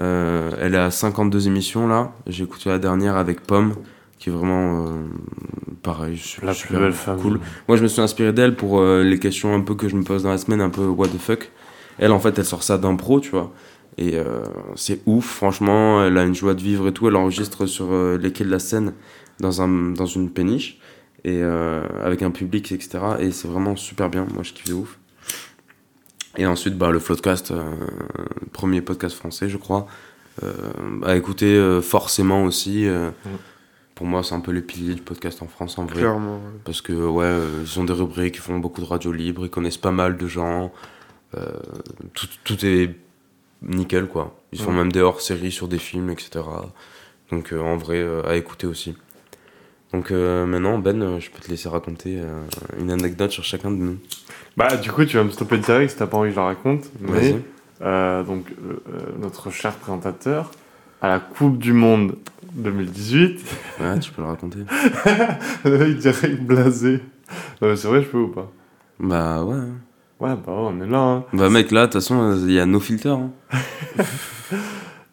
[0.00, 2.12] Euh, elle a 52 émissions là.
[2.26, 3.74] J'ai écouté la dernière avec Pomme,
[4.18, 4.90] qui est vraiment euh,
[5.82, 7.20] pareil, su- La super plus belle femme.
[7.20, 7.40] cool.
[7.68, 10.02] Moi, je me suis inspiré d'elle pour euh, les questions un peu que je me
[10.02, 11.50] pose dans la semaine, un peu what the fuck.
[11.98, 13.52] Elle, en fait, elle sort ça d'impro, tu vois.
[13.96, 14.42] Et euh,
[14.74, 16.02] c'est ouf, franchement.
[16.04, 17.06] Elle a une joie de vivre et tout.
[17.06, 18.94] Elle enregistre sur euh, les quais de la Seine
[19.38, 20.80] dans, un, dans une péniche,
[21.24, 22.98] et, euh, avec un public, etc.
[23.20, 24.26] Et c'est vraiment super bien.
[24.34, 24.98] Moi, je kiffe de ouf.
[26.36, 27.62] Et ensuite, bah, le Floodcast, euh,
[28.52, 29.86] premier podcast français, je crois.
[30.42, 30.52] Euh,
[31.04, 32.86] à écouter euh, forcément aussi.
[33.94, 36.00] Pour moi, c'est un peu les piliers du podcast en France, en vrai.
[36.00, 36.36] Clairement.
[36.38, 36.60] ouais.
[36.64, 37.32] Parce que, ouais,
[37.62, 40.26] ils ont des rubriques, ils font beaucoup de radio libre, ils connaissent pas mal de
[40.26, 40.72] gens.
[42.14, 42.94] tout, tout est
[43.62, 44.36] nickel, quoi.
[44.52, 44.78] Ils font Ouais.
[44.78, 46.44] même des hors-séries sur des films, etc.
[47.30, 48.96] Donc, en vrai, à écouter aussi.
[49.92, 52.20] Donc, maintenant, Ben, je peux te laisser raconter
[52.80, 53.98] une anecdote sur chacun de nous.
[54.56, 56.46] Bah, du coup, tu vas me stopper direct si t'as pas envie que je la
[56.46, 56.84] raconte.
[57.00, 57.42] Mais, Vas-y.
[57.82, 60.50] euh, donc, euh, euh, notre cher présentateur,
[61.02, 62.14] à la Coupe du Monde
[62.54, 63.40] 2018,
[63.80, 64.60] Ouais, tu peux le raconter.
[65.64, 67.00] il dirait blasé.
[67.60, 68.50] Non, mais c'est vrai, je peux ou pas?
[69.00, 69.56] Bah, ouais.
[70.20, 70.98] Ouais, bah, ouais, on est là.
[70.98, 71.24] Hein.
[71.32, 73.12] Bah, mec, là, de toute façon, il y a nos filters.
[73.18, 73.30] hein.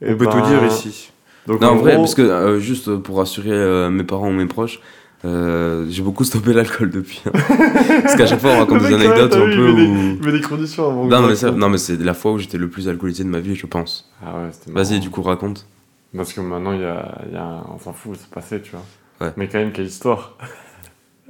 [0.02, 1.12] Et On peut ben, tout dire ici.
[1.48, 4.34] Donc, Non, en vrai, gros, parce que euh, juste pour rassurer euh, mes parents ou
[4.34, 4.80] mes proches,
[5.24, 7.22] euh, j'ai beaucoup stoppé l'alcool depuis.
[7.28, 7.32] hein.
[8.04, 9.76] parce qu'à chaque fois, on raconte des anecdotes un peu met où.
[9.76, 9.84] des-
[10.20, 11.06] il met des conditions avant.
[11.06, 13.40] Non, mais, ça- non, mais c'est la fois où j'étais le plus alcoolisé de ma
[13.40, 14.10] vie, je pense.
[14.26, 15.68] Ah ouais, c'était Vas-y, du coup, raconte.
[16.16, 18.84] Parce que maintenant, il y a, y a on s'en fout, c'est passé, tu vois.
[19.28, 19.34] Ouais.
[19.38, 20.38] Mais quand même, quelle histoire.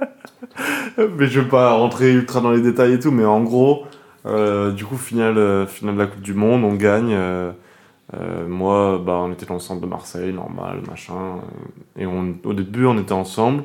[0.98, 3.84] mais je vais pas rentrer ultra dans les détails et tout, mais en gros,
[4.26, 7.12] euh, du coup, finale, euh, finale de la Coupe du Monde, on gagne.
[7.12, 7.52] euh,
[8.14, 11.36] euh, moi, bah, on était dans le centre de Marseille, normal, machin.
[11.98, 13.62] et on, au début, on était ensemble.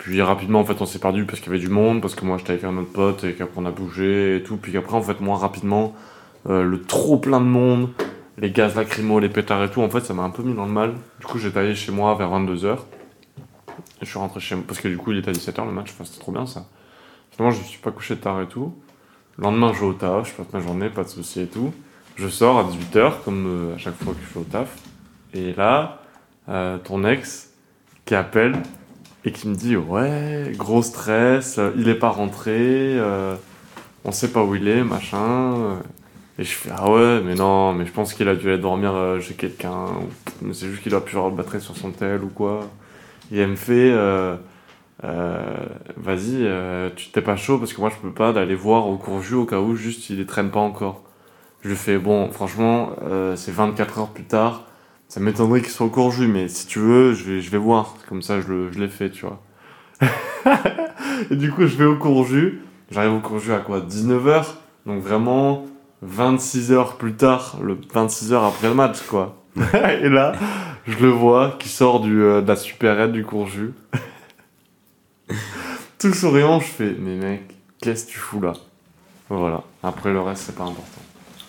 [0.00, 2.24] Puis rapidement, en fait, on s'est perdu parce qu'il y avait du monde, parce que
[2.24, 4.56] moi, j'étais avec un autre pote, et qu'après, on a bougé et tout.
[4.56, 5.94] Puis après, en fait, moi, rapidement,
[6.48, 7.90] euh, le trop plein de monde,
[8.38, 10.64] les gaz lacrymaux, les pétards et tout, en fait, ça m'a un peu mis dans
[10.64, 10.94] le mal.
[11.20, 12.78] Du coup, j'étais allé chez moi vers 22h.
[12.78, 12.78] Et
[14.00, 15.90] je suis rentré chez moi, parce que du coup, il était à 17h le match,
[15.90, 16.64] enfin, c'était trop bien ça.
[17.30, 18.74] Finalement, je me suis pas couché tard et tout.
[19.36, 21.74] Le lendemain, je vais au taf, je passe ma journée, pas de soucis et tout.
[22.16, 24.78] Je sors à 18h, comme euh, à chaque fois que je vais au taf.
[25.34, 26.00] Et là,
[26.48, 27.52] euh, ton ex
[28.06, 28.54] qui appelle
[29.24, 32.54] et qui me dit Ouais, gros stress, il est pas rentré,
[32.98, 33.36] euh,
[34.04, 35.78] on sait pas où il est, machin.
[36.38, 38.94] Et je fais Ah ouais, mais non, mais je pense qu'il a dû aller dormir
[38.94, 39.86] euh, chez quelqu'un,
[40.42, 42.68] mais c'est juste qu'il doit plus avoir le batterie sur son tel ou quoi.
[43.32, 44.36] Et elle me fait euh,
[45.04, 45.56] euh,
[45.96, 48.96] Vas-y, euh, tu t'es pas chaud parce que moi je peux pas d'aller voir au
[48.96, 51.02] Courju au cas où juste il les traîne pas encore.
[51.62, 52.90] Je lui fais Bon, franchement,
[53.36, 54.64] c'est 24 heures plus tard.
[55.10, 57.96] Ça m'étonnerait qu'il soit au Courju, mais si tu veux, je vais, je vais voir.
[58.08, 59.42] Comme ça, je, le- je l'ai fait, tu vois.
[61.32, 62.60] et du coup, je vais au Courju.
[62.92, 64.44] J'arrive au Courju à quoi 19h
[64.86, 65.66] Donc vraiment,
[66.02, 69.36] 26 heures plus tard, le 26 heures après le match, quoi.
[69.74, 70.32] et là,
[70.86, 73.72] je le vois qui sort du, euh, de la supérette du Courju.
[75.98, 77.42] Tout souriant, je fais Mais mec,
[77.82, 78.52] qu'est-ce que tu fous là?
[79.28, 79.64] Voilà.
[79.82, 81.02] Après, le reste, c'est pas important.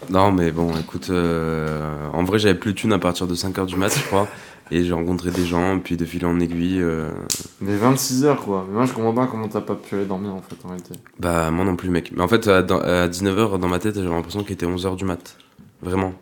[0.09, 3.65] Non, mais bon, écoute, euh, en vrai, j'avais plus de thunes à partir de 5h
[3.65, 4.27] du mat, je crois.
[4.73, 6.81] Et j'ai rencontré des gens, puis de fil en aiguille.
[6.81, 7.11] euh,
[7.59, 8.65] Mais 26 heures, quoi.
[8.67, 10.93] Mais moi, je comprends pas comment t'as pas pu aller dormir, en fait, en réalité.
[11.19, 12.11] Bah, moi non plus, mec.
[12.15, 14.95] Mais en fait, à, dans- à 19h, dans ma tête, j'avais l'impression qu'il était 11h
[14.95, 15.37] du mat.
[15.81, 16.13] Vraiment.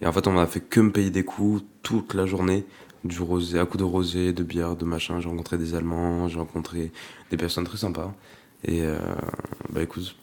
[0.00, 2.64] Et en fait, on m'a fait que me payer des coups toute la journée.
[3.04, 5.20] du rosé, à coup de rosé, de bière, de machin.
[5.20, 6.90] J'ai rencontré des Allemands, j'ai rencontré
[7.30, 8.12] des personnes très sympas.
[8.64, 8.96] Et euh,
[9.70, 10.16] bah écoute,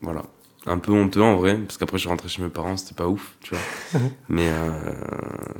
[0.00, 0.22] voilà.
[0.68, 3.06] Un peu honteux en vrai, parce qu'après je suis rentré chez mes parents, c'était pas
[3.06, 4.00] ouf, tu vois.
[4.28, 4.70] Mais euh,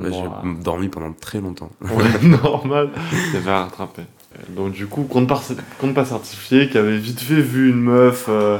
[0.01, 0.23] bah, Bon,
[0.57, 1.71] j'ai dormi pendant très longtemps.
[1.81, 2.05] Ouais,
[2.43, 2.91] normal.
[3.37, 4.03] Avait à rattraper.
[4.51, 5.41] Donc du coup, compte pas,
[5.81, 8.59] compte pas certifié, qui avait vite fait vu une meuf, euh,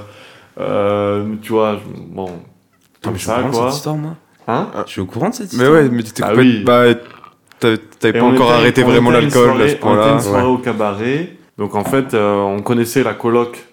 [0.61, 2.27] euh, tu vois, je- bon,
[3.03, 3.69] comme mais je suis au courant de quoi.
[3.71, 4.17] cette histoire, moi?
[4.49, 4.69] Hein?
[4.87, 5.73] Je suis au courant de cette Mais histoire.
[5.73, 6.63] ouais, mais t'étais Bah oui.
[6.65, 6.85] Bah,
[7.59, 10.13] t'avais pas encore était- arrêté vraiment l'alcool à ce On était point-là.
[10.15, 11.37] une soirée au cabaret.
[11.59, 13.66] Donc en fait, euh, on connaissait la coloc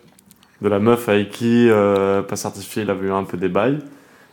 [0.61, 3.79] de la meuf avec qui, euh, pas certifié, il avait eu un peu des bails.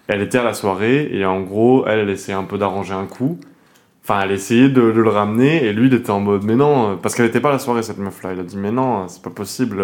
[0.06, 3.06] Elle était à la soirée et en gros, elle, elle essayait un peu d'arranger un
[3.06, 3.38] coup.
[4.02, 7.14] Enfin, elle essayait de, le ramener et lui, il était en mode, mais non, parce
[7.14, 8.32] qu'elle était pas à la soirée, cette meuf-là.
[8.32, 9.82] Il a dit, mais non, c'est pas possible.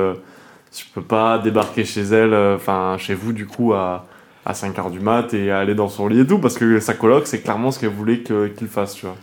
[0.72, 4.06] Je peux pas débarquer chez elle, euh, enfin, chez vous, du coup, à,
[4.44, 7.26] à 5h du mat et aller dans son lit et tout, parce que sa coloc,
[7.26, 9.16] c'est clairement ce qu'elle voulait qu'il fasse, tu vois.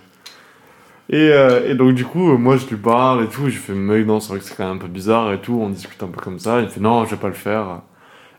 [1.09, 3.49] Et, euh, et donc, du coup, euh, moi, je lui parle et tout.
[3.49, 5.59] Je fais, mec, non, c'est vrai que c'est quand même un peu bizarre et tout.
[5.61, 6.61] On discute un peu comme ça.
[6.61, 7.81] Il fait, non, je vais pas le faire.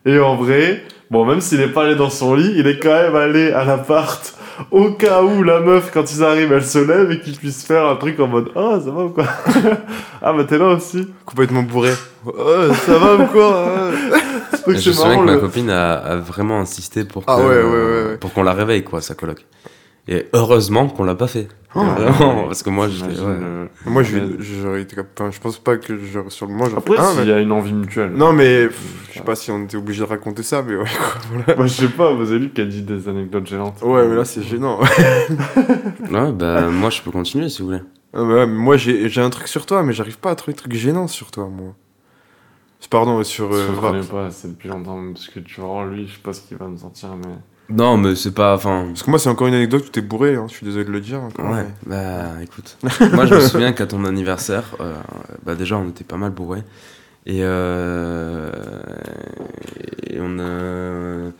[0.07, 2.93] Et en vrai, bon, même s'il est pas allé dans son lit, il est quand
[2.93, 4.35] même allé à l'appart
[4.71, 7.87] au cas où la meuf, quand ils arrivent, elle se lève et qu'il puisse faire
[7.87, 9.25] un truc en mode, oh, ça va ou quoi?
[10.23, 11.07] Ah, bah t'es là aussi.
[11.27, 11.91] Complètement bourré.
[12.27, 12.33] Oh,
[12.87, 13.91] ça va ou quoi?
[14.67, 17.41] Je c'est me souviens que ma le- copine a, a vraiment insisté pour, Ah que-
[17.43, 18.17] ouais, ouais, ouais, ouais.
[18.19, 19.45] pour qu'on la réveille, quoi, sa coloc.
[20.07, 21.49] Et heureusement qu'on l'a pas fait.
[21.77, 21.81] Oh.
[21.81, 23.19] Vraiment, parce que moi, j'étais.
[23.19, 23.25] Ouais.
[23.27, 26.67] euh, Moi, je enfin, je pense pas que j'aurais sur le moment.
[26.77, 28.13] Après, ah, s'il mais- y a une envie mutuelle.
[28.13, 30.85] Non, mais pff, je sais pas si on était obligé de raconter ça, mais ouais.
[31.47, 31.57] quoi.
[31.57, 33.81] Moi, je sais pas, vous avez lu qu'elle dit des anecdotes gênantes.
[33.83, 34.79] Ouais, mais là, c'est gênant.
[34.81, 37.83] Ouais, bah, moi, je peux continuer si vous voulez.
[38.13, 40.35] Ah, mais ouais, mais moi, j'ai j'ai un truc sur toi, mais j'arrive pas à
[40.37, 41.75] trouver de trucs gênants sur toi, moi.
[42.91, 43.51] Pardon, sur.
[43.53, 43.93] Je euh, ne rap.
[43.93, 46.57] connais pas, c'est depuis longtemps, parce que tu voir lui, je sais pas ce qu'il
[46.59, 47.33] va me sortir, mais...
[47.71, 48.55] Non, mais c'est pas.
[48.55, 48.85] Enfin.
[48.89, 50.91] Parce que moi, c'est encore une anecdote où t'es bourré, hein, je suis désolé de
[50.91, 51.23] le dire.
[51.23, 52.77] encore, Ouais, mais- bah écoute.
[53.13, 54.95] Moi je me souviens qu'à ton anniversaire, euh,
[55.45, 56.63] bah déjà on était pas mal bourrés.
[57.27, 58.51] Et, euh,
[60.09, 61.31] et on a.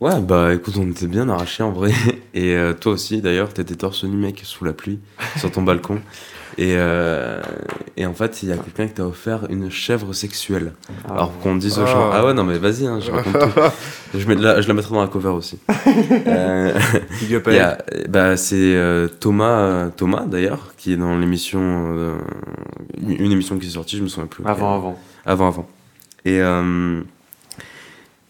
[0.00, 1.90] Ouais, bah écoute, on était bien arrachés en vrai.
[2.34, 5.00] Et euh, toi aussi d'ailleurs, t'étais torse nu mec sous la pluie,
[5.38, 6.00] sur ton balcon.
[6.58, 7.40] Et, euh,
[7.98, 10.72] et en fait, il y a quelqu'un qui t'a offert une chèvre sexuelle.
[11.06, 12.16] Alors qu'on dise aux gens, Ah.
[12.20, 13.60] ah ouais, non mais vas-y, hein, je raconte tout.
[14.18, 15.58] Je, mets de la, je la mettrai dans la cover aussi.
[16.26, 16.72] Euh,
[17.22, 17.78] il y a-
[18.08, 21.60] bah, c'est euh, Thomas, Thomas d'ailleurs, qui est dans l'émission,
[21.96, 22.16] euh,
[23.06, 24.44] une émission qui est sortie, je me souviens plus.
[24.46, 24.98] Avant, avant.
[25.26, 25.68] Avant, avant.
[26.24, 26.40] Et,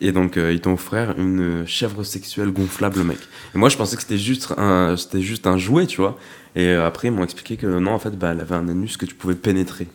[0.01, 3.17] et donc, euh, ils t'ont offert une chèvre sexuelle gonflable, mec.
[3.55, 6.19] Et moi, je pensais que c'était juste un, c'était juste un jouet, tu vois.
[6.57, 8.97] Et euh, après, ils m'ont expliqué que non, en fait, bah, elle avait un anus
[8.97, 9.89] que tu pouvais pénétrer.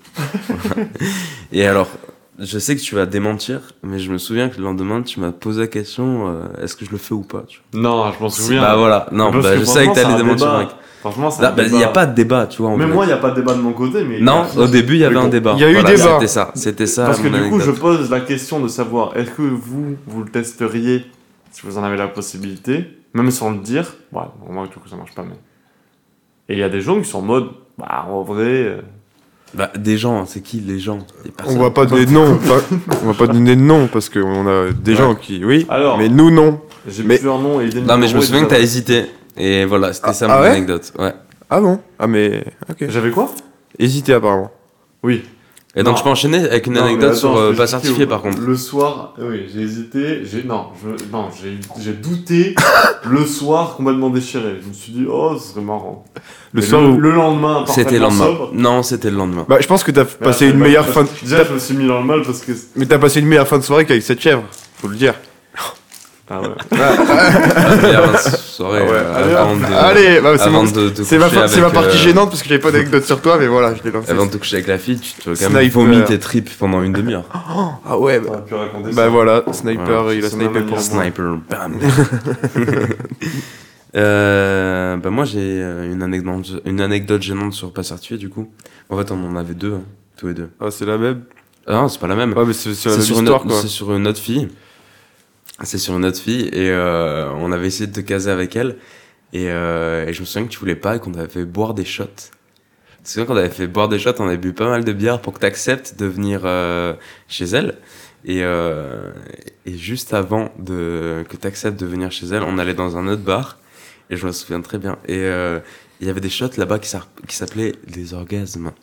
[1.52, 1.90] et alors,
[2.38, 5.32] je sais que tu vas démentir, mais je me souviens que le lendemain, tu m'as
[5.32, 7.82] posé la question euh, est-ce que je le fais ou pas tu vois?
[7.82, 8.62] Non, je m'en souviens.
[8.62, 10.60] Bah voilà, non, bah, que je savais que t'allais démentir, débat.
[10.60, 10.70] mec.
[11.00, 12.78] Franchement, un bah, Il n'y a pas de débat, tu vois.
[12.78, 14.20] Mais moi, il n'y a pas de débat de mon côté, mais...
[14.20, 15.54] Non, au début, il y avait un débat.
[15.56, 16.14] il y a eu Voilà, débat.
[16.14, 17.06] C'était ça, c'était ça.
[17.06, 20.30] Parce que du coup, je pose la question de savoir, est-ce que vous, vous le
[20.30, 21.08] testeriez
[21.50, 22.86] si vous en avez la possibilité,
[23.16, 23.96] même sans le dire?
[24.14, 25.36] Ouais, au moins, du coup, ça marche pas, mais...
[26.52, 27.48] Et il y a des gens qui sont en mode,
[27.78, 28.44] bah, en vrai...
[28.44, 28.82] euh,
[29.54, 30.98] Bah, des gens, c'est qui les gens?
[31.24, 31.60] Des On personnes.
[31.60, 34.72] va pas donner de nom, pas- on va pas donner de nom parce qu'on a
[34.72, 34.98] des Ouais.
[34.98, 35.98] gens qui, oui, Alors.
[35.98, 36.60] mais nous non.
[36.88, 38.54] J'ai Mais- plusieurs noms et des Non, mais je me numéros et souviens des que
[38.56, 39.06] t'as hésité.
[39.38, 40.50] Et voilà, c'était Ah, ça ah mon ouais?
[40.50, 40.92] anecdote.
[41.00, 41.14] Ouais.
[41.50, 41.80] Ah bon?
[42.00, 42.86] Ah mais ok.
[42.90, 43.30] J'avais quoi?
[43.80, 44.52] Hésité apparemment.
[45.04, 45.24] Oui.
[45.74, 45.98] Et donc, Non.
[46.00, 48.42] je peux enchaîner avec une Non, anecdote attends, sur je euh, pas certifié par contre.
[48.42, 52.56] Le soir, oui, j'ai hésité, j'ai non, je, non, j'ai j'ai douté
[53.10, 54.58] le soir complètement déchiré.
[54.62, 56.04] Je me suis dit oh, ce serait marrant.
[56.52, 56.98] Le Et soir où.
[56.98, 58.26] le lendemain, C'était le lendemain.
[58.26, 58.50] sobre.
[58.54, 59.46] Non, c'était le lendemain.
[59.48, 61.04] Bah je pense que t'as passé une bah, meilleure fin.
[61.04, 63.28] de- Déjà, je me suis mis dans le mal parce que Mais t'as passé une
[63.28, 64.44] meilleure fin de soirée qu'avec cette chèvre,
[64.82, 65.14] faut le dire.
[66.34, 66.48] Ah ouais.
[66.72, 68.98] La meilleure soirée Ah ouais.
[68.98, 69.64] euh, avant de.
[69.66, 71.18] Allez, bah, c'est
[71.60, 73.92] ma, partie euh, gênante parce que j'avais pas d'anecdote sur toi, mais voilà, je l'ai
[73.92, 74.10] lancé.
[74.12, 75.70] Avant de te coucher avec la fille, tu te quand même Sniper.
[75.72, 77.26] vomis tes tripes pendant une demi-heure.
[77.86, 79.10] Ah ouais, bah, T'aurais pu raconter bah ça.
[79.10, 80.14] voilà, sniper, Voilà.
[80.14, 80.80] il a snipé pour.
[80.80, 81.78] Sniper, bam.
[83.96, 88.48] euh, bah moi j'ai une anecdote, une anecdote gênante sur pas certifié du coup.
[88.90, 89.82] En fait on en avait deux, hein,
[90.18, 90.50] tous les deux.
[90.62, 91.24] Ah c'est la même?
[91.68, 92.34] Ah non c'est pas la même.
[92.34, 93.56] Ouais mais c'est sur, une histoire autre- quoi.
[93.62, 94.48] c'est sur une autre fille.
[95.64, 98.78] C'est sur une autre fille et euh, on avait essayé de te caser avec elle
[99.32, 101.74] et, euh, et je me souviens que tu voulais pas et qu'on avait fait boire
[101.74, 102.06] des shots.
[102.06, 104.94] Tu te souviens qu'on avait fait boire des shots, on avait bu pas mal de
[104.94, 106.94] bière pour que tu acceptes de venir euh,
[107.28, 107.78] chez elle.
[108.24, 112.96] Et, et juste avant de, que tu acceptes de venir chez elle, on allait dans
[112.96, 113.58] un autre bar
[114.12, 115.00] et je me souviens très bien.
[115.08, 115.28] Et
[116.02, 118.74] il y avait des shots là-bas qui s'appelaient des orgasmes.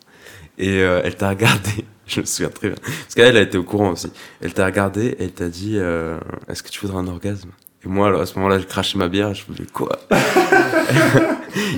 [0.57, 2.77] Et elle t'a regardé, je me souviens très bien.
[2.81, 4.11] Parce qu'elle, elle a été au courant aussi.
[4.41, 6.17] Elle t'a regardé et elle t'a dit euh,
[6.47, 7.49] Est-ce que tu voudrais un orgasme?
[7.85, 9.33] Et moi, alors, à ce moment-là, j'ai craché ma bière.
[9.33, 9.91] Je voulais quoi?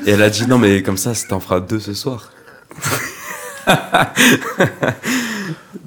[0.06, 2.32] Et elle a dit non, mais comme ça, t'en feras deux ce soir.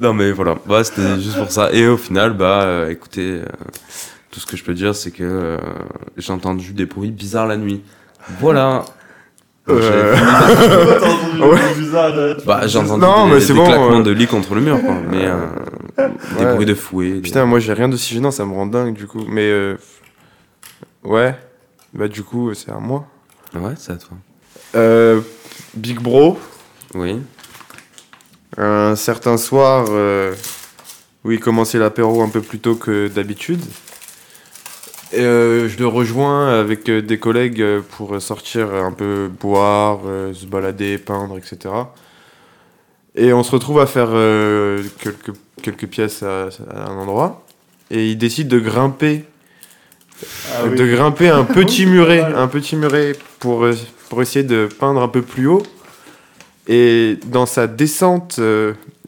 [0.01, 1.73] non, mais voilà, bah, c'était juste pour ça.
[1.73, 3.45] Et au final, bah euh, écoutez, euh,
[4.31, 5.59] tout ce que je peux dire, c'est que
[6.17, 7.83] j'ai entendu des bruits bizarres la nuit.
[8.41, 8.85] Voilà.
[9.69, 10.17] Euh,
[11.41, 12.37] Ouais.
[12.47, 14.03] Bah, j'ai entendu Non, des, mais c'est des bon, claquements euh.
[14.03, 14.95] de lit contre le mur, quoi.
[15.11, 15.47] Mais euh,
[16.39, 16.55] des Ouais.
[16.55, 17.11] bruits de fouet.
[17.13, 19.25] des- Putain, moi j'ai rien d'aussi gênant, ça me rend dingue du coup.
[19.29, 19.77] Mais euh,
[21.03, 21.35] ouais,
[21.93, 23.07] bah du coup c'est à moi.
[23.55, 24.17] Ouais, c'est à toi.
[24.75, 25.21] Euh,
[25.75, 26.39] Big Bro,
[26.95, 27.21] Oui.
[28.57, 30.35] un certain soir euh,
[31.25, 33.61] où il commençait l'apéro un peu plus tôt que d'habitude.
[35.17, 40.33] Euh, je le rejoins avec euh, des collègues euh, pour sortir un peu boire, euh,
[40.35, 41.75] se balader, peindre, etc.
[43.15, 45.33] Et on se retrouve à faire euh, quelques,
[45.63, 47.45] quelques pièces à, à un endroit.
[47.91, 49.25] Et il décide de grimper,
[50.53, 50.77] Ah oui.
[50.77, 53.67] de grimper un petit muret, un petit muret pour,
[54.09, 55.63] pour essayer de peindre un peu plus haut.
[56.67, 58.41] Et dans sa descente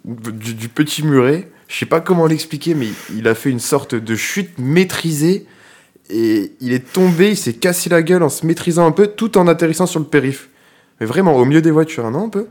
[0.04, 3.94] du, du petit muret, je sais pas comment l'expliquer, mais il a fait une sorte
[3.94, 5.46] de chute maîtrisée.
[6.10, 9.36] Et il est tombé, il s'est cassé la gueule en se maîtrisant un peu, tout
[9.38, 10.48] en atterrissant sur le périph.
[11.00, 12.46] Mais vraiment, au milieu des voitures, non, un peu?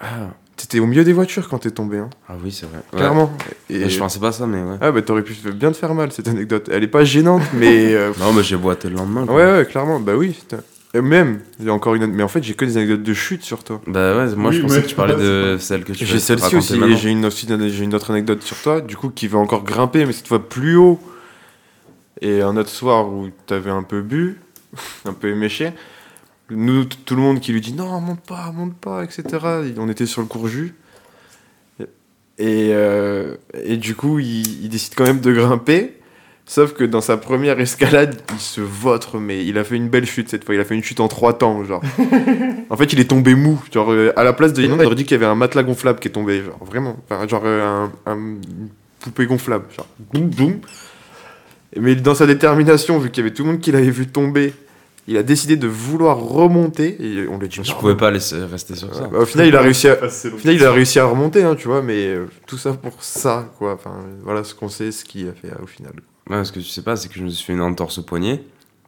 [0.00, 2.80] Ah, T'étais au milieu des voitures quand t'es tombé, hein, ah oui, c'est vrai.
[2.92, 2.98] Ouais.
[2.98, 3.32] clairement.
[3.70, 4.76] Et, Et je pensais pas ça, mais ouais.
[4.82, 6.68] Ah bah t'aurais pu bien te faire mal, cette anecdote.
[6.70, 7.94] Elle est pas gênante, mais...
[7.94, 9.24] euh, Non, mais j'ai boité le lendemain.
[9.24, 9.36] quoi.
[9.36, 10.38] ouais, ouais, clairement, bah oui.
[10.92, 12.06] Et même, il y a encore une...
[12.08, 13.80] Mais en fait, j'ai que des anecdotes de chute sur toi.
[13.86, 16.18] Bah ouais, moi Oui, je pensais mais- que tu parlais de celle que tu J'ai
[16.18, 19.38] celle-ci aussi, j'ai une, aussi, j'ai une autre anecdote sur toi, du coup, qui va
[19.38, 21.00] encore grimper, mais cette fois plus haut.
[22.20, 24.38] Et un autre soir où t'avais un peu bu,
[25.04, 25.72] un peu éméché,
[26.50, 29.24] nous, tout le monde qui lui dit non, monte pas, monte pas, etc.
[29.66, 30.74] Et On était sur le cours jus.
[32.38, 35.96] Et, euh, et du coup, il, il décide quand même de grimper.
[36.46, 40.06] Sauf que dans sa première escalade, il se vautre, mais il a fait une belle
[40.06, 40.54] chute cette fois.
[40.54, 41.82] Il a fait une chute en trois temps, genre.
[42.70, 43.62] en fait, il est tombé mou.
[43.72, 44.66] Genre, euh, à la place de.
[44.66, 46.96] On aurait dit qu'il y avait un matelas gonflable qui est tombé, genre, vraiment.
[47.08, 48.68] Enfin, genre, euh, un, un- une
[48.98, 50.60] poupée gonflable, genre, boum, boum.
[51.76, 54.52] Mais dans sa détermination, vu qu'il y avait tout le monde qui l'avait vu tomber,
[55.06, 56.96] il a décidé de vouloir remonter.
[57.00, 59.06] Et on lui a dit Je pouvais pas laisser rester sur ça.
[59.08, 59.98] Bah, au final, il a réussi à.
[60.04, 63.02] Au final, il a réussi à remonter, hein, tu vois, mais euh, tout ça pour
[63.02, 63.74] ça, quoi.
[63.74, 63.94] Enfin,
[64.24, 65.92] voilà ce qu'on sait, ce qu'il a fait euh, au final.
[66.28, 68.02] Ouais, ce que tu sais pas, c'est que je me suis fait une entorse au
[68.02, 68.42] poignet.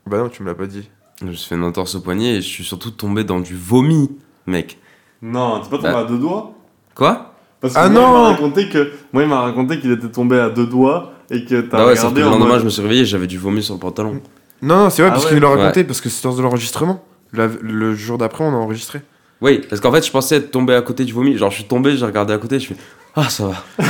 [0.07, 0.89] Bah non, tu me l'as pas dit.
[1.21, 3.57] Je me suis fait une entorse au poignet et je suis surtout tombé dans du
[3.57, 4.11] vomi,
[4.47, 4.79] mec.
[5.23, 5.99] Non, t'es pas tombé Bah.
[6.01, 6.55] à deux doigts?
[6.97, 7.35] Quoi?
[7.61, 10.11] Parce que Ah moi, non il m'a raconté que moi il m'a raconté qu'il était
[10.11, 12.65] tombé à deux doigts et que t'as Bah ouais, regardé le en lendemain, mode- je
[12.67, 14.21] me suis réveillé, j'avais du vomi sur le pantalon.
[14.63, 15.31] Non, non, c'est vrai, Ah parce ouais.
[15.33, 15.85] qu'il nous l'a raconté, Ouais.
[15.87, 17.05] parce que c'est lors de l'enregistrement.
[17.33, 19.01] La- Le jour d'après, on a enregistré.
[19.41, 21.37] Oui, parce qu'en fait, je pensais être tombé à côté du vomi.
[21.37, 22.77] Genre, je suis tombé, j'ai regardé à côté, je fais
[23.17, 23.55] Ah, ça va.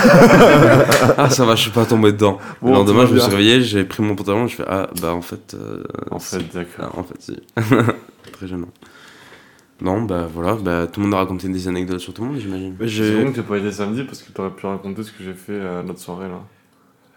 [1.19, 2.39] ah, ça va, je suis pas tombé dedans.
[2.62, 5.12] Bon, le lendemain, je me suis réveillé, j'ai pris mon pantalon, je fais Ah, bah
[5.14, 5.55] en fait.
[5.55, 6.93] euh, En fait, d'accord.
[6.94, 7.36] Ah, en fait, si.
[8.32, 8.69] Très gênant.
[9.81, 12.39] Non, bah voilà, bah, tout le monde a raconté des anecdotes sur tout le monde,
[12.40, 12.74] j'imagine.
[12.89, 15.35] C'est bon que t'aies pas été samedi parce que t'aurais pu raconter ce que j'ai
[15.35, 16.40] fait à notre soirée là.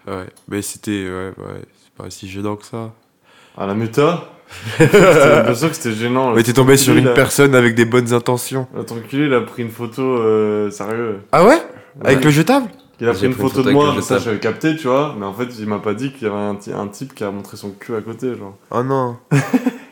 [0.08, 1.06] Ouais, mais c'était.
[1.10, 2.92] Ouais, ouais, c'est pas si gênant que ça.
[3.58, 4.26] À la muta
[4.78, 6.34] C'était- Bien sûr que c'était gênant.
[6.34, 7.16] Mais t'es tombé sur une personne.
[7.16, 8.68] personne avec des bonnes intentions.
[8.78, 11.22] Enculé, il a pris une photo euh, sérieux.
[11.32, 11.58] Ah ouais
[12.04, 12.26] Avec Ouais.
[12.26, 12.68] le jetable
[13.00, 15.26] Il a J'ai pris une photo photo de moi, ça j'avais capté, tu vois, mais
[15.26, 17.58] en fait il m'a pas dit qu'il y avait un, un type qui a montré
[17.58, 18.56] son cul à côté, genre.
[18.72, 19.18] Oh non.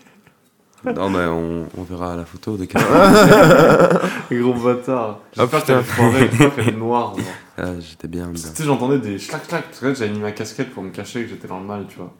[0.85, 2.65] Non, mais on, on verra la photo de
[4.31, 5.19] Gros bâtard.
[5.37, 7.15] Ah, J'espère est noire.
[7.15, 7.25] genre.
[7.57, 8.33] Ah, j'étais bien, bien.
[8.33, 10.89] Tu sais, j'entendais des clac clac, parce que là, j'avais mis ma casquette pour me
[10.89, 12.13] cacher que j'étais dans le mal, tu vois.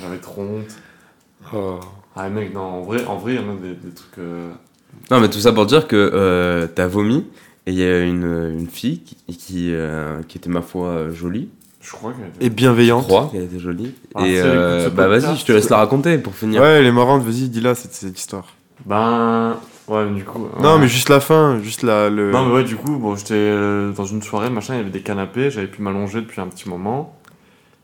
[0.00, 0.76] J'avais trop honte.
[1.54, 1.80] Oh.
[2.16, 4.18] Ah mec, non, en vrai, en vrai, il y en a des, des trucs.
[4.18, 4.50] euh,
[5.10, 7.26] Non, mais tout ça pour dire que euh, t'as vomi
[7.66, 11.12] et il y a une, une fille qui, qui, euh, qui était, ma foi, euh,
[11.12, 11.48] jolie.
[11.84, 13.04] Je crois qu'elle Et Je bienveillante.
[13.04, 13.94] crois qu'elle était jolie.
[14.14, 16.62] Ah, et euh, bah vas-y, je te laisse la raconter pour finir.
[16.62, 18.46] Ouais, elle est marrante, vas-y, dis-la cette, cette histoire.
[18.86, 19.56] Ben.
[19.86, 20.48] Ouais, mais du coup.
[20.60, 22.08] Non, mais juste la fin, juste la.
[22.08, 22.30] Le...
[22.30, 24.88] Non, mais ouais, du coup, bon, j'étais euh, dans une soirée, machin, il y avait
[24.90, 27.14] des canapés, j'avais pu m'allonger depuis un petit moment.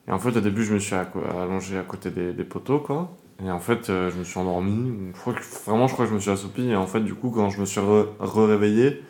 [0.09, 3.13] Et en fait, au début, je me suis allongé à côté des, des poteaux, quoi.
[3.45, 4.93] Et en fait, euh, je me suis endormi.
[5.15, 6.69] Je crois que, vraiment, je crois que je me suis assoupi.
[6.71, 9.03] Et en fait, du coup, quand je me suis re- re-réveillé,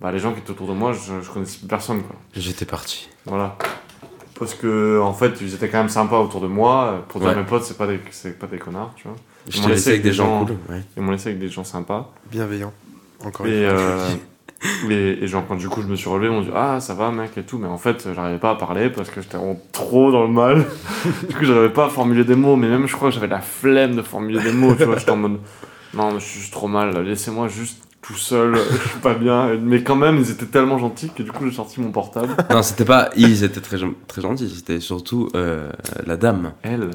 [0.00, 2.14] bah, les gens qui étaient autour de moi, je, je connaissais plus personne, quoi.
[2.34, 3.08] J'étais parti.
[3.26, 3.58] Voilà.
[4.40, 7.04] Parce que, en fait, ils étaient quand même sympas autour de moi.
[7.08, 7.36] Pour dire Ouais.
[7.36, 9.16] mes potes, c'est pas, des- c'est pas des connards, tu vois.
[9.48, 10.56] Je m'ont laissé avec des gens cool.
[10.68, 10.82] Ouais.
[10.96, 12.10] Ils m'ont laissé avec des gens sympas.
[12.30, 12.72] Bienveillant.
[13.24, 13.78] Encore Et, une fois.
[13.78, 14.08] euh,
[14.90, 16.94] et, et genre, quand du coup je me suis relevé, ils m'ont dit Ah, ça
[16.94, 17.58] va, mec, et tout.
[17.58, 20.64] Mais en fait, j'arrivais pas à parler parce que j'étais vraiment trop dans le mal.
[21.28, 23.40] du coup, j'arrivais pas à formuler des mots, mais même je crois que j'avais la
[23.40, 24.74] flemme de formuler des mots.
[24.74, 25.38] Tu vois, j'étais en mode
[25.92, 29.56] Non, mais je suis juste trop mal, laissez-moi juste tout seul, je suis pas bien.
[29.62, 32.34] Mais quand même, ils étaient tellement gentils que du coup, j'ai sorti mon portable.
[32.50, 33.10] Non, c'était pas.
[33.16, 33.78] Ils étaient très,
[34.08, 35.70] très gentils, c'était surtout euh,
[36.06, 36.52] la dame.
[36.62, 36.90] Elle,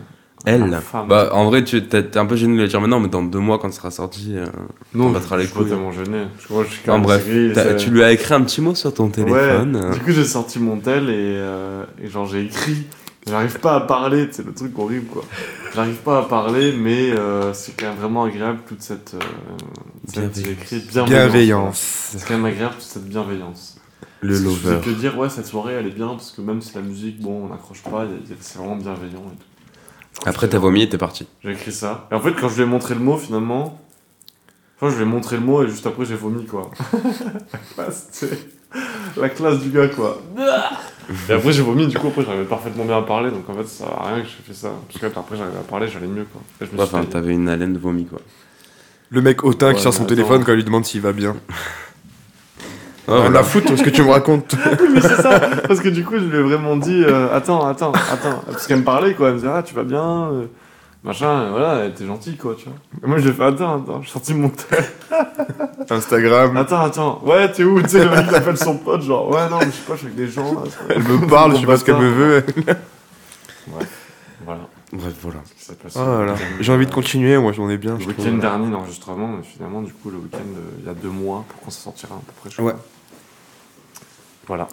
[0.45, 0.79] Elle.
[1.07, 3.39] Bah, en vrai, tu t'es un peu gêné de le dire maintenant, mais dans deux
[3.39, 4.33] mois, quand ce sera sorti.
[4.35, 4.45] euh,
[4.93, 5.69] non, battra je les couilles.
[5.69, 6.23] gêné.
[6.47, 7.27] Que moi, je suis Non, même bref,
[7.77, 9.75] tu lui as écrit un petit mot sur ton téléphone.
[9.75, 9.91] Ouais, euh.
[9.93, 12.85] du coup, j'ai sorti mon tel et, euh, et genre, j'ai écrit.
[13.27, 15.23] J'arrive pas à parler, c'est le truc horrible quoi.
[15.73, 19.15] J'arrive pas à parler, mais euh, c'est quand même vraiment agréable toute cette.
[19.15, 19.19] euh,
[20.07, 20.43] cette- Bienveillance.
[20.45, 20.79] j'ai écrit
[21.09, 21.77] bienveillance.
[22.11, 23.77] C'est quand même agréable toute cette bienveillance.
[24.21, 24.59] Le que lover.
[24.63, 26.81] Je fais que dire, ouais, cette soirée elle est bien, parce que même si la
[26.81, 28.05] musique, bon, on n'accroche pas,
[28.39, 30.25] c'est vraiment bienveillant et tout.
[30.29, 31.27] Après, t'as vomi et t'es parti.
[31.43, 32.07] j'ai écrit ça.
[32.11, 33.81] Et en fait, quand je lui ai montré le mot, finalement.
[34.77, 36.69] Enfin, je lui ai montré le mot et juste après, j'ai vomi, quoi.
[36.93, 38.25] la classe.
[39.17, 40.21] La classe du gars, quoi.
[41.29, 43.67] et après, j'ai vomi, du coup, après, j'arrivais parfaitement bien à parler, donc en fait,
[43.67, 44.71] ça sert à rien que j'ai fait ça.
[44.87, 46.41] Parce que après, j'arrivais à parler, j'allais mieux, quoi.
[46.61, 48.19] Et je me Ouais, suis Enfin, fait- t'avais une haleine de vomi, quoi.
[49.11, 51.13] Le mec hautain qui Ouais, sort son mais téléphone quand on lui demande s'il va
[51.13, 51.35] bien.
[53.07, 53.39] Rien voilà.
[53.41, 54.55] à foutre ce que tu me racontes.
[54.93, 57.91] Mais c'est ça, parce que du coup, je lui ai vraiment dit euh, Attends, attends,
[58.11, 58.41] attends.
[58.47, 59.27] Parce qu'elle me parlait, quoi.
[59.27, 60.45] Elle me disait Ah, tu vas bien euh,
[61.05, 62.73] Machin, et voilà, elle était gentille, quoi, tu vois.
[63.03, 64.83] Et moi, j'ai fait Attends, attends, j'ai sorti mon tel.
[65.89, 66.57] Instagram.
[66.57, 69.47] Attends, attends, ouais, t'es où Tu sais, le mec il appelle son pote, genre, ouais,
[69.49, 70.53] non, mais je sais pas, je suis avec des gens.
[70.53, 72.45] Là, Elle me parle, je sais pas ce qu'elle me veut.
[74.45, 74.61] Voilà.
[74.93, 75.39] Bref, voilà.
[75.45, 75.99] ce qui s'est passé.
[76.01, 76.35] Oh là là.
[76.59, 77.97] J'ai envie de continuer, moi j'en ai bien.
[77.97, 81.09] Le week-end dernier d'enregistrement, mais finalement, du coup, le week-end, euh, il y a deux
[81.09, 82.71] mois, pour quand ça sortira à peu près, je Ouais.
[82.71, 82.83] crois.
[84.47, 84.67] Voilà.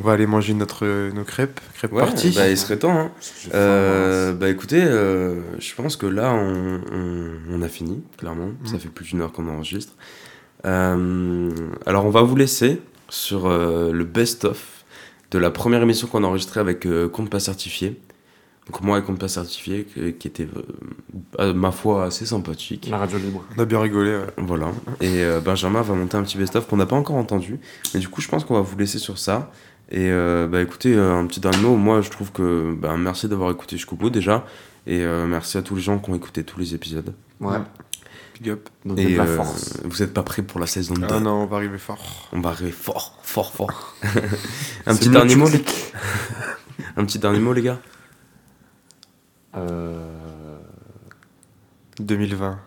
[0.00, 1.60] On va aller manger notre, nos crêpes.
[1.74, 2.32] Crêpes Ouais, parties.
[2.34, 3.10] bah, il serait temps, hein.
[3.54, 8.46] Euh, bah écoutez, euh, je pense que là on, on- on a fini, clairement.
[8.48, 8.66] Mhm.
[8.66, 9.92] Ça fait plus d'une heure qu'on enregistre.
[10.66, 11.50] Euh,
[11.86, 14.84] alors on va vous laisser sur euh, le best-of
[15.30, 18.00] de la première émission qu'on a enregistrée avec euh, Compte Pas Certifié.
[18.66, 19.84] Donc moi et Compte Pas Certifié,
[20.18, 20.48] qui était,
[21.38, 22.88] euh, à ma foi, assez sympathique.
[22.90, 23.44] La radio libre.
[23.56, 24.10] On a bien rigolé.
[24.16, 24.24] ouais.
[24.38, 24.68] Voilà.
[25.02, 27.58] Et euh, Benjamin va monter un petit best-of qu'on n'a pas encore entendu.
[27.92, 29.52] Mais du coup, je pense qu'on va vous laisser sur ça.
[29.90, 31.76] Et euh, bah écoutez, euh, un petit dernier mot.
[31.76, 34.44] Moi, je trouve que bah, merci d'avoir écouté jusqu'au bout déjà.
[34.86, 37.14] Et euh, merci à tous les gens qui ont écouté tous les épisodes.
[37.40, 37.58] Ouais.
[38.34, 38.68] Big up.
[38.84, 39.80] Donc, Et la euh, force.
[39.84, 41.06] vous n'êtes pas prêts pour la saison 2.
[41.10, 42.28] Ah non, on va arriver fort.
[42.32, 43.94] On va arriver fort, fort, fort.
[44.86, 45.62] un petit dernier mot, les...
[46.96, 47.78] un petit dernier mot, les gars.
[49.56, 50.08] Euh...
[52.00, 52.58] 2020.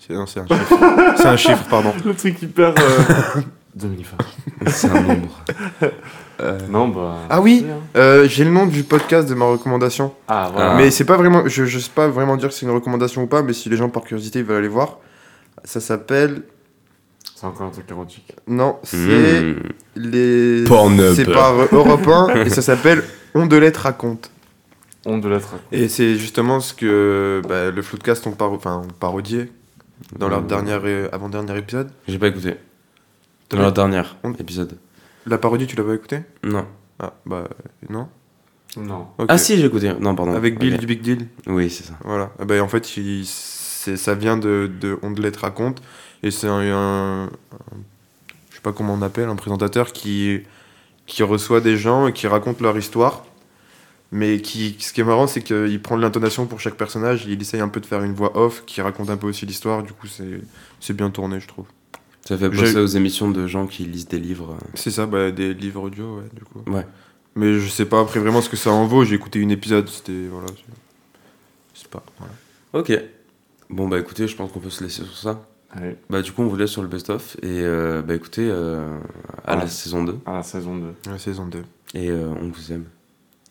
[0.00, 0.78] C'est- Non, c'est un chiffre.
[1.16, 1.92] c'est un chiffre, pardon.
[2.04, 2.74] Le truc hyper.
[3.76, 3.80] Euh...
[3.80, 4.16] 2020.
[4.68, 5.44] C'est un nombre.
[6.68, 7.16] Non, bah.
[7.30, 7.64] Ah oui.
[7.96, 10.12] Euh, J'ai le nom du podcast de ma recommandation.
[10.28, 10.72] Ah, voilà.
[10.72, 10.76] Ah.
[10.76, 11.46] Mais c'est pas vraiment.
[11.46, 13.76] Je, je sais pas vraiment dire que c'est une recommandation ou pas, mais si les
[13.76, 14.98] gens par curiosité ils veulent aller voir,
[15.64, 16.42] ça s'appelle.
[17.36, 18.32] C'est encore un truc érotique.
[18.48, 19.54] Non, c'est Hmm.
[19.96, 20.64] les.
[20.64, 21.14] Pornhub.
[21.14, 24.30] C'est par euh, Europe 1 et ça s'appelle Ondelette raconte.
[25.06, 25.54] De l'être.
[25.70, 29.52] Et c'est justement ce que bah, le Floodcast ont, enfin, ont parodié
[30.18, 30.46] dans leur Hmm.
[30.48, 31.90] dernier, euh, avant-dernier épisode.
[32.08, 32.54] J'ai pas écouté.
[33.56, 34.78] Dans leur dernier On- épisode.
[35.26, 36.66] La parodie, tu l'as pas écouté Non.
[37.00, 38.08] Ah, bah euh, non.
[38.76, 39.06] Non.
[39.28, 39.92] Ah si, j'ai écouté.
[40.00, 40.34] Non, pardon.
[40.34, 41.26] Avec Bill du Big Deal.
[41.46, 41.94] Oui, c'est ça.
[42.04, 42.30] Voilà.
[42.38, 45.80] Ah bah, en fait, il- c'est- ça vient de, de Ondelette raconte.
[46.22, 47.30] Et c'est un, un- un-
[48.50, 50.40] Je sais pas comment on appelle, un présentateur qui,
[51.06, 53.24] qui reçoit des gens et qui raconte leur histoire.
[54.12, 57.24] Mais qui, ce qui est marrant, c'est qu'il prend de l'intonation pour chaque personnage.
[57.26, 59.82] Il essaye un peu de faire une voix off qui raconte un peu aussi l'histoire.
[59.82, 60.40] Du coup, c'est
[60.80, 61.66] c'est bien tourné, je trouve.
[62.26, 64.56] Ça fait penser aux émissions de gens qui lisent des livres.
[64.74, 66.60] C'est ça, bah, des livres audio, ouais, du coup.
[66.70, 66.86] Ouais.
[67.36, 69.04] Mais je sais pas après vraiment ce que ça en vaut.
[69.04, 70.26] J'ai écouté une épisode, c'était.
[70.30, 70.46] Voilà.
[70.48, 70.62] c'est-
[71.74, 72.02] C'est pas.
[72.18, 72.32] Voilà.
[72.72, 72.92] Ok.
[73.70, 75.42] Bon bah écoutez, je pense qu'on peut se laisser sur ça.
[75.72, 78.48] Allez, Bah du coup on vous laisse sur le best-of et euh, bah écoutez
[79.44, 80.86] à la saison 2 à la saison 2.
[81.10, 81.64] La saison 2.
[81.94, 82.84] et euh, on vous aime.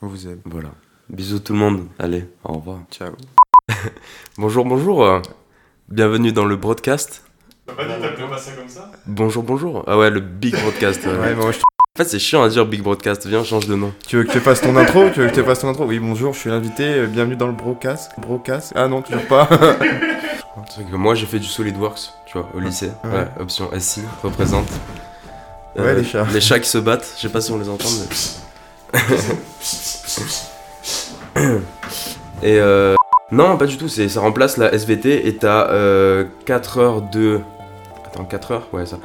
[0.02, 0.40] On vous aime.
[0.46, 0.72] Voilà.
[1.10, 1.88] Bisous tout le monde.
[2.00, 2.80] Allez, au revoir.
[2.92, 3.12] Ciao.
[4.38, 5.04] Bonjour, bonjour.
[5.04, 5.20] euh,
[5.90, 7.26] Bienvenue dans le broadcast.
[7.66, 9.84] T'as pas dit que t'appelais pas ça comme ça Bonjour, bonjour.
[9.88, 11.02] Ah ouais, le big broadcast.
[11.08, 11.18] euh.
[11.22, 13.26] Ouais, moi, je- En fait, c'est chiant à dire big broadcast.
[13.28, 13.94] Viens, change de nom.
[14.08, 16.00] Tu veux que je fasse ton intro Tu veux que je fasse ton intro Oui,
[16.00, 16.84] bonjour, je suis l'invité.
[16.84, 18.12] euh, Bienvenue dans le broadcast.
[18.18, 19.48] Broadcast Ah non, toujours pas.
[20.92, 22.92] Que moi j'ai fait du SolidWorks, tu vois, au lycée.
[23.04, 23.10] Ouais.
[23.12, 24.68] Ouais, option SI, représente.
[25.76, 26.28] Ouais, les chats.
[26.32, 27.88] Les chats qui se battent, je sais pas si on les entend,
[28.94, 29.00] mais.
[32.44, 32.94] et euh.
[33.32, 37.40] Non, pas du tout, c'est, ça remplace la SVT et t'as euh, 4 heures de.
[38.14, 38.98] Attends, 4 heures Ouais, ça.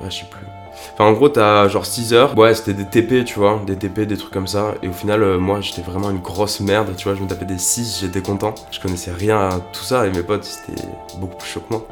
[0.00, 0.44] Ouais, je sais plus.
[0.92, 2.36] Enfin, en gros, t'as genre 6 heures.
[2.36, 4.74] Ouais, c'était des TP, tu vois, des TP, des trucs comme ça.
[4.82, 7.16] Et au final, euh, moi, j'étais vraiment une grosse merde, tu vois.
[7.16, 8.54] Je me tapais des 6, j'étais content.
[8.70, 10.82] Je connaissais rien à tout ça et mes potes, c'était
[11.16, 11.86] beaucoup plus chaud que moi.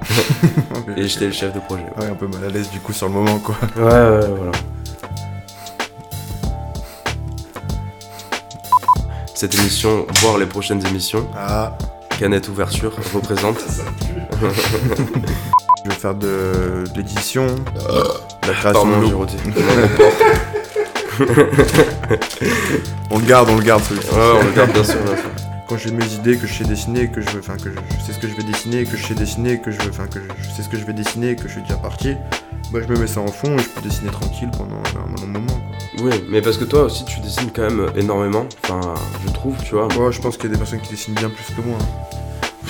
[0.99, 1.85] Et j'étais le chef de projet.
[1.99, 3.55] Ouais, un peu mal à l'aise du coup sur le moment quoi.
[3.77, 4.53] Ouais, ouais, voilà.
[9.35, 11.77] Cette émission, voire les prochaines émissions, Ah.
[12.19, 13.59] Canette Ouverture représente.
[15.85, 19.07] Je vais faire de, de l'édition, de la création de.
[23.11, 24.09] On le garde, on le garde celui-ci.
[24.11, 24.97] Ouais, on le garde bien sûr.
[25.05, 25.31] bien sûr.
[25.69, 28.05] quand j'ai mes idées, que je sais dessiner, que je veux, enfin que je, je
[28.05, 30.19] sais ce que je vais dessiner, que je sais dessiner, que je veux, enfin que
[30.21, 32.15] je, je sais ce que je vais dessiner, que je suis déjà parti,
[32.73, 35.27] bah je me mets ça en fond et je peux dessiner tranquille pendant un long
[35.29, 35.47] moment.
[35.47, 36.07] quoi.
[36.07, 38.81] Oui, mais parce que toi aussi tu dessines quand même énormément, enfin
[39.25, 39.87] je trouve, tu vois.
[39.97, 41.79] Ouais, je pense qu'il y a des personnes qui dessinent bien plus que moi.
[41.81, 41.87] hein.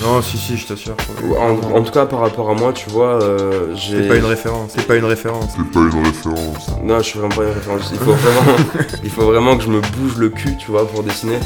[0.03, 0.97] Non, si, si, je t'assure.
[0.97, 1.41] quoi.
[1.41, 4.03] En, en tout cas par rapport à moi, tu vois, euh, j'ai...
[4.03, 5.53] C'est pas une référence, c'est pas une référence.
[5.57, 6.71] C'est pas une référence.
[6.83, 7.91] Non, je suis vraiment pas une référence.
[7.93, 8.57] Il faut vraiment,
[9.05, 11.39] il faut vraiment que je me bouge le cul, tu vois, pour dessiner.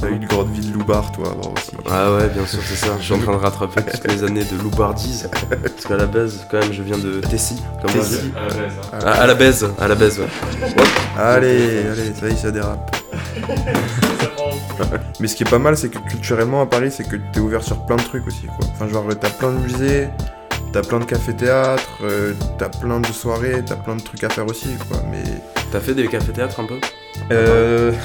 [0.00, 1.72] T'as eu une grande vie de loupard, toi, avant aussi.
[1.90, 2.92] Ah ouais, bien sûr, c'est ça.
[3.00, 5.28] Je suis en train de rattraper toutes les années de loupardise.
[5.50, 8.30] Parce qu'à la base, quand même, je viens de Tessie, comme on Tessie.
[8.36, 9.00] À la baisse, hein.
[9.02, 10.26] À, à la baise, à la baise, ouais.
[11.18, 12.96] Allez, allez, ça y est, ça dérape.
[15.20, 17.62] Mais ce qui est pas mal, c'est que culturellement à Paris, c'est que t'es ouvert
[17.62, 18.68] sur plein de trucs aussi, quoi.
[18.72, 20.08] Enfin, genre, t'as plein de musées,
[20.72, 24.46] t'as plein de cafés-théâtres, euh, t'as plein de soirées, t'as plein de trucs à faire
[24.46, 24.98] aussi, quoi.
[25.10, 25.22] Mais.
[25.70, 26.78] T'as fait des cafés-théâtres un peu?
[27.32, 27.92] Euh.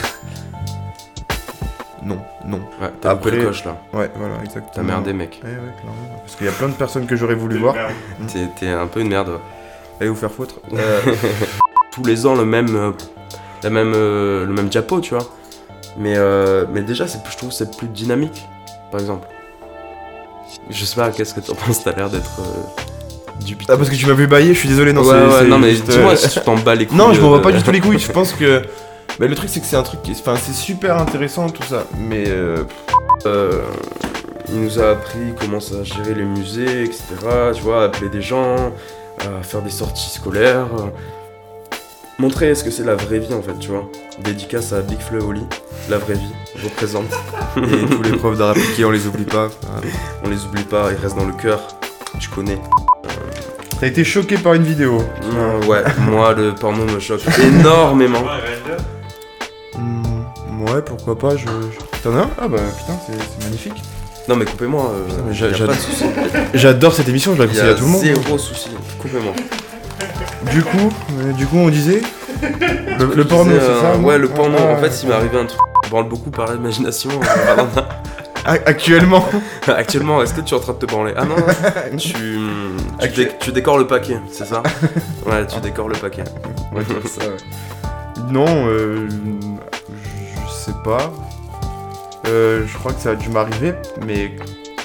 [2.06, 2.58] Non, non.
[2.82, 3.78] Ouais, t'as Après- le coche là.
[3.94, 4.72] Ouais, voilà, exactement.
[4.76, 5.40] T'as merdé, mec.
[5.42, 6.20] Ouais, ouais, clairement.
[6.22, 7.76] Parce qu'il y a plein de personnes que j'aurais voulu voir.
[8.28, 9.30] T'es t'es un peu une merde.
[9.30, 9.40] ouais.
[10.02, 10.56] Allez vous faire foutre.
[11.94, 12.92] Tous les ans, le même, euh,
[13.64, 15.24] la même, euh, le même diapo, tu vois.
[15.98, 18.48] Mais, euh, mais déjà, je trouve que c'est plus dynamique,
[18.92, 19.28] par exemple.
[20.70, 23.96] Je sais pas, qu'est-ce que t'en penses T'as l'air d'être euh, du Ah, parce que
[23.96, 26.16] tu m'as vu bailler, je suis désolé, non, ouais, ouais, c'est non, mais dis-moi euh,
[26.16, 26.98] si tu t'en bats les couilles.
[26.98, 28.00] Non, je m'en bats pas du tout les couilles.
[28.00, 28.62] Je pense que.
[29.20, 30.12] Mais le truc, c'est que c'est un truc qui.
[30.12, 31.86] Enfin, c'est super intéressant tout ça.
[31.98, 32.24] Mais.
[32.28, 32.64] euh,
[33.26, 33.62] Euh,
[34.50, 37.04] il nous a appris comment ça gérer les musées, etc.
[37.54, 38.56] Tu vois, appeler des gens,
[39.26, 40.68] euh, faire des sorties scolaires.
[42.20, 43.90] Euh, montrer ce que c'est la vraie vie en fait, tu vois.
[44.24, 45.42] Dédicace à Big Fleu Oli,
[45.90, 46.34] la vraie vie,
[46.64, 47.12] représente.
[47.58, 49.50] Et tous les profs d'art appliqué, on les oublie pas.
[50.24, 51.60] On les oublie pas, ils restent dans le cœur.
[52.20, 52.60] Tu connais.
[53.80, 55.04] T'as été choqué par une vidéo.
[55.36, 58.22] Euh, ouais, moi le porno me choque énormément.
[58.22, 58.78] Ouais.
[59.78, 61.46] Hmm, ouais, pourquoi pas, je.
[61.48, 62.30] je- T'en as un?
[62.40, 63.74] Ah bah putain, c'est magnifique.
[64.30, 64.92] Non mais coupez-moi.
[64.94, 65.34] euh.
[66.54, 68.02] J'adore cette émission, je la conseille à tout le monde.
[68.02, 68.70] zéro souci.
[69.02, 69.34] Coupez-moi.
[70.52, 70.90] Du coup,
[71.20, 72.02] euh, du coup, on disait.
[73.00, 74.58] Le, le porno, c'est ça euh, Ouais, le porno.
[74.60, 75.60] Ah, en fait, il m'est arrivé un truc.
[75.86, 77.10] Je branle beaucoup par l'imagination.
[77.12, 77.68] euh, pardon.
[78.46, 79.26] a- Actuellement.
[79.68, 81.14] Actuellement, est-ce que tu es en train de te branler?
[81.16, 81.36] Ah non,
[81.98, 84.62] tu, tu, dé- tu décores le paquet, c'est ça?
[85.26, 86.24] Ouais, tu décores le paquet.
[88.30, 89.08] Non, euh,
[90.48, 91.12] je sais pas.
[92.28, 93.74] Euh, je crois que ça a dû m'arriver,
[94.06, 94.36] mais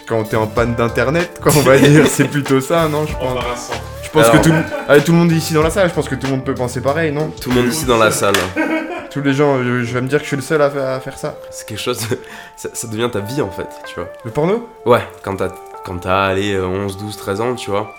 [0.09, 3.30] quand t'es en panne d'internet, quoi, on va dire, c'est plutôt ça, non Je pense,
[3.32, 3.74] Embarrassant.
[4.09, 6.09] Je pense Alors- que tout, le- tout le monde ici dans la salle, je pense
[6.09, 8.35] que tout le monde peut penser pareil, non Tout le monde ici dans la salle.
[9.10, 10.94] Tous les gens, euh, je vais me dire que je suis le seul à, fa-
[10.97, 11.36] à faire ça.
[11.51, 11.98] C'est quelque chose.
[12.56, 14.09] Ça, ça devient ta vie en fait, tu vois.
[14.24, 14.68] Le porno?
[14.85, 15.48] Ouais, quand t'as
[15.85, 17.94] quand t'as allé euh, 11, 12, 13 ans, tu vois.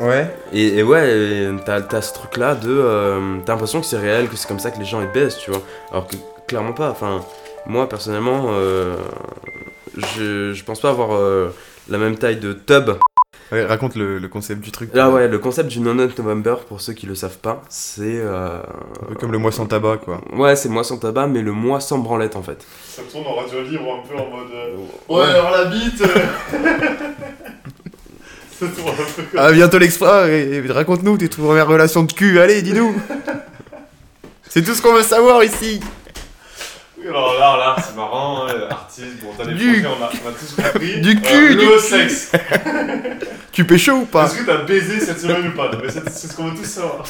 [0.00, 0.34] Ouais.
[0.52, 2.68] Et, et ouais, t'as t'as ce truc là de.
[2.68, 5.38] euh, t'as l'impression que c'est réel, que c'est comme ça que les gens ils baissent,
[5.38, 5.60] tu vois.
[5.92, 6.16] Alors que
[6.46, 6.90] clairement pas.
[6.90, 7.20] Enfin,
[7.66, 8.96] moi personnellement, euh,
[10.16, 11.54] je, je pense pas avoir euh,
[11.88, 12.90] la même taille de tub
[13.50, 14.90] Ouais, raconte le, le concept du truc.
[14.92, 18.02] Là ouais, le concept du Non-Nut November, pour ceux qui le savent pas, c'est...
[18.18, 18.58] euh,
[19.02, 20.20] Un peu comme le mois sans tabac, quoi.
[20.34, 22.66] Ouais, c'est moi sans tabac, mais le mois sans branlette en fait.
[22.86, 24.48] Ça tourne en radio libre un peu en mode.
[24.54, 24.76] euh,
[25.08, 25.16] Ouais.
[25.20, 26.58] Ouais, alors la bite euh.
[28.60, 29.40] Ça tourne un peu comme.
[29.40, 32.94] Ah, bientôt l'extra, et- et raconte-nous tes premières relations de cul, allez, dis-nous
[34.48, 35.80] C'est tout ce qu'on veut savoir ici
[37.10, 40.28] alors là, là, c'est marrant, hein, artiste, bon, t'as des Du- projets, on a, on
[40.28, 41.00] a tous compris.
[41.00, 41.78] du cul, du Le cul.
[41.80, 42.32] sexe
[43.52, 44.26] Tu pécho ou pas?
[44.26, 45.70] Est-ce que t'as baisé cette semaine ou pas?
[45.90, 47.02] C'est ce qu'on veut tous savoir.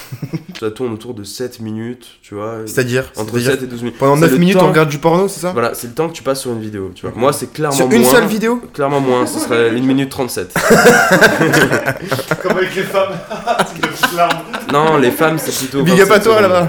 [0.58, 2.60] Ça tourne autour de 7 minutes, tu vois.
[2.64, 3.98] C'est-à-dire Entre c'est-à-dire 7 et 12 minutes.
[3.98, 5.52] Pendant C'est 9 le minutes, temps- on regarde du porno, c'est ça?
[5.52, 7.12] Voilà, c'est le temps que tu passes sur une vidéo, tu vois.
[7.14, 8.62] Moi, c'est clairement Sur une moins- seule vidéo?
[8.72, 10.54] Clairement moins, ce serait 1 minute 37.
[12.42, 13.12] Comme avec les femmes?
[14.72, 15.82] Non, les femmes, c'est plutôt.
[15.82, 16.68] Big up à 27 toi là-bas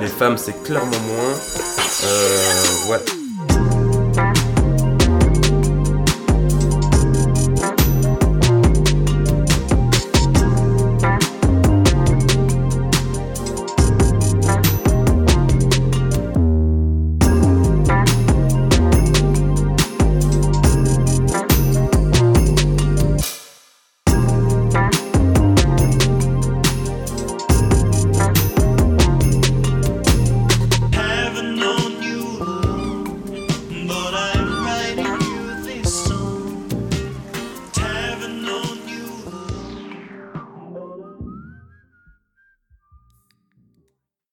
[0.00, 1.34] Les femmes, c'est clairement moins.
[2.04, 3.21] Euh, ouais.